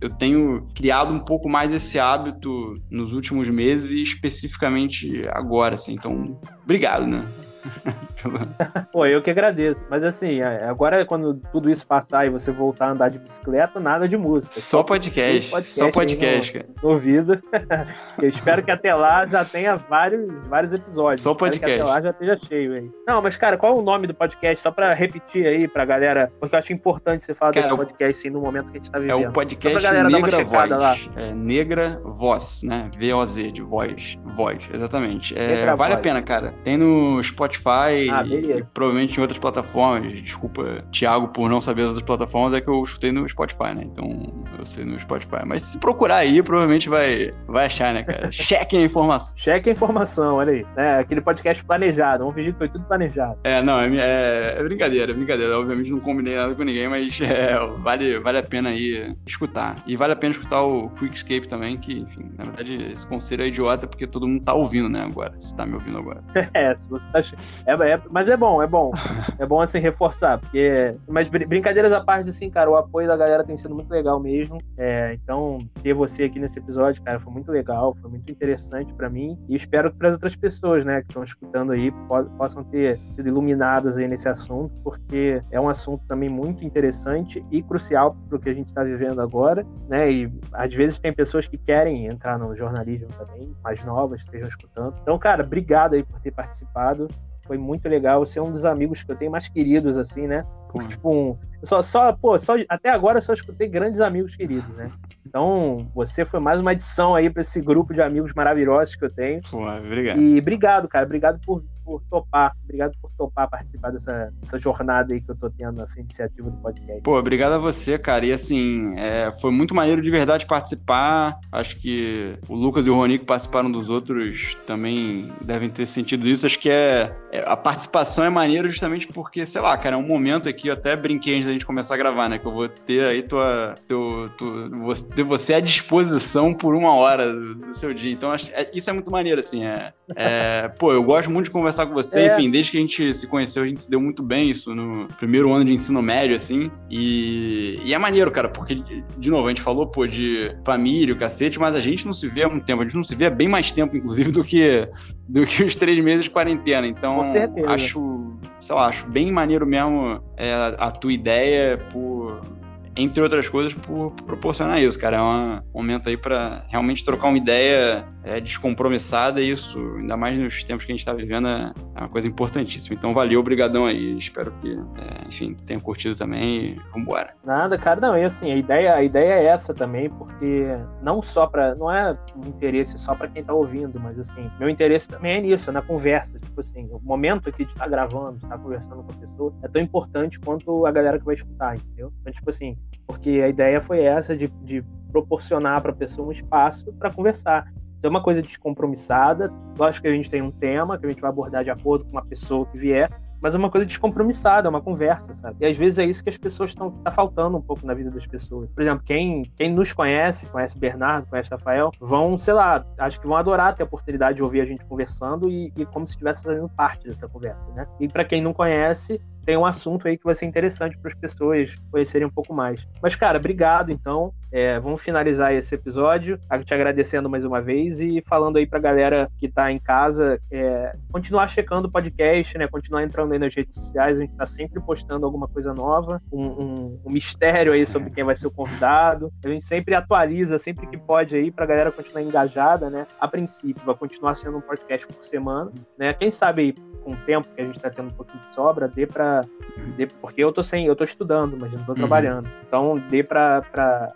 eu 0.00 0.10
tenho 0.10 0.66
criado 0.74 1.12
um 1.12 1.20
pouco 1.20 1.48
mais 1.48 1.70
esse 1.70 1.98
hábito 1.98 2.80
nos 2.90 3.12
últimos 3.12 3.48
meses 3.48 3.90
e 3.90 4.02
especificamente 4.02 5.26
agora, 5.30 5.74
assim. 5.74 5.94
Então, 5.94 6.40
obrigado, 6.62 7.06
né? 7.06 7.26
Pô, 8.92 9.06
eu 9.06 9.22
que 9.22 9.30
agradeço. 9.30 9.86
Mas 9.90 10.02
assim, 10.02 10.40
agora 10.42 11.04
quando 11.04 11.34
tudo 11.52 11.70
isso 11.70 11.86
passar 11.86 12.26
e 12.26 12.30
você 12.30 12.50
voltar 12.50 12.86
a 12.86 12.90
andar 12.90 13.08
de 13.10 13.18
bicicleta, 13.18 13.80
nada 13.80 14.08
de 14.08 14.16
música. 14.16 14.54
Só, 14.54 14.78
só 14.78 14.82
podcast, 14.82 15.50
podcast. 15.50 15.78
Só 15.78 15.90
podcast, 15.90 16.52
cara. 16.52 16.66
No, 16.82 16.88
ouvido. 16.90 17.40
eu 18.20 18.28
espero 18.28 18.62
que 18.62 18.70
até 18.70 18.94
lá 18.94 19.26
já 19.26 19.44
tenha 19.44 19.76
vários, 19.76 20.30
vários 20.48 20.72
episódios. 20.72 21.22
Só 21.22 21.34
podcast. 21.34 21.80
até 21.80 21.84
lá 21.84 22.00
já 22.00 22.10
esteja 22.10 22.38
cheio 22.38 22.74
aí. 22.74 22.90
Não, 23.06 23.20
mas 23.22 23.36
cara, 23.36 23.56
qual 23.56 23.76
é 23.76 23.78
o 23.78 23.82
nome 23.82 24.06
do 24.06 24.14
podcast? 24.14 24.60
Só 24.60 24.70
pra 24.70 24.94
repetir 24.94 25.46
aí 25.46 25.68
pra 25.68 25.84
galera, 25.84 26.32
porque 26.40 26.54
eu 26.54 26.58
acho 26.58 26.72
importante 26.72 27.24
você 27.24 27.34
falar 27.34 27.52
cara, 27.52 27.66
desse 27.66 27.76
podcast 27.76 28.22
sim, 28.22 28.30
no 28.30 28.40
momento 28.40 28.70
que 28.70 28.78
a 28.78 28.80
gente 28.80 28.90
tá 28.90 28.98
vivendo. 28.98 29.24
É 29.24 29.28
o 29.28 29.32
podcast 29.32 29.92
Negra 30.10 30.44
Voz. 30.44 30.70
Lá. 30.70 30.96
É, 31.16 31.32
Negra 31.32 32.00
Voz, 32.04 32.62
né? 32.62 32.90
V-O-Z, 32.96 33.52
de 33.52 33.62
voz. 33.62 34.18
Voz, 34.36 34.68
exatamente. 34.72 35.36
É, 35.38 35.64
vale 35.74 35.76
voz. 35.76 35.92
a 35.92 35.96
pena, 35.96 36.22
cara. 36.22 36.54
Tem 36.64 36.76
no 36.76 37.22
Spotify 37.22 37.47
Spotify 37.48 38.10
ah, 38.10 38.24
e, 38.26 38.62
provavelmente 38.72 39.16
em 39.16 39.20
outras 39.20 39.38
plataformas. 39.38 40.12
Desculpa, 40.22 40.84
Thiago, 40.92 41.28
por 41.28 41.48
não 41.48 41.60
saber 41.60 41.82
as 41.82 41.88
outras 41.88 42.04
plataformas, 42.04 42.52
é 42.54 42.60
que 42.60 42.68
eu 42.68 42.84
chutei 42.84 43.12
no 43.12 43.28
Spotify, 43.28 43.74
né? 43.74 43.82
Então 43.84 44.44
eu 44.58 44.64
sei 44.64 44.84
no 44.84 44.98
Spotify. 44.98 45.44
Mas 45.46 45.62
se 45.62 45.78
procurar 45.78 46.16
aí, 46.16 46.42
provavelmente 46.42 46.88
vai, 46.88 47.32
vai 47.46 47.66
achar, 47.66 47.94
né, 47.94 48.02
cara? 48.02 48.30
Cheque 48.32 48.76
a 48.76 48.82
informação. 48.82 49.36
Cheque 49.36 49.70
a 49.70 49.72
informação, 49.72 50.36
olha 50.36 50.52
aí. 50.52 50.66
É, 50.76 50.98
aquele 50.98 51.20
podcast 51.20 51.64
planejado. 51.64 52.20
Vamos 52.20 52.34
fingir 52.34 52.52
que 52.52 52.58
foi 52.58 52.68
tudo 52.68 52.84
planejado. 52.84 53.38
É, 53.44 53.62
não, 53.62 53.80
é, 53.80 53.88
é, 53.96 54.56
é 54.58 54.62
brincadeira, 54.62 55.12
é 55.12 55.14
brincadeira. 55.14 55.58
Obviamente 55.58 55.90
não 55.90 56.00
combinei 56.00 56.36
nada 56.36 56.54
com 56.54 56.62
ninguém, 56.62 56.88
mas 56.88 57.18
é, 57.22 57.56
vale, 57.78 58.18
vale 58.18 58.38
a 58.38 58.42
pena 58.42 58.70
aí 58.70 59.14
escutar. 59.26 59.82
E 59.86 59.96
vale 59.96 60.12
a 60.12 60.16
pena 60.16 60.32
escutar 60.32 60.62
o 60.62 60.88
Quickscape 60.90 61.48
também, 61.48 61.76
que, 61.76 62.00
enfim, 62.00 62.30
na 62.36 62.44
verdade, 62.44 62.90
esse 62.92 63.06
conselho 63.06 63.44
é 63.44 63.48
idiota 63.48 63.86
porque 63.86 64.06
todo 64.06 64.26
mundo 64.26 64.44
tá 64.44 64.54
ouvindo, 64.54 64.88
né, 64.88 65.02
agora. 65.02 65.34
Se 65.38 65.54
tá 65.56 65.64
me 65.64 65.74
ouvindo 65.74 65.98
agora. 65.98 66.22
é, 66.54 66.76
se 66.76 66.88
você 66.88 67.06
tá 67.08 67.22
É, 67.66 67.72
é, 67.72 68.00
mas 68.10 68.28
é 68.28 68.36
bom, 68.36 68.62
é 68.62 68.66
bom. 68.66 68.92
É 69.38 69.46
bom 69.46 69.60
assim 69.60 69.78
reforçar, 69.78 70.38
porque. 70.38 70.96
Mas 71.06 71.28
brincadeiras 71.28 71.92
à 71.92 72.00
parte, 72.00 72.28
assim, 72.28 72.50
cara, 72.50 72.68
o 72.68 72.76
apoio 72.76 73.06
da 73.06 73.16
galera 73.16 73.44
tem 73.44 73.56
sido 73.56 73.72
muito 73.72 73.88
legal 73.88 74.18
mesmo. 74.18 74.58
É, 74.76 75.14
então, 75.14 75.58
ter 75.80 75.94
você 75.94 76.24
aqui 76.24 76.40
nesse 76.40 76.58
episódio, 76.58 77.00
cara, 77.02 77.20
foi 77.20 77.32
muito 77.32 77.52
legal, 77.52 77.96
foi 78.00 78.10
muito 78.10 78.30
interessante 78.32 78.92
para 78.94 79.08
mim. 79.08 79.38
E 79.48 79.54
espero 79.54 79.92
que 79.92 79.96
para 79.96 80.08
as 80.08 80.14
outras 80.14 80.34
pessoas, 80.34 80.84
né, 80.84 81.02
que 81.02 81.08
estão 81.08 81.22
escutando 81.22 81.70
aí, 81.70 81.92
possam 82.36 82.64
ter 82.64 82.98
sido 83.14 83.28
iluminadas 83.28 83.96
aí 83.96 84.08
nesse 84.08 84.28
assunto, 84.28 84.74
porque 84.82 85.40
é 85.52 85.60
um 85.60 85.68
assunto 85.68 86.02
também 86.08 86.28
muito 86.28 86.64
interessante 86.64 87.44
e 87.50 87.62
crucial 87.62 88.16
para 88.28 88.36
o 88.36 88.40
que 88.40 88.48
a 88.48 88.54
gente 88.54 88.68
está 88.68 88.82
vivendo 88.82 89.20
agora, 89.20 89.64
né? 89.88 90.10
E 90.10 90.32
às 90.52 90.74
vezes 90.74 90.98
tem 90.98 91.12
pessoas 91.12 91.46
que 91.46 91.56
querem 91.56 92.06
entrar 92.06 92.38
no 92.38 92.56
jornalismo 92.56 93.08
também, 93.18 93.54
mais 93.62 93.84
novas, 93.84 94.20
que 94.20 94.26
estejam 94.26 94.48
escutando. 94.48 94.96
Então, 95.02 95.18
cara, 95.18 95.44
obrigado 95.44 95.94
aí 95.94 96.02
por 96.02 96.20
ter 96.20 96.32
participado 96.32 97.08
foi 97.48 97.58
muito 97.58 97.88
legal. 97.88 98.24
Você 98.24 98.38
é 98.38 98.42
um 98.42 98.52
dos 98.52 98.64
amigos 98.64 99.02
que 99.02 99.10
eu 99.10 99.16
tenho 99.16 99.32
mais 99.32 99.48
queridos, 99.48 99.96
assim, 99.96 100.26
né? 100.28 100.46
Tipo, 100.88 101.10
um, 101.10 101.38
só, 101.62 101.82
só, 101.82 102.12
pô, 102.12 102.38
só, 102.38 102.54
até 102.68 102.90
agora 102.90 103.18
eu 103.18 103.22
só 103.22 103.32
escutei 103.32 103.68
grandes 103.68 104.00
amigos 104.00 104.36
queridos, 104.36 104.68
né? 104.76 104.90
Então, 105.28 105.86
você 105.94 106.24
foi 106.24 106.40
mais 106.40 106.58
uma 106.58 106.70
adição 106.70 107.14
aí 107.14 107.28
para 107.28 107.42
esse 107.42 107.60
grupo 107.60 107.92
de 107.92 108.00
amigos 108.00 108.32
maravilhosos 108.32 108.96
que 108.96 109.04
eu 109.04 109.10
tenho. 109.10 109.42
Pô, 109.50 109.68
obrigado. 109.68 110.18
E 110.18 110.38
obrigado, 110.38 110.88
cara. 110.88 111.04
Obrigado 111.04 111.38
por, 111.44 111.62
por 111.84 112.02
topar. 112.08 112.56
Obrigado 112.64 112.96
por 113.00 113.10
topar 113.10 113.48
participar 113.48 113.90
dessa, 113.90 114.32
dessa 114.40 114.58
jornada 114.58 115.12
aí 115.12 115.20
que 115.20 115.30
eu 115.30 115.36
tô 115.36 115.50
tendo, 115.50 115.82
essa 115.82 116.00
iniciativa 116.00 116.50
do 116.50 116.56
podcast. 116.56 117.02
Pô, 117.02 117.18
obrigado 117.18 117.52
a 117.52 117.58
você, 117.58 117.98
cara. 117.98 118.24
E 118.24 118.32
assim, 118.32 118.94
é, 118.96 119.30
foi 119.38 119.50
muito 119.50 119.74
maneiro 119.74 120.00
de 120.00 120.10
verdade 120.10 120.46
participar. 120.46 121.38
Acho 121.52 121.76
que 121.76 122.38
o 122.48 122.54
Lucas 122.54 122.86
e 122.86 122.90
o 122.90 123.06
que 123.06 123.18
participaram 123.18 123.70
dos 123.70 123.90
outros 123.90 124.56
também 124.66 125.26
devem 125.44 125.68
ter 125.68 125.84
sentido 125.84 126.26
isso. 126.26 126.46
Acho 126.46 126.58
que 126.58 126.70
é, 126.70 127.14
é 127.30 127.44
a 127.46 127.56
participação 127.56 128.24
é 128.24 128.30
maneiro 128.30 128.70
justamente 128.70 129.06
porque, 129.08 129.44
sei 129.44 129.60
lá, 129.60 129.76
cara, 129.76 129.94
é 129.94 129.98
um 129.98 130.06
momento 130.06 130.48
aqui, 130.48 130.57
eu 130.66 130.72
até 130.72 130.96
brinquei 130.96 131.34
antes 131.34 131.46
da 131.46 131.52
gente 131.52 131.66
começar 131.66 131.94
a 131.94 131.98
gravar, 131.98 132.28
né? 132.28 132.38
Que 132.38 132.46
eu 132.46 132.52
vou 132.52 132.68
ter 132.68 133.04
aí 133.04 133.22
tua. 133.22 133.74
Teu, 133.86 134.30
tu, 134.36 134.70
ter 135.14 135.22
você 135.22 135.54
à 135.54 135.60
disposição 135.60 136.54
por 136.54 136.74
uma 136.74 136.92
hora 136.92 137.32
do, 137.32 137.74
seu 137.74 137.94
dia. 137.94 138.10
Então, 138.10 138.32
acho, 138.32 138.50
é, 138.52 138.68
isso 138.72 138.88
é 138.90 138.92
muito 138.92 139.10
maneiro, 139.10 139.40
assim. 139.40 139.64
É, 139.64 139.92
é, 140.16 140.68
pô, 140.78 140.92
eu 140.92 141.02
gosto 141.02 141.30
muito 141.30 141.44
de 141.44 141.50
conversar 141.50 141.86
com 141.86 141.94
você. 141.94 142.20
É. 142.20 142.34
Enfim, 142.34 142.50
desde 142.50 142.72
que 142.72 142.78
a 142.78 142.80
gente 142.80 143.14
se 143.14 143.26
conheceu, 143.26 143.62
a 143.62 143.66
gente 143.66 143.82
se 143.82 143.90
deu 143.90 144.00
muito 144.00 144.22
bem 144.22 144.50
isso 144.50 144.74
no 144.74 145.06
primeiro 145.18 145.52
ano 145.52 145.64
de 145.64 145.72
ensino 145.72 146.02
médio, 146.02 146.34
assim. 146.34 146.70
E, 146.90 147.80
e 147.84 147.94
é 147.94 147.98
maneiro, 147.98 148.30
cara, 148.30 148.48
porque, 148.48 148.82
de 149.18 149.30
novo, 149.30 149.46
a 149.46 149.50
gente 149.50 149.62
falou, 149.62 149.86
pô, 149.86 150.06
de 150.06 150.56
família, 150.64 151.14
o 151.14 151.18
cacete, 151.18 151.58
mas 151.58 151.74
a 151.74 151.80
gente 151.80 152.06
não 152.06 152.12
se 152.12 152.28
vê 152.28 152.42
há 152.42 152.48
muito 152.48 152.64
tempo. 152.64 152.82
A 152.82 152.84
gente 152.84 152.96
não 152.96 153.04
se 153.04 153.14
vê 153.14 153.26
há 153.26 153.30
bem 153.30 153.48
mais 153.48 153.70
tempo, 153.70 153.96
inclusive, 153.96 154.32
do 154.32 154.42
que, 154.42 154.88
do 155.28 155.46
que 155.46 155.62
os 155.62 155.76
três 155.76 156.02
meses 156.02 156.24
de 156.24 156.30
quarentena. 156.30 156.86
Então, 156.86 157.22
acho, 157.66 158.38
sei 158.60 158.74
lá, 158.74 158.86
acho 158.86 159.06
bem 159.06 159.30
maneiro 159.30 159.66
mesmo 159.66 160.22
é, 160.36 160.47
a 160.54 160.90
tua 160.90 161.12
ideia 161.12 161.78
por 161.92 162.57
entre 162.98 163.22
outras 163.22 163.48
coisas, 163.48 163.72
por 163.72 164.10
proporcionar 164.26 164.82
isso, 164.82 164.98
cara. 164.98 165.16
É 165.16 165.22
um 165.22 165.62
momento 165.72 166.08
aí 166.08 166.16
para 166.16 166.64
realmente 166.68 167.04
trocar 167.04 167.28
uma 167.28 167.38
ideia 167.38 168.04
é, 168.24 168.40
descompromissada 168.40 169.40
isso, 169.40 169.78
ainda 169.96 170.16
mais 170.16 170.38
nos 170.38 170.64
tempos 170.64 170.84
que 170.84 170.92
a 170.92 170.94
gente 170.94 171.00
está 171.00 171.12
vivendo, 171.12 171.46
é, 171.48 171.72
é 171.94 172.00
uma 172.00 172.08
coisa 172.08 172.26
importantíssima. 172.26 172.96
Então, 172.96 173.14
valeu, 173.14 173.38
obrigadão 173.38 173.86
aí. 173.86 174.18
Espero 174.18 174.52
que, 174.60 174.72
é, 174.72 175.28
enfim, 175.28 175.54
tenham 175.64 175.80
curtido 175.80 176.16
também 176.16 176.56
e 176.56 176.80
vambora. 176.92 177.34
Nada, 177.44 177.78
cara, 177.78 178.00
não, 178.00 178.18
e 178.18 178.24
assim, 178.24 178.50
a 178.50 178.56
ideia, 178.56 178.94
a 178.94 179.02
ideia 179.02 179.34
é 179.34 179.44
essa 179.46 179.72
também, 179.72 180.10
porque 180.10 180.66
não 181.00 181.22
só 181.22 181.46
para 181.46 181.74
não 181.76 181.90
é 181.90 182.18
um 182.36 182.48
interesse 182.48 182.98
só 182.98 183.14
para 183.14 183.28
quem 183.28 183.44
tá 183.44 183.54
ouvindo, 183.54 184.00
mas 184.00 184.18
assim, 184.18 184.50
meu 184.58 184.68
interesse 184.68 185.08
também 185.08 185.38
é 185.38 185.40
nisso, 185.40 185.70
na 185.70 185.82
conversa. 185.82 186.38
Tipo 186.40 186.60
assim, 186.60 186.88
o 186.90 186.98
momento 187.00 187.48
aqui 187.48 187.64
de 187.64 187.72
estar 187.72 187.84
tá 187.84 187.90
gravando, 187.90 188.38
de 188.38 188.44
estar 188.44 188.56
tá 188.56 188.62
conversando 188.62 189.02
com 189.04 189.12
a 189.12 189.14
pessoa, 189.14 189.54
é 189.62 189.68
tão 189.68 189.80
importante 189.80 190.40
quanto 190.40 190.84
a 190.84 190.90
galera 190.90 191.18
que 191.18 191.24
vai 191.24 191.36
escutar, 191.36 191.76
entendeu? 191.76 192.12
Então, 192.20 192.32
tipo 192.32 192.50
assim, 192.50 192.76
porque 193.06 193.40
a 193.42 193.48
ideia 193.48 193.80
foi 193.80 194.02
essa 194.02 194.36
de, 194.36 194.48
de 194.62 194.84
proporcionar 195.10 195.80
para 195.80 195.92
a 195.92 195.94
pessoa 195.94 196.28
um 196.28 196.32
espaço 196.32 196.92
para 196.94 197.12
conversar. 197.12 197.72
Então, 197.98 198.08
é 198.08 198.10
uma 198.10 198.22
coisa 198.22 198.40
descompromissada. 198.40 199.52
Lógico 199.76 200.02
que 200.02 200.08
a 200.08 200.12
gente 200.12 200.30
tem 200.30 200.40
um 200.40 200.50
tema 200.50 200.98
que 200.98 201.06
a 201.06 201.08
gente 201.08 201.20
vai 201.20 201.30
abordar 201.30 201.64
de 201.64 201.70
acordo 201.70 202.04
com 202.04 202.12
uma 202.12 202.24
pessoa 202.24 202.64
que 202.66 202.78
vier, 202.78 203.10
mas 203.40 203.54
é 203.54 203.58
uma 203.58 203.70
coisa 203.70 203.86
descompromissada, 203.86 204.68
é 204.68 204.70
uma 204.70 204.80
conversa, 204.80 205.32
sabe? 205.32 205.56
E 205.60 205.66
às 205.66 205.76
vezes 205.76 205.98
é 205.98 206.04
isso 206.04 206.22
que 206.22 206.30
as 206.30 206.36
pessoas 206.36 206.70
estão 206.70 206.90
tá 206.90 207.10
faltando 207.10 207.56
um 207.56 207.62
pouco 207.62 207.86
na 207.86 207.94
vida 207.94 208.10
das 208.10 208.26
pessoas. 208.26 208.68
Por 208.70 208.82
exemplo, 208.82 209.02
quem, 209.04 209.44
quem 209.56 209.72
nos 209.72 209.92
conhece, 209.92 210.46
conhece 210.46 210.78
Bernardo, 210.78 211.28
conhece 211.28 211.50
Rafael, 211.50 211.90
vão, 212.00 212.36
sei 212.38 212.54
lá, 212.54 212.84
acho 212.98 213.20
que 213.20 213.26
vão 213.26 213.36
adorar 213.36 213.74
ter 213.74 213.82
a 213.82 213.86
oportunidade 213.86 214.36
de 214.36 214.42
ouvir 214.42 214.60
a 214.60 214.64
gente 214.64 214.84
conversando 214.84 215.48
e, 215.48 215.72
e 215.76 215.86
como 215.86 216.06
se 216.06 216.14
estivesse 216.14 216.42
fazendo 216.42 216.68
parte 216.68 217.06
dessa 217.06 217.28
conversa, 217.28 217.64
né? 217.74 217.86
E 218.00 218.08
para 218.08 218.24
quem 218.24 218.40
não 218.40 218.52
conhece, 218.52 219.20
tem 219.44 219.56
um 219.56 219.64
assunto 219.64 220.06
aí 220.06 220.16
que 220.16 220.24
vai 220.24 220.34
ser 220.34 220.46
interessante 220.46 220.96
para 220.98 221.10
as 221.10 221.18
pessoas 221.18 221.74
conhecerem 221.90 222.26
um 222.26 222.30
pouco 222.30 222.54
mais. 222.54 222.86
Mas, 223.02 223.14
cara, 223.14 223.38
obrigado, 223.38 223.90
então. 223.90 224.32
É, 224.50 224.80
vamos 224.80 225.02
finalizar 225.02 225.52
esse 225.52 225.74
episódio, 225.74 226.38
te 226.64 226.74
agradecendo 226.74 227.28
mais 227.28 227.44
uma 227.44 227.60
vez 227.60 228.00
e 228.00 228.22
falando 228.26 228.56
aí 228.56 228.66
para 228.66 228.78
a 228.78 228.82
galera 228.82 229.30
que 229.38 229.46
está 229.46 229.70
em 229.70 229.78
casa, 229.78 230.40
é, 230.50 230.96
continuar 231.12 231.48
checando 231.48 231.88
o 231.88 231.90
podcast, 231.90 232.56
né? 232.56 232.66
Continuar 232.66 233.02
entrando 233.02 233.32
aí 233.32 233.38
nas 233.38 233.54
redes 233.54 233.74
sociais, 233.74 234.16
a 234.16 234.20
gente 234.20 234.32
está 234.32 234.46
sempre 234.46 234.80
postando 234.80 235.26
alguma 235.26 235.46
coisa 235.48 235.74
nova, 235.74 236.20
um, 236.32 236.44
um, 236.44 237.00
um, 237.04 237.10
mistério 237.10 237.72
aí 237.72 237.86
sobre 237.86 238.10
quem 238.10 238.24
vai 238.24 238.36
ser 238.36 238.46
o 238.46 238.50
convidado. 238.50 239.30
A 239.44 239.48
gente 239.48 239.64
sempre 239.64 239.94
atualiza, 239.94 240.58
sempre 240.58 240.86
que 240.86 240.96
pode 240.96 241.36
aí, 241.36 241.50
para 241.50 241.64
a 241.64 241.68
galera 241.68 241.92
continuar 241.92 242.22
engajada, 242.22 242.88
né? 242.88 243.06
A 243.20 243.28
princípio, 243.28 243.84
vai 243.84 243.94
continuar 243.94 244.34
sendo 244.34 244.58
um 244.58 244.62
podcast 244.62 245.06
por 245.06 245.24
semana, 245.24 245.70
né? 245.98 246.14
Quem 246.14 246.30
sabe 246.30 246.62
aí, 246.62 246.72
com 247.02 247.12
o 247.12 247.16
tempo 247.24 247.48
que 247.54 247.60
a 247.60 247.64
gente 247.64 247.76
está 247.76 247.90
tendo 247.90 248.08
um 248.08 248.14
pouquinho 248.14 248.40
de 248.40 248.54
sobra, 248.54 248.88
dê 248.88 249.06
para 249.42 250.08
porque 250.20 250.42
eu 250.42 250.52
tô 250.52 250.62
sem, 250.62 250.86
eu 250.86 250.96
tô 250.96 251.04
estudando, 251.04 251.56
mas 251.58 251.72
não 251.72 251.84
tô 251.84 251.92
uhum. 251.92 251.98
trabalhando. 251.98 252.48
Então 252.66 252.98
dê 253.10 253.22
para 253.22 253.62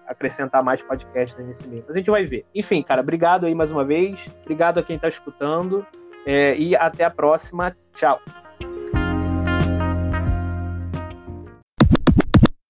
acrescentar 0.06 0.62
mais 0.62 0.82
podcasts 0.82 1.38
nesse 1.44 1.66
meio. 1.66 1.84
Mas 1.86 1.94
a 1.94 1.98
gente 1.98 2.10
vai 2.10 2.24
ver. 2.24 2.44
Enfim, 2.54 2.82
cara, 2.82 3.00
obrigado 3.00 3.46
aí 3.46 3.54
mais 3.54 3.70
uma 3.70 3.84
vez. 3.84 4.30
Obrigado 4.42 4.78
a 4.78 4.82
quem 4.82 4.98
tá 4.98 5.08
escutando. 5.08 5.86
É, 6.24 6.56
e 6.56 6.76
até 6.76 7.04
a 7.04 7.10
próxima. 7.10 7.76
Tchau. 7.94 8.20